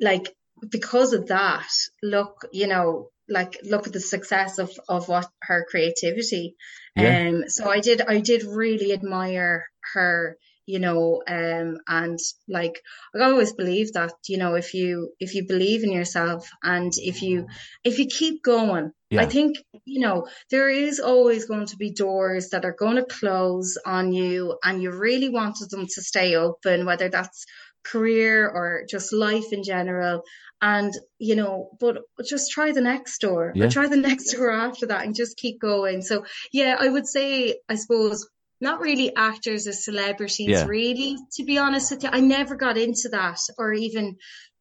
like 0.00 0.34
because 0.66 1.12
of 1.12 1.28
that, 1.28 1.68
look, 2.02 2.46
you 2.52 2.66
know, 2.68 3.10
like 3.28 3.58
look 3.62 3.86
at 3.86 3.92
the 3.92 4.00
success 4.00 4.58
of, 4.58 4.70
of 4.88 5.08
what 5.08 5.28
her 5.42 5.66
creativity. 5.68 6.56
Yeah. 6.96 7.28
Um, 7.28 7.44
so 7.48 7.70
I 7.70 7.80
did, 7.80 8.00
I 8.00 8.20
did 8.20 8.44
really 8.44 8.92
admire 8.92 9.66
her, 9.92 10.36
you 10.66 10.78
know, 10.78 11.22
um, 11.26 11.78
and 11.88 12.18
like 12.48 12.80
I 13.14 13.24
always 13.24 13.52
believe 13.52 13.92
that, 13.94 14.12
you 14.28 14.38
know, 14.38 14.54
if 14.54 14.74
you, 14.74 15.12
if 15.20 15.34
you 15.34 15.46
believe 15.46 15.82
in 15.84 15.92
yourself 15.92 16.48
and 16.62 16.92
if 16.96 17.22
you, 17.22 17.46
if 17.84 17.98
you 17.98 18.06
keep 18.06 18.42
going, 18.42 18.92
Yeah. 19.10 19.22
I 19.22 19.26
think, 19.26 19.56
you 19.84 20.00
know, 20.00 20.26
there 20.50 20.70
is 20.70 21.00
always 21.00 21.44
going 21.46 21.66
to 21.66 21.76
be 21.76 21.90
doors 21.92 22.48
that 22.50 22.64
are 22.64 22.76
going 22.78 22.96
to 22.96 23.04
close 23.04 23.76
on 23.84 24.12
you 24.12 24.58
and 24.64 24.82
you 24.82 24.90
really 24.92 25.28
wanted 25.28 25.70
them 25.70 25.86
to 25.86 26.02
stay 26.02 26.34
open, 26.36 26.86
whether 26.86 27.08
that's 27.08 27.44
career 27.84 28.48
or 28.48 28.84
just 28.88 29.12
life 29.12 29.52
in 29.52 29.62
general. 29.64 30.22
And, 30.60 30.92
you 31.18 31.34
know, 31.34 31.70
but 31.80 31.98
just 32.24 32.52
try 32.52 32.70
the 32.72 32.80
next 32.80 33.18
door 33.20 33.52
Yeah. 33.54 33.66
or 33.66 33.68
try 33.70 33.88
the 33.88 33.96
next 34.08 34.32
door 34.32 34.50
after 34.50 34.86
that 34.86 35.04
and 35.04 35.14
just 35.14 35.36
keep 35.36 35.60
going. 35.60 36.02
So 36.02 36.24
yeah, 36.52 36.76
I 36.78 36.88
would 36.88 37.06
say, 37.06 37.58
I 37.68 37.74
suppose, 37.74 38.28
not 38.62 38.80
really 38.80 39.14
actors 39.14 39.66
or 39.66 39.72
celebrities, 39.72 40.48
Yeah. 40.48 40.64
really, 40.66 41.16
to 41.36 41.44
be 41.44 41.58
honest 41.58 41.90
with 41.90 42.04
you. 42.04 42.10
I 42.12 42.20
never 42.20 42.54
got 42.54 42.78
into 42.78 43.08
that 43.10 43.38
or 43.58 43.72
even 43.74 44.16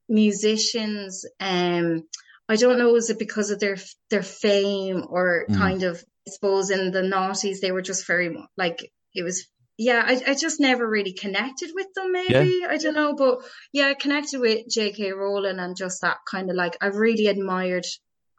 musicians. 0.10 1.26
Um, 1.39 2.04
I 2.49 2.56
don't 2.58 2.80
know, 2.80 2.95
is 2.95 3.10
it 3.10 3.20
because 3.20 3.49
of 3.52 3.60
their 3.60 3.78
their 4.10 4.24
fame 4.24 5.06
or 5.10 5.45
Mm. 5.49 5.58
kind 5.58 5.84
of, 5.84 6.04
I 6.28 6.32
suppose, 6.32 6.70
in 6.70 6.91
the 6.91 7.02
noughties 7.02 7.60
they 7.62 7.72
were 7.72 7.82
just 7.91 8.06
very 8.08 8.36
like 8.58 8.91
it 9.14 9.24
was. 9.24 9.47
Yeah, 9.78 10.04
I, 10.06 10.22
I 10.32 10.34
just 10.36 10.60
never 10.60 10.88
really 10.88 11.14
connected 11.14 11.72
with 11.74 11.88
them. 11.95 12.12
Maybe 12.12 12.64
I 12.70 12.78
don't 12.78 12.93
know, 12.93 13.16
but 13.16 13.39
yeah, 13.74 13.88
I 13.88 13.93
connected 13.95 14.39
with 14.39 14.68
J.K. 14.70 15.12
Rowling 15.12 15.58
and 15.60 15.76
just 15.76 16.02
that 16.02 16.18
kind 16.30 16.49
of 16.52 16.56
like 16.56 16.78
I 16.82 16.88
really 16.88 17.28
admired 17.28 17.86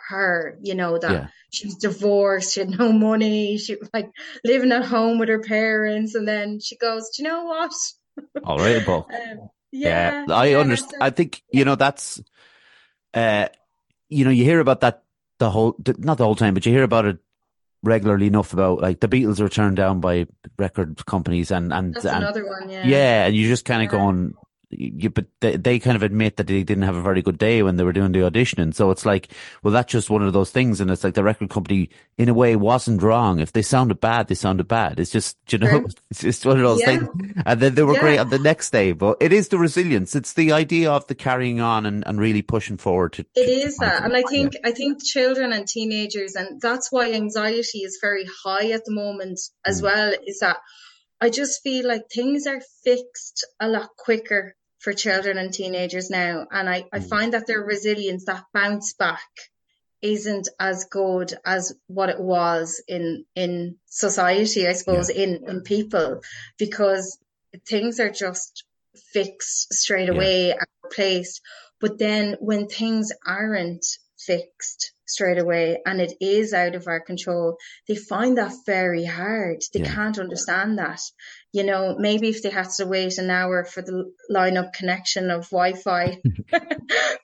her. 0.09 0.59
You 0.63 0.75
know 0.75 0.99
that 0.99 1.11
Yeah. 1.13 1.27
she 1.51 1.67
was 1.67 1.77
divorced, 1.77 2.55
she 2.55 2.61
had 2.61 2.71
no 2.71 2.93
money, 2.93 3.59
she 3.59 3.75
was 3.77 3.89
like 3.93 4.11
living 4.45 4.73
at 4.73 4.85
home 4.85 5.19
with 5.19 5.29
her 5.29 5.41
parents, 5.41 6.15
and 6.15 6.27
then 6.27 6.61
she 6.61 6.77
goes, 6.77 7.11
"Do 7.17 7.23
you 7.23 7.29
know 7.29 7.45
what?" 7.45 7.73
All 8.45 8.59
right, 8.59 8.85
Paul. 8.85 9.09
Um, 9.13 9.49
Yeah, 9.73 10.25
yeah, 10.29 10.35
I 10.35 10.47
yeah, 10.49 10.59
understand. 10.59 10.91
so- 11.01 11.05
I 11.07 11.11
think 11.11 11.43
you 11.53 11.65
know 11.65 11.77
that's, 11.77 12.21
uh, 13.15 13.49
you 14.09 14.25
know, 14.25 14.31
you 14.31 14.45
hear 14.45 14.61
about 14.61 14.81
that 14.81 15.03
the 15.39 15.51
whole 15.51 15.75
not 15.99 16.19
the 16.19 16.25
whole 16.25 16.37
time, 16.37 16.55
but 16.55 16.67
you 16.67 16.73
hear 16.73 16.83
about 16.85 17.07
it 17.07 17.19
regularly 17.83 18.27
enough 18.29 18.53
about 18.53 18.81
like 18.81 19.01
the 19.01 19.09
Beatles 19.09 19.41
were 19.41 19.49
turned 19.49 19.77
down 19.77 20.01
by 20.01 20.27
record 20.59 21.05
companies 21.07 21.51
and 21.51 21.73
and 21.73 21.95
That's 21.95 22.05
and 22.05 22.23
another 22.23 22.47
one, 22.47 22.69
yeah. 22.71 22.87
yeah, 22.87 23.27
and 23.27 23.35
you 23.35 23.49
just 23.49 23.65
kind 23.65 23.83
of 23.83 23.89
going. 23.91 24.35
You, 24.73 25.11
but 25.11 25.27
they, 25.41 25.57
they 25.57 25.79
kind 25.79 25.97
of 25.97 26.03
admit 26.03 26.37
that 26.39 26.47
they 26.47 26.63
didn't 26.63 26.85
have 26.85 26.97
a 26.97 27.03
very 27.03 27.23
good 27.23 27.39
day 27.39 27.63
when 27.63 27.77
they 27.77 27.85
were 27.85 27.93
doing 27.93 28.13
the 28.13 28.21
auditioning. 28.21 28.75
So 28.75 28.91
it's 28.91 29.05
like, 29.07 29.29
well, 29.63 29.73
that's 29.73 29.93
just 29.93 30.11
one 30.11 30.23
of 30.23 30.33
those 30.33 30.51
things. 30.51 30.81
And 30.81 30.91
it's 30.91 31.05
like 31.05 31.15
the 31.15 31.23
record 31.23 31.51
company, 31.51 31.91
in 32.17 32.29
a 32.29 32.35
way, 32.35 32.57
wasn't 32.57 33.03
wrong. 33.03 33.39
If 33.39 33.53
they 33.53 33.63
sounded 33.63 34.01
bad, 34.01 34.29
they 34.29 34.35
sounded 34.35 34.69
bad. 34.69 34.99
It's 34.99 35.11
just, 35.11 35.37
you 35.51 35.59
know, 35.59 35.69
True. 35.69 35.89
it's 36.11 36.21
just 36.23 36.47
one 36.47 36.57
of 36.57 36.63
those 36.63 36.81
Yeah. 36.81 36.87
things. 36.99 37.09
And 37.45 37.61
then 37.61 37.75
they 37.75 37.83
were 37.83 37.95
Yeah. 37.95 38.01
great 38.01 38.19
on 38.19 38.31
the 38.31 38.39
next 38.39 38.71
day. 38.71 38.93
But 38.93 39.19
it 39.21 39.33
is 39.33 39.49
the 39.49 39.59
resilience. 39.59 40.15
It's 40.17 40.33
the 40.33 40.53
idea 40.53 40.91
of 40.91 41.07
the 41.07 41.15
carrying 41.15 41.61
on 41.61 41.85
and, 41.87 42.03
and 42.07 42.19
really 42.19 42.43
pushing 42.43 42.79
forward 42.79 43.13
to. 43.15 43.27
It 43.35 43.49
is 43.49 43.77
that, 43.79 44.05
and 44.05 44.17
I 44.17 44.23
think 44.23 44.55
I 44.65 44.73
think 44.73 45.03
children 45.05 45.53
and 45.53 45.67
teenagers, 45.67 46.35
and 46.35 46.61
that's 46.61 46.91
why 46.91 47.13
anxiety 47.13 47.81
is 47.81 47.99
very 48.01 48.27
high 48.45 48.71
at 48.71 48.85
the 48.85 48.93
moment 48.93 49.39
as 49.65 49.81
Mm. 49.81 49.85
well. 49.85 50.13
Is 50.27 50.39
that 50.41 50.57
I 51.21 51.31
just 51.31 51.63
feel 51.63 51.87
like 51.87 52.03
things 52.13 52.47
are 52.47 52.61
fixed 52.85 53.47
a 53.61 53.69
lot 53.69 53.91
quicker 53.97 54.55
for 54.83 54.93
children 54.93 55.39
and 55.39 55.53
teenagers 55.55 56.11
now, 56.11 56.47
and 56.51 56.69
I 56.69 56.79
I 56.93 56.99
Mm. 57.01 57.09
find 57.09 57.33
that 57.35 57.47
their 57.47 57.63
resilience, 57.63 58.25
that 58.27 58.45
bounce 58.53 58.93
back, 58.95 59.31
isn't 60.03 60.49
as 60.59 60.85
good 60.87 61.33
as 61.45 61.75
what 61.87 62.11
it 62.11 62.21
was 62.21 62.83
in 62.89 63.25
in 63.37 63.77
society, 63.87 64.67
I 64.69 64.73
suppose, 64.75 65.09
in 65.09 65.31
in 65.49 65.63
people, 65.63 66.23
because 66.59 67.19
things 67.67 68.01
are 68.01 68.11
just 68.11 68.65
fixed 69.13 69.73
straight 69.75 70.09
Yeah. 70.09 70.15
away 70.15 70.51
and 70.53 70.67
replaced. 70.85 71.41
But 71.81 71.99
then 71.99 72.37
when 72.41 72.69
things 72.69 73.13
aren't 73.27 73.87
fixed 74.19 74.93
straight 75.13 75.39
away 75.39 75.79
and 75.87 76.01
it 76.01 76.15
is 76.21 76.53
out 76.53 76.75
of 76.75 76.87
our 76.89 77.01
control, 77.01 77.57
they 77.87 77.97
find 77.97 78.39
that 78.39 78.53
very 78.67 79.05
hard. 79.05 79.63
They 79.73 79.81
Yeah. 79.81 79.95
can't 79.95 80.19
understand 80.19 80.79
that. 80.79 81.01
You 81.53 81.65
know, 81.65 81.97
maybe 81.99 82.29
if 82.29 82.43
they 82.43 82.51
had 82.51 82.71
to 82.79 82.87
wait 82.87 83.19
an 83.19 83.31
hour 83.31 83.65
for 83.65 83.83
the 83.83 84.13
line 84.29 84.57
up 84.57 84.73
connection 84.73 85.31
of 85.31 85.51
Wi-Fi 85.51 86.21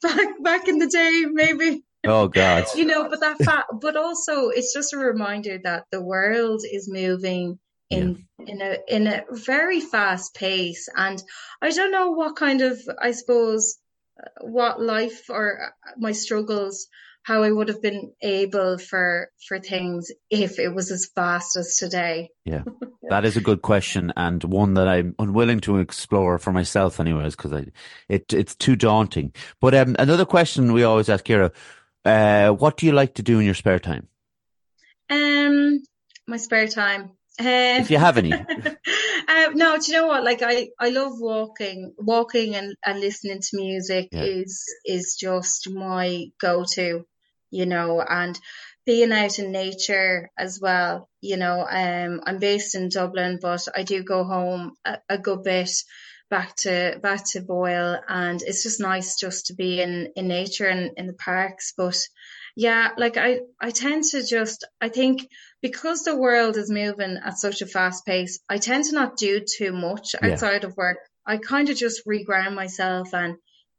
back 0.02 0.28
back 0.42 0.68
in 0.68 0.78
the 0.78 0.86
day, 0.88 1.24
maybe 1.30 1.82
Oh 2.04 2.28
God. 2.28 2.64
you 2.76 2.84
know, 2.84 3.08
but 3.08 3.20
that 3.20 3.38
fact, 3.38 3.66
but 3.80 3.96
also 3.96 4.48
it's 4.48 4.72
just 4.72 4.92
a 4.92 4.98
reminder 4.98 5.58
that 5.64 5.84
the 5.90 6.02
world 6.02 6.62
is 6.70 6.88
moving 6.88 7.58
in 7.90 8.26
in 8.38 8.60
a 8.62 8.78
in 8.88 9.06
a 9.06 9.24
very 9.30 9.80
fast 9.80 10.34
pace, 10.34 10.88
and 10.94 11.22
I 11.60 11.70
don't 11.70 11.90
know 11.90 12.10
what 12.10 12.36
kind 12.36 12.60
of, 12.60 12.80
I 13.00 13.10
suppose, 13.10 13.78
uh, 14.22 14.28
what 14.42 14.80
life 14.80 15.28
or 15.28 15.58
uh, 15.66 15.90
my 15.98 16.12
struggles, 16.12 16.86
how 17.28 17.42
I 17.42 17.52
would 17.52 17.68
have 17.68 17.82
been 17.82 18.12
able 18.22 18.78
for 18.78 19.28
for 19.46 19.60
things 19.60 20.10
if 20.30 20.58
it 20.58 20.74
was 20.74 20.90
as 20.90 21.10
fast 21.14 21.56
as 21.56 21.76
today. 21.76 22.30
Yeah, 22.46 22.64
that 23.10 23.26
is 23.26 23.36
a 23.36 23.42
good 23.42 23.60
question 23.60 24.12
and 24.16 24.42
one 24.42 24.72
that 24.74 24.88
I'm 24.88 25.14
unwilling 25.18 25.60
to 25.60 25.76
explore 25.76 26.38
for 26.38 26.52
myself 26.52 26.98
anyways, 27.00 27.36
because 27.36 27.52
I, 27.52 27.66
it, 28.08 28.32
it's 28.32 28.54
too 28.54 28.76
daunting. 28.76 29.34
But, 29.60 29.74
um, 29.74 29.94
another 29.98 30.24
question 30.24 30.72
we 30.72 30.84
always 30.84 31.10
ask 31.10 31.26
Ciara, 31.26 31.52
uh, 32.06 32.50
what 32.50 32.78
do 32.78 32.86
you 32.86 32.92
like 32.92 33.14
to 33.16 33.22
do 33.22 33.38
in 33.40 33.44
your 33.44 33.54
spare 33.54 33.78
time? 33.78 34.08
Um, 35.10 35.80
my 36.26 36.38
spare 36.38 36.68
time. 36.68 37.10
Uh, 37.38 37.78
If 37.78 37.90
you 37.90 37.98
have 37.98 38.16
any. 38.16 38.32
um, 38.32 39.54
no, 39.54 39.76
do 39.78 39.92
you 39.92 39.98
know 39.98 40.06
what? 40.06 40.24
Like 40.24 40.42
I, 40.42 40.68
I 40.80 40.88
love 40.88 41.12
walking, 41.20 41.94
walking 41.98 42.56
and, 42.56 42.74
and 42.84 43.00
listening 43.00 43.40
to 43.42 43.48
music 43.52 44.08
Yeah. 44.12 44.24
is, 44.24 44.64
is 44.86 45.16
just 45.20 45.68
my 45.70 46.26
go-to, 46.40 47.04
you 47.50 47.66
know, 47.66 48.00
and 48.00 48.38
being 48.86 49.12
out 49.12 49.38
in 49.38 49.52
nature 49.52 50.30
as 50.38 50.58
well, 50.60 51.08
you 51.20 51.36
know, 51.36 51.66
um, 51.68 52.20
I'm 52.24 52.38
based 52.38 52.74
in 52.74 52.88
Dublin, 52.88 53.38
but 53.40 53.66
I 53.74 53.82
do 53.82 54.02
go 54.02 54.24
home 54.24 54.72
a, 54.84 54.98
a 55.08 55.18
good 55.18 55.42
bit 55.44 55.70
back 56.30 56.56
to, 56.56 56.98
back 57.02 57.24
to 57.32 57.40
Boyle 57.40 57.98
and 58.08 58.40
it's 58.42 58.62
just 58.62 58.80
nice 58.80 59.16
just 59.18 59.46
to 59.46 59.54
be 59.54 59.80
in, 59.80 60.12
in 60.16 60.28
nature 60.28 60.66
and 60.66 60.92
in 60.96 61.06
the 61.06 61.12
parks. 61.14 61.72
But 61.76 61.98
yeah, 62.56 62.90
like 62.96 63.16
I, 63.16 63.40
I 63.60 63.70
tend 63.70 64.04
to 64.10 64.24
just, 64.24 64.64
I 64.80 64.88
think 64.88 65.28
because 65.62 66.02
the 66.04 66.16
world 66.16 66.56
is 66.56 66.70
moving 66.70 67.18
at 67.22 67.38
such 67.38 67.62
a 67.62 67.66
fast 67.66 68.04
pace, 68.06 68.40
I 68.48 68.58
tend 68.58 68.84
to 68.84 68.94
not 68.94 69.16
do 69.16 69.40
too 69.40 69.72
much 69.72 70.14
Yeah. 70.22 70.32
outside 70.32 70.64
of 70.64 70.76
work. 70.76 70.98
I 71.26 71.36
kind 71.36 71.68
of 71.68 71.76
just 71.76 72.06
reground 72.06 72.54
myself 72.54 73.12
and 73.12 73.36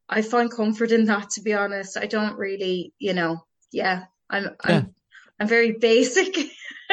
I 0.08 0.22
find 0.22 0.52
comfort 0.52 0.92
in 0.92 1.06
that, 1.06 1.32
to 1.32 1.42
be 1.42 1.54
honest. 1.54 1.98
I 1.98 2.06
don't 2.06 2.38
really, 2.38 2.94
you 3.00 3.14
know, 3.14 3.44
yeah, 3.72 4.06
I'm, 4.30 4.56
I'm, 4.62 4.94
I'm 5.40 5.48
very 5.48 5.74
basic, 5.74 6.36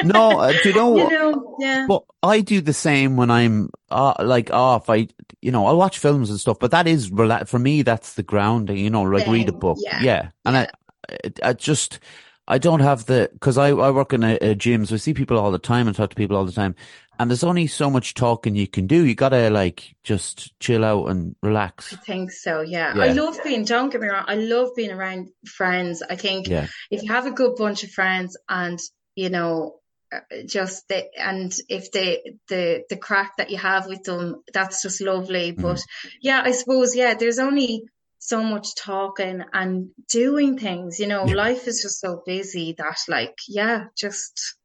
No, 0.03 0.39
uh, 0.41 0.53
do 0.53 0.69
you 0.69 0.75
know 0.75 0.97
you 0.97 1.11
know, 1.11 1.57
yeah. 1.59 1.87
Well, 1.89 2.07
I 2.23 2.41
do 2.41 2.61
the 2.61 2.73
same 2.73 3.17
when 3.17 3.31
I'm 3.31 3.71
uh, 3.91 4.15
like 4.21 4.51
off. 4.51 4.91
I, 4.91 5.09
you 5.41 5.51
know, 5.51 5.67
I 5.67 5.73
watch 5.73 5.99
films 5.99 6.31
and 6.31 6.39
stuff, 6.39 6.59
but 6.59 6.71
that 6.71 6.87
is 6.87 7.11
rela- 7.11 7.49
for 7.49 7.59
me. 7.59 7.83
That's 7.83 8.15
the 8.15 8.23
grounding. 8.23 8.79
You 8.79 8.91
know, 8.91 9.03
like 9.03 9.27
read 9.27 9.49
a 9.49 9.53
book. 9.53 9.79
yeah, 10.01 10.31
and 10.45 10.57
I, 10.57 10.69
I, 11.09 11.31
I 11.43 11.53
just, 11.55 12.01
I 12.49 12.59
don't 12.59 12.81
have 12.81 13.07
the 13.07 13.31
because 13.33 13.59
I 13.59 13.69
I 13.69 13.91
work 13.91 14.13
in 14.13 14.23
a, 14.23 14.37
a 14.41 14.55
gym, 14.55 14.85
so 14.87 14.95
I 14.95 14.99
see 14.99 15.15
people 15.15 15.39
all 15.39 15.51
the 15.51 15.59
time 15.59 15.87
and 15.87 15.97
talk 15.97 16.11
to 16.11 16.17
people 16.17 16.37
all 16.37 16.45
the 16.45 16.53
time, 16.53 16.75
and 17.19 17.31
there's 17.31 17.45
only 17.45 17.67
so 17.67 17.91
much 17.91 18.15
talking 18.15 18.55
you 18.55 18.67
can 18.67 18.87
do. 18.87 19.05
You 19.05 19.15
gotta 19.15 19.51
like 19.51 19.95
just 20.03 20.59
chill 20.61 20.85
out 20.85 21.07
and 21.07 21.35
relax. 21.43 21.93
I 21.93 21.97
think 21.97 22.31
so, 22.31 22.61
yeah. 22.61 22.95
Yeah. 22.97 23.05
I 23.05 23.13
love 23.13 23.39
being, 23.43 23.65
don't 23.65 23.91
get 23.91 24.01
me 24.01 24.09
wrong, 24.09 24.25
I 24.27 24.35
love 24.35 24.71
being 24.77 24.91
around 24.93 25.29
friends. 25.47 26.03
I 26.09 26.17
think 26.17 26.49
Yeah, 26.49 26.67
if 26.91 27.03
you 27.03 27.13
have 27.13 27.27
a 27.27 27.31
good 27.31 27.57
bunch 27.57 27.85
of 27.85 27.91
friends 27.91 28.37
and, 28.49 28.79
you 29.15 29.31
know, 29.31 29.81
uh, 30.13 30.21
just 30.47 30.87
the, 30.89 31.05
and 31.19 31.53
if 31.69 31.91
they 31.91 32.37
the 32.49 32.85
the 32.89 32.97
crack 32.97 33.39
that 33.39 33.51
you 33.51 33.59
have 33.59 33.89
with 33.89 34.05
them 34.05 34.41
that's 34.53 34.81
just 34.81 35.01
lovely 35.01 35.53
mm. 35.53 35.61
but 35.61 35.83
yeah 36.21 36.43
i 36.45 36.53
suppose 36.53 36.95
yeah 36.95 37.15
there's 37.15 37.41
only 37.41 37.83
so 38.21 38.41
much 38.41 38.77
talking 38.77 39.43
and 39.53 39.91
doing 40.09 40.57
things 40.59 41.01
you 41.01 41.09
know 41.09 41.27
yeah. 41.27 41.35
life 41.35 41.67
is 41.67 41.83
just 41.83 41.99
so 41.99 42.23
busy 42.25 42.77
that 42.79 42.99
like 43.09 43.37
yeah 43.49 43.87
just 43.97 44.57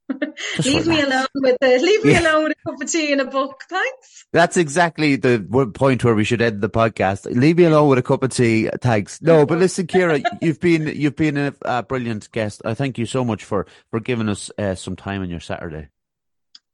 leave 0.66 0.88
me 0.88 1.02
alone 1.02 1.28
with 1.36 1.58
the 1.60 1.80
leave 1.80 2.04
me 2.04 2.12
yeah. 2.12 2.22
alone 2.22 2.44
with 2.44 2.54
a 2.58 2.70
cup 2.70 2.82
of 2.82 2.92
tea 2.92 3.12
and 3.12 3.22
a 3.22 3.26
book 3.26 3.64
thanks 3.70 4.26
that's 4.32 4.58
exactly 4.58 5.16
the 5.16 5.40
point 5.74 6.04
where 6.04 6.16
we 6.16 6.24
should 6.24 6.42
end 6.42 6.62
the 6.62 6.70
podcast 6.70 7.26
leave 7.26 7.58
me 7.58 7.64
alone 7.64 7.90
with 7.90 8.00
a 8.00 8.04
cup 8.04 8.24
of 8.24 8.32
tea 8.32 8.70
thanks 8.82 9.22
no 9.22 9.46
but 9.46 9.60
listen 9.60 9.88
Ciara 9.88 10.22
you've 10.42 10.60
been 10.60 10.88
you've 10.88 11.16
been 11.16 11.38
a, 11.38 11.54
a, 11.64 11.84
brilliant 11.84 12.32
guest 12.32 12.62
i 12.66 12.74
thank 12.74 12.98
you 12.98 13.06
so 13.06 13.24
much 13.24 13.44
for 13.44 13.66
for 13.90 14.00
giving 14.00 14.30
us 14.30 14.52
uh, 14.58 14.76
some 14.76 14.96
time 14.96 15.22
on 15.22 15.30
your 15.30 15.40
saturday 15.40 15.90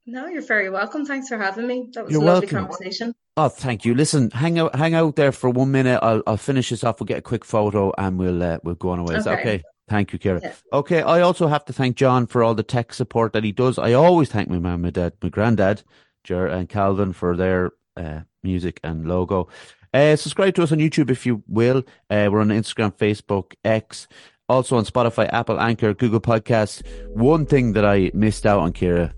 no, 0.09 0.25
you're 0.27 0.41
very 0.41 0.69
welcome. 0.69 1.05
Thanks 1.05 1.27
for 1.27 1.37
having 1.37 1.67
me. 1.67 1.89
That 1.93 2.05
was 2.05 2.13
you're 2.13 2.21
a 2.21 2.25
lovely 2.25 2.47
welcome. 2.47 2.69
conversation. 2.69 3.13
Oh, 3.35 3.49
thank 3.49 3.83
you. 3.83 3.93
Listen, 3.93 4.31
hang 4.31 4.57
out, 4.57 4.73
hang 4.73 4.93
out 4.93 5.17
there 5.17 5.33
for 5.33 5.49
one 5.49 5.71
minute. 5.71 5.99
I'll, 6.01 6.23
I'll 6.25 6.37
finish 6.37 6.69
this 6.69 6.85
off. 6.85 7.01
We'll 7.01 7.07
get 7.07 7.17
a 7.17 7.21
quick 7.21 7.43
photo 7.43 7.91
and 7.97 8.17
we'll, 8.17 8.41
uh, 8.41 8.59
we'll 8.63 8.75
go 8.75 8.91
on 8.91 8.99
away. 8.99 9.17
Okay. 9.17 9.31
okay? 9.31 9.63
Thank 9.89 10.11
you, 10.11 10.19
Ciara. 10.19 10.41
Yeah. 10.43 10.53
Okay. 10.73 11.01
I 11.01 11.21
also 11.21 11.47
have 11.47 11.65
to 11.65 11.73
thank 11.73 11.95
John 11.95 12.27
for 12.27 12.43
all 12.43 12.53
the 12.53 12.63
tech 12.63 12.93
support 12.93 13.33
that 13.33 13.43
he 13.43 13.51
does. 13.51 13.77
I 13.77 13.93
always 13.93 14.29
thank 14.29 14.49
my 14.49 14.59
mum, 14.59 14.81
my 14.81 14.89
dad, 14.89 15.13
my 15.21 15.29
granddad, 15.29 15.83
Jer 16.23 16.47
and 16.47 16.67
Calvin 16.67 17.13
for 17.13 17.37
their, 17.37 17.71
uh, 17.95 18.21
music 18.43 18.79
and 18.83 19.07
logo. 19.07 19.47
Uh, 19.93 20.15
subscribe 20.15 20.53
to 20.55 20.63
us 20.63 20.71
on 20.71 20.79
YouTube 20.79 21.09
if 21.09 21.25
you 21.25 21.43
will. 21.47 21.79
Uh, 22.09 22.27
we're 22.31 22.41
on 22.41 22.49
Instagram, 22.49 22.93
Facebook, 22.93 23.53
X, 23.63 24.07
also 24.49 24.77
on 24.77 24.85
Spotify, 24.85 25.31
Apple, 25.31 25.59
Anchor, 25.59 25.93
Google 25.93 26.21
Podcasts. 26.21 26.85
One 27.15 27.45
thing 27.45 27.73
that 27.73 27.85
I 27.85 28.11
missed 28.13 28.45
out 28.45 28.59
on, 28.59 28.73
Ciara, 28.73 29.13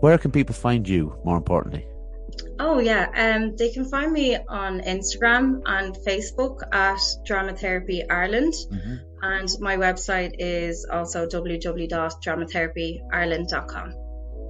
where 0.00 0.18
can 0.18 0.32
people 0.32 0.54
find 0.54 0.88
you, 0.88 1.16
more 1.24 1.36
importantly? 1.36 1.86
Oh 2.58 2.78
yeah, 2.78 3.10
um, 3.16 3.56
they 3.56 3.70
can 3.70 3.84
find 3.84 4.12
me 4.12 4.36
on 4.48 4.80
Instagram 4.80 5.62
and 5.66 5.94
Facebook 6.06 6.60
at 6.72 7.00
Dramatherapy 7.28 8.02
Ireland, 8.10 8.54
mm-hmm. 8.70 8.96
And 9.22 9.48
my 9.60 9.76
website 9.76 10.34
is 10.38 10.86
also 10.90 11.26
www.dramatherapyireland.com. 11.26 13.94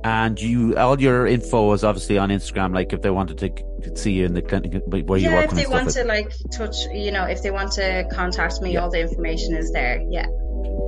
And 0.05 0.41
you, 0.41 0.77
all 0.77 1.01
your 1.01 1.29
info 1.29 1.73
is 1.73 1.85
obviously 1.85 2.19
on 2.19 2.31
Instagram. 2.31 2.75
Like 2.75 2.93
if 2.93 3.03
they 3.03 3.11
wanted 3.11 3.39
to 3.39 3.53
see 3.97 4.15
you 4.15 4.25
in 4.25 4.35
the 4.35 4.43
clinic 4.43 4.83
where 4.87 5.19
you 5.19 5.29
yeah, 5.29 5.37
work. 5.37 5.45
Yeah, 5.45 5.45
if 5.45 5.55
they 5.55 5.67
want 5.67 5.91
to 5.91 6.03
like 6.05 6.33
touch, 6.51 6.87
you 6.93 7.13
know, 7.13 7.23
if 7.25 7.43
they 7.43 7.53
want 7.53 7.71
to 7.73 8.05
contact 8.11 8.61
me, 8.61 8.73
yeah. 8.73 8.81
all 8.81 8.91
the 8.91 9.01
information 9.01 9.55
is 9.55 9.71
there. 9.73 10.03
Yeah. 10.11 10.27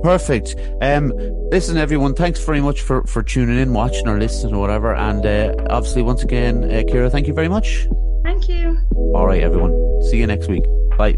Perfect. 0.03 0.55
Um, 0.81 1.13
listen, 1.51 1.77
everyone, 1.77 2.13
thanks 2.13 2.43
very 2.43 2.61
much 2.61 2.81
for, 2.81 3.03
for 3.05 3.23
tuning 3.23 3.57
in, 3.57 3.73
watching, 3.73 4.07
or 4.07 4.19
listening, 4.19 4.55
or 4.55 4.59
whatever. 4.59 4.93
And 4.93 5.25
uh, 5.25 5.55
obviously, 5.69 6.01
once 6.01 6.23
again, 6.23 6.63
uh, 6.63 6.83
Ciara, 6.83 7.09
thank 7.09 7.27
you 7.27 7.33
very 7.33 7.49
much. 7.49 7.87
Thank 8.23 8.49
you. 8.49 8.77
All 9.13 9.25
right, 9.25 9.41
everyone. 9.41 9.73
See 10.09 10.17
you 10.17 10.27
next 10.27 10.49
week. 10.49 10.63
Bye. 10.97 11.17